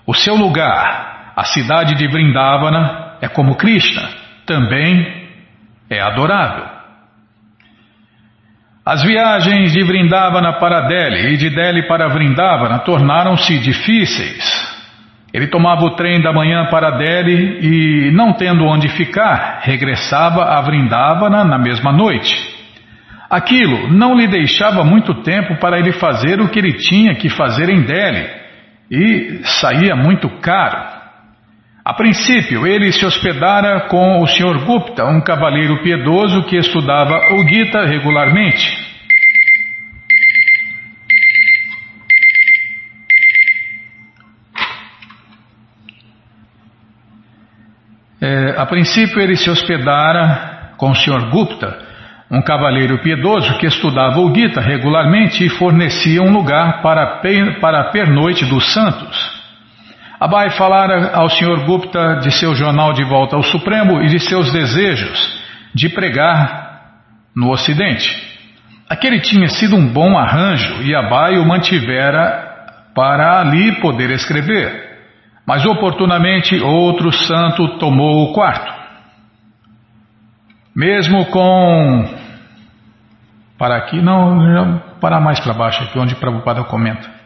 o 0.06 0.14
seu 0.14 0.34
lugar, 0.34 1.32
a 1.36 1.44
cidade 1.44 1.94
de 1.94 2.08
Vrindavana, 2.08 3.16
é 3.20 3.28
como 3.28 3.56
Krishna, 3.56 4.08
também 4.46 5.28
é 5.90 6.00
adorável. 6.00 6.77
As 8.90 9.02
viagens 9.02 9.74
de 9.74 9.84
Vrindavana 9.84 10.54
para 10.54 10.88
Delhi 10.88 11.34
e 11.34 11.36
de 11.36 11.50
Delhi 11.50 11.86
para 11.86 12.08
Vrindavana 12.08 12.78
tornaram-se 12.78 13.58
difíceis. 13.58 14.42
Ele 15.30 15.46
tomava 15.46 15.82
o 15.82 15.90
trem 15.90 16.22
da 16.22 16.32
manhã 16.32 16.64
para 16.70 16.92
Delhi 16.92 17.58
e, 17.60 18.10
não 18.12 18.32
tendo 18.32 18.64
onde 18.64 18.88
ficar, 18.88 19.60
regressava 19.60 20.42
a 20.42 20.62
Vrindavana 20.62 21.44
na 21.44 21.58
mesma 21.58 21.92
noite. 21.92 22.34
Aquilo 23.28 23.92
não 23.92 24.16
lhe 24.16 24.26
deixava 24.26 24.82
muito 24.82 25.12
tempo 25.16 25.56
para 25.56 25.78
ele 25.78 25.92
fazer 25.92 26.40
o 26.40 26.48
que 26.48 26.58
ele 26.58 26.72
tinha 26.72 27.14
que 27.14 27.28
fazer 27.28 27.68
em 27.68 27.82
Delhi 27.82 28.26
e 28.90 29.40
saía 29.42 29.94
muito 29.94 30.30
caro. 30.40 30.97
A 31.88 31.94
princípio, 31.94 32.66
ele 32.66 32.92
se 32.92 33.06
hospedara 33.06 33.88
com 33.88 34.20
o 34.20 34.26
Sr. 34.26 34.66
Gupta, 34.66 35.06
um 35.06 35.22
cavaleiro 35.22 35.82
piedoso 35.82 36.44
que 36.44 36.54
estudava 36.54 37.18
o 37.32 37.48
Gita 37.48 37.86
regularmente. 37.86 38.76
É, 48.20 48.54
a 48.58 48.66
princípio, 48.66 49.22
ele 49.22 49.36
se 49.36 49.48
hospedara 49.48 50.74
com 50.76 50.90
o 50.90 50.94
Sr. 50.94 51.30
Gupta, 51.30 51.74
um 52.30 52.42
cavaleiro 52.42 52.98
piedoso 52.98 53.56
que 53.56 53.66
estudava 53.66 54.20
o 54.20 54.34
Gita 54.34 54.60
regularmente 54.60 55.42
e 55.42 55.48
fornecia 55.48 56.20
um 56.20 56.34
lugar 56.34 56.82
para, 56.82 57.22
para 57.62 57.80
a 57.80 57.90
pernoite 57.90 58.44
dos 58.44 58.74
santos. 58.74 59.37
Abai 60.20 60.50
falara 60.50 61.12
ao 61.14 61.28
Sr. 61.28 61.64
Gupta 61.64 62.16
de 62.16 62.32
seu 62.32 62.52
jornal 62.54 62.92
de 62.92 63.04
volta 63.04 63.36
ao 63.36 63.42
Supremo 63.42 64.02
e 64.02 64.08
de 64.08 64.18
seus 64.18 64.52
desejos 64.52 65.38
de 65.72 65.88
pregar 65.88 66.80
no 67.36 67.50
Ocidente. 67.50 68.26
Aquele 68.88 69.20
tinha 69.20 69.48
sido 69.48 69.76
um 69.76 69.86
bom 69.86 70.18
arranjo 70.18 70.82
e 70.82 70.92
Abai 70.92 71.38
o 71.38 71.46
mantivera 71.46 72.48
para 72.94 73.40
ali 73.40 73.80
poder 73.80 74.10
escrever. 74.10 74.88
Mas 75.46 75.64
oportunamente 75.64 76.60
outro 76.60 77.12
santo 77.12 77.78
tomou 77.78 78.24
o 78.24 78.32
quarto. 78.32 78.72
Mesmo 80.74 81.26
com 81.26 82.18
para 83.56 83.76
aqui, 83.76 84.00
não, 84.00 84.78
para 85.00 85.20
mais 85.20 85.38
para 85.40 85.52
baixo 85.52 85.82
aqui, 85.84 85.98
onde 85.98 86.14
Prabhupada 86.16 86.64
comenta. 86.64 87.17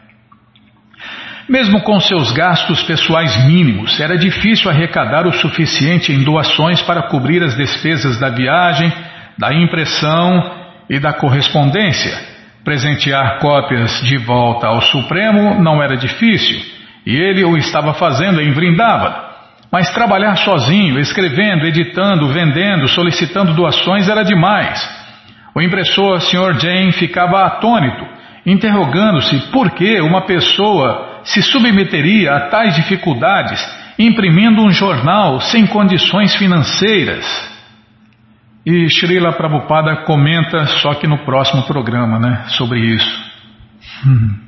Mesmo 1.47 1.81
com 1.81 1.99
seus 1.99 2.31
gastos 2.31 2.81
pessoais 2.83 3.45
mínimos, 3.45 3.99
era 3.99 4.17
difícil 4.17 4.71
arrecadar 4.71 5.27
o 5.27 5.33
suficiente 5.33 6.11
em 6.11 6.23
doações 6.23 6.81
para 6.81 7.03
cobrir 7.03 7.43
as 7.43 7.55
despesas 7.55 8.17
da 8.17 8.29
viagem, 8.29 8.91
da 9.37 9.53
impressão 9.53 10.51
e 10.89 10.99
da 10.99 11.11
correspondência. 11.11 12.17
Presentear 12.63 13.39
cópias 13.39 14.01
de 14.03 14.17
volta 14.17 14.67
ao 14.67 14.81
Supremo 14.81 15.61
não 15.61 15.83
era 15.83 15.97
difícil, 15.97 16.61
e 17.05 17.13
ele 17.13 17.43
o 17.43 17.57
estava 17.57 17.93
fazendo 17.93 18.41
em 18.41 18.53
Vrindavana. 18.53 19.33
Mas 19.69 19.89
trabalhar 19.89 20.37
sozinho, 20.37 20.97
escrevendo, 20.97 21.65
editando, 21.65 22.27
vendendo, 22.29 22.87
solicitando 22.87 23.53
doações 23.53 24.07
era 24.07 24.23
demais. 24.23 24.79
O 25.53 25.61
impressor 25.61 26.21
Sr. 26.21 26.57
Jane 26.57 26.91
ficava 26.93 27.43
atônito, 27.43 28.05
interrogando-se 28.45 29.51
por 29.51 29.71
que 29.71 29.99
uma 29.99 30.21
pessoa 30.21 31.12
se 31.23 31.41
submeteria 31.41 32.33
a 32.33 32.49
tais 32.49 32.75
dificuldades 32.75 33.59
imprimindo 33.97 34.61
um 34.61 34.71
jornal 34.71 35.39
sem 35.39 35.65
condições 35.67 36.35
financeiras. 36.35 37.25
E 38.65 38.87
Srila 38.89 39.33
Prabhupada 39.33 40.03
comenta, 40.05 40.65
só 40.65 40.93
que 40.93 41.05
no 41.05 41.19
próximo 41.25 41.63
programa, 41.63 42.17
né, 42.17 42.45
sobre 42.47 42.79
isso. 42.79 43.33
Hum. 44.05 44.39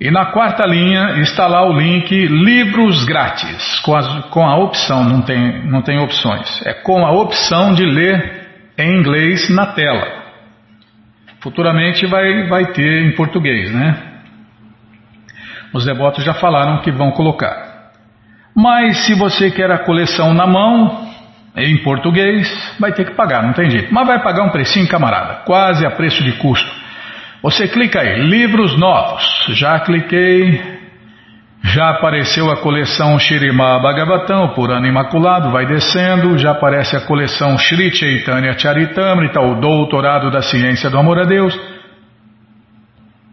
e 0.00 0.08
na 0.08 0.26
quarta 0.26 0.64
linha 0.64 1.20
está 1.20 1.48
lá 1.48 1.68
o 1.68 1.72
link 1.72 2.08
Livros 2.08 3.04
Grátis, 3.04 3.80
com, 3.80 4.00
com 4.30 4.46
a 4.46 4.56
opção, 4.56 5.02
não 5.02 5.22
tem, 5.22 5.66
não 5.66 5.82
tem 5.82 5.98
opções, 5.98 6.64
é 6.64 6.74
com 6.74 7.04
a 7.04 7.10
opção 7.10 7.74
de 7.74 7.84
ler 7.84 8.46
em 8.78 9.00
inglês 9.00 9.50
na 9.50 9.66
tela. 9.72 10.06
Futuramente 11.40 12.06
vai, 12.06 12.46
vai 12.46 12.66
ter 12.66 13.04
em 13.04 13.16
português, 13.16 13.74
né? 13.74 14.00
Os 15.74 15.84
devotos 15.84 16.24
já 16.24 16.34
falaram 16.34 16.82
que 16.82 16.92
vão 16.92 17.10
colocar. 17.10 17.90
Mas 18.54 19.06
se 19.06 19.14
você 19.14 19.50
quer 19.50 19.72
a 19.72 19.78
coleção 19.78 20.32
na 20.32 20.46
mão, 20.46 21.07
em 21.58 21.82
português, 21.82 22.48
vai 22.78 22.92
ter 22.92 23.04
que 23.04 23.14
pagar, 23.14 23.42
não 23.42 23.52
tem 23.52 23.70
jeito. 23.70 23.92
Mas 23.92 24.06
vai 24.06 24.22
pagar 24.22 24.44
um 24.44 24.50
precinho, 24.50 24.88
camarada, 24.88 25.42
quase 25.44 25.86
a 25.86 25.90
preço 25.90 26.22
de 26.22 26.32
custo. 26.32 26.70
Você 27.42 27.68
clica 27.68 28.00
aí, 28.00 28.22
livros 28.22 28.76
novos. 28.78 29.24
Já 29.50 29.78
cliquei, 29.80 30.60
já 31.62 31.90
apareceu 31.90 32.50
a 32.50 32.56
coleção 32.56 33.18
Shirima 33.18 33.78
Bhagavatam, 33.80 34.54
por 34.54 34.70
ano 34.70 34.86
imaculado, 34.86 35.50
vai 35.50 35.66
descendo, 35.66 36.38
já 36.38 36.52
aparece 36.52 36.96
a 36.96 37.00
coleção 37.00 37.56
Shri 37.58 37.94
Chaitanya 37.94 38.58
Charitamrita, 38.58 39.40
o 39.40 39.60
doutorado 39.60 40.30
da 40.30 40.42
ciência 40.42 40.90
do 40.90 40.98
amor 40.98 41.18
a 41.18 41.24
Deus. 41.24 41.58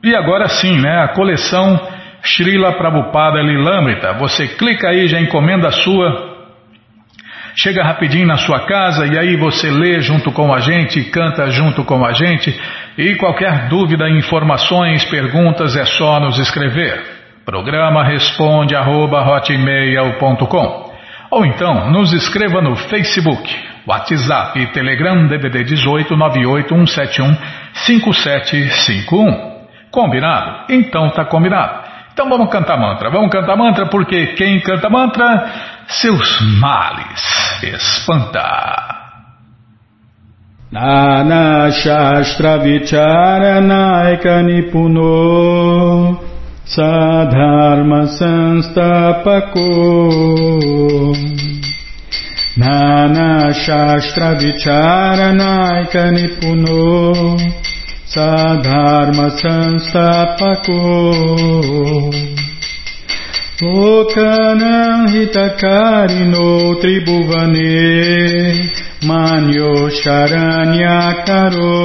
E 0.04 0.16
agora 0.16 0.48
sim, 0.48 0.80
né, 0.80 1.02
a 1.02 1.08
coleção 1.10 1.80
Srila 2.26 2.74
Prabhupada 2.74 3.42
Lilamrita. 3.42 4.14
Você 4.14 4.48
clica 4.50 4.90
aí, 4.90 5.08
já 5.08 5.20
encomenda 5.20 5.68
a 5.68 5.72
sua, 5.72 6.25
chega 7.56 7.84
rapidinho 7.84 8.28
na 8.28 8.38
sua 8.38 8.66
casa 8.66 9.06
e 9.08 9.18
aí 9.18 9.36
você 9.38 9.70
lê 9.72 10.02
junto 10.02 10.32
com 10.32 10.54
a 10.54 10.60
gente, 10.60 11.04
canta 11.06 11.50
junto 11.50 11.84
com 11.84 12.06
a 12.06 12.12
gente. 12.12 12.54
E 12.98 13.16
qualquer 13.16 13.68
dúvida, 13.70 14.10
informações, 14.10 15.06
perguntas 15.06 15.76
é 15.76 15.86
só 15.86 16.20
nos 16.20 16.38
escrever. 16.38 17.02
Programa 17.46 18.04
responde 18.04 18.76
arroba 18.76 19.22
hotmail.com 19.22 20.86
ou 21.32 21.46
então 21.46 21.92
nos 21.92 22.14
escreva 22.14 22.62
no 22.62 22.76
Facebook, 22.76 23.56
WhatsApp 23.86 24.60
e 24.60 24.68
Telegram 24.68 25.28
DDD 25.28 25.64
18 25.64 26.16
98171 26.16 27.38
5751. 27.74 29.56
Combinado? 29.92 30.66
Então 30.70 31.10
tá 31.10 31.26
combinado. 31.26 31.86
Então 32.14 32.30
vamos 32.30 32.50
cantar 32.50 32.78
mantra. 32.78 33.10
Vamos 33.10 33.30
cantar 33.30 33.58
mantra 33.58 33.88
porque 33.88 34.28
quem 34.28 34.62
canta 34.62 34.90
mantra, 34.90 35.52
seus 35.88 36.42
males 36.60 37.24
espanta. 37.62 38.96
Nana 40.72 41.72
Shastra 41.72 42.58
Vicharanaika 42.58 44.42
Nipuno 44.44 46.20
Sadharma 46.66 48.08
Sanstapako 48.18 49.70
Nana 52.58 53.54
Shastra 53.54 54.36
Vicharanaika 54.36 56.12
Nipuno 56.12 57.38
Sadharma 58.06 59.30
Sanstapako 59.40 60.80
Lokanam 63.62 65.08
Hitakarino 65.08 66.76
Tribhuvane 66.82 68.70
Manyo 69.08 69.90
Charanyakaro 70.04 71.76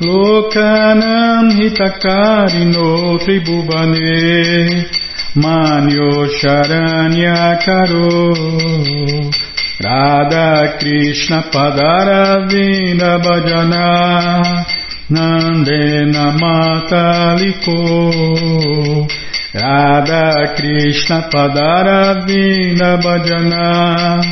Lokanam 0.00 1.50
hitakarino 1.58 3.18
tribhuvane 3.18 4.86
Manyo 5.34 6.28
Sharanya 6.38 7.58
Karo. 7.64 8.34
Radha 9.80 10.78
Krishna 10.78 11.42
Padara 11.50 12.46
Vinda 12.48 13.18
Bhajana 13.18 13.88
Nandena 15.10 16.30
Mataliko 16.38 17.78
Radha 19.56 20.54
Krishna 20.54 21.30
Padara 21.32 22.26
Vinda 22.26 23.00
Bhajana 23.00 24.22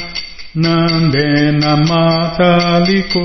Nandena 0.55 1.73
Mataliko 1.89 3.25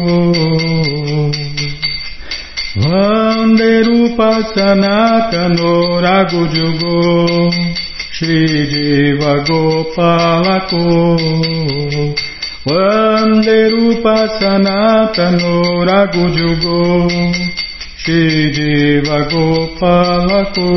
Vanderupa 2.78 4.32
Sanatano 4.54 6.00
Ragujugo 6.00 7.52
Shri 8.16 8.47
Jiva 8.72 9.34
Gopalako 9.45 10.86
Vanderupa 12.66 14.18
Sanatano 14.39 15.84
Ragujugo 15.89 16.80
Shri 18.10 18.49
Jiva 18.55 19.20
Gopalako. 19.30 20.70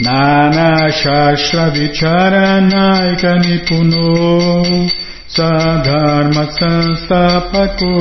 Nana 0.00 0.92
Shastra 0.92 1.70
Vicharanaika 1.72 3.32
Nipuno. 3.40 4.90
Sadharma 5.26 6.44
Sanstapako 6.58 7.94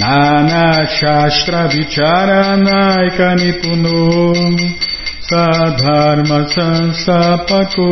Nana 0.00 0.84
Shastra 0.98 1.62
Vicharanaika 1.68 3.28
Nipuno. 3.38 3.98
Sadharma 5.30 6.40
Sanstapako 6.54 7.90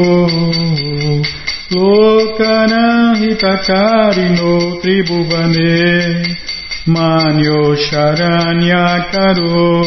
Lokana 1.70 3.14
Hitakarino 3.14 4.82
Tribhuvane 4.82 6.36
Manyo 6.86 7.76
Karo. 9.12 9.84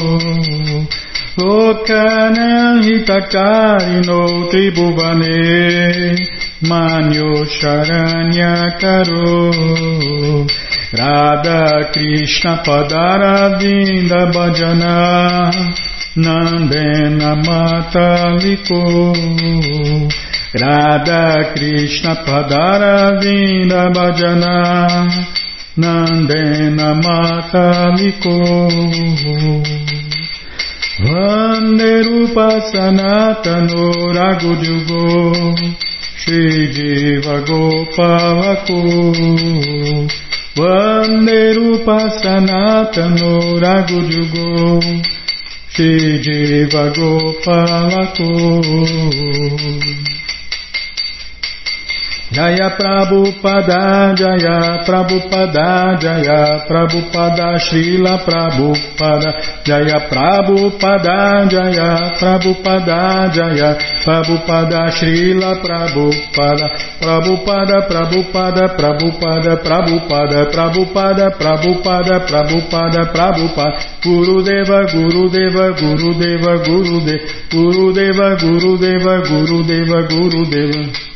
Lokana 1.36 2.80
Hitakarino 2.82 4.48
Tribhuvane 4.50 6.16
Manyo 6.62 7.44
Sharanya 7.52 8.80
Karo. 8.80 9.52
Radha 10.94 11.92
Krishna 11.92 12.64
Padara 12.64 13.60
Vinda 13.60 14.32
Bhajana 14.32 15.52
Nandena 16.16 17.36
Mataliko 17.44 18.84
Radha 20.56 21.52
Krishna 21.56 22.16
Padara 22.24 23.20
Vinda 23.20 23.90
Bhajana 23.92 25.10
Nandena 25.76 26.94
Mataliko 27.02 28.38
Vande 31.02 32.04
Rupa 32.06 32.62
Sanatano 32.72 34.14
Ragudyugo 34.14 35.56
Shri 36.22 36.68
Jiva 36.72 37.42
Gopalako 37.48 38.80
Vande 40.56 41.54
Rupa 41.56 41.98
Sanatano 42.22 43.58
Ragujugo 43.60 44.80
Shri 45.74 46.20
Jiva 46.22 46.94
Gopalako 46.94 48.30
Jaya 52.34 52.74
Prabhupada, 52.74 54.10
Jaya 54.18 54.82
Prabhupada, 54.82 55.94
Jaya 56.02 56.66
Prabhupada, 56.66 57.62
Srila 57.62 58.26
Prabhupada, 58.26 59.62
Jaya 59.62 60.10
Prabhupada, 60.10 61.46
Jaya 61.46 62.18
Prabhupada, 62.18 63.30
Jaya 63.30 63.78
Prabhupada, 64.02 64.90
Srila 64.98 65.62
Prabhupada, 65.62 66.68
Prabhupada, 66.98 67.78
Prabhupada, 67.86 68.64
Prabhupada, 68.82 69.54
Prabhupada, 69.62 70.42
Prabhupada, 70.50 71.26
Prabhupada, 71.38 72.16
Prabhupada, 72.26 73.02
Prabhupada, 73.14 73.78
Guru 74.02 74.42
Deva, 74.42 74.90
Guru 74.90 75.30
Deva, 75.30 75.70
Guru 75.78 76.18
Deva, 76.18 76.54
Guru 76.66 76.98
Deva, 80.50 81.13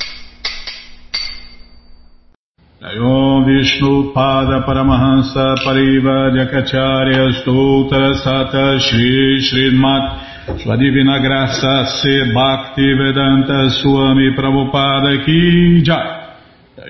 Om 2.79 3.43
Vishnu 3.43 4.13
Pada 4.13 4.61
Paramahansa 4.61 5.55
Pariva 5.65 6.29
Jakacharya 6.29 7.41
Stoutra 7.41 8.13
Sata 8.21 8.77
Shri 8.77 9.41
Srimat 9.41 10.61
Sua 10.61 10.77
Divina 10.77 11.17
Graça 11.17 11.85
Se 11.87 12.31
Bhakti 12.31 12.93
Vedanta 12.93 13.71
Swami 13.81 14.29
Prabhupada 14.37 15.25
Ki 15.25 15.81
Jai. 15.81 16.37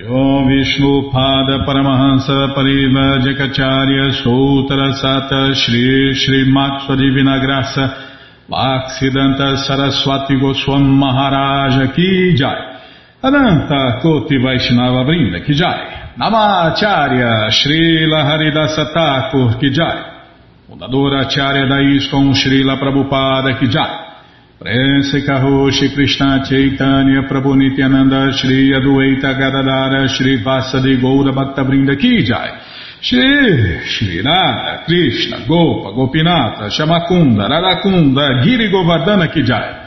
Om 0.09 0.47
Vishnu 0.49 1.09
Pada 1.09 1.63
Paramahansa 1.63 2.53
Pariva 2.53 3.23
Jakacharya 3.23 4.11
Stoutra 4.19 4.91
Sata 4.91 5.55
Shri 5.55 6.13
Srimat 6.15 6.85
Sua 6.85 6.97
Divina 6.97 7.39
Graça 7.39 7.95
Bhaksidanta 8.49 9.55
Saraswati 9.65 10.35
Goswam 10.35 10.83
Maharaja 10.83 11.93
Ki 11.95 12.35
Jai 12.35 12.76
Ananta 13.19 13.97
Koti 13.99 14.37
Vaishnava 14.37 15.03
Brinda 15.03 15.39
Kijai, 15.41 16.13
Namacharya 16.19 17.49
Srila 17.49 18.23
Haridasa 18.23 18.93
Thakur 18.93 19.57
Kijai, 19.57 20.03
Fundadora 20.69 21.25
Acharya 21.25 21.65
da 21.65 21.77
Srila 21.77 22.77
Prabhupada 22.77 23.57
Kijai, 23.57 24.05
Prense 24.59 25.23
Karoshi 25.25 25.95
Krishna 25.95 26.45
Chaitanya 26.47 27.23
Prabhu 27.23 27.55
Nityananda 27.55 28.31
Shri 28.33 28.71
Adueita 28.71 29.33
Gadadara 29.33 30.07
Shri 30.07 30.43
Vasadi 30.43 31.01
Goura 31.01 31.33
Bhakta 31.33 31.63
Brinda 31.63 31.95
Kijai, 31.95 32.59
Shri 33.01 33.81
Shri 33.83 34.21
Radha 34.21 34.83
Krishna 34.85 35.43
Gopa 35.47 35.91
Gopinata 35.91 36.69
Shamakunda 36.69 37.47
Radakunda 37.49 38.43
Giri 38.43 38.69
Govardhana 38.69 39.27
Kijai, 39.33 39.86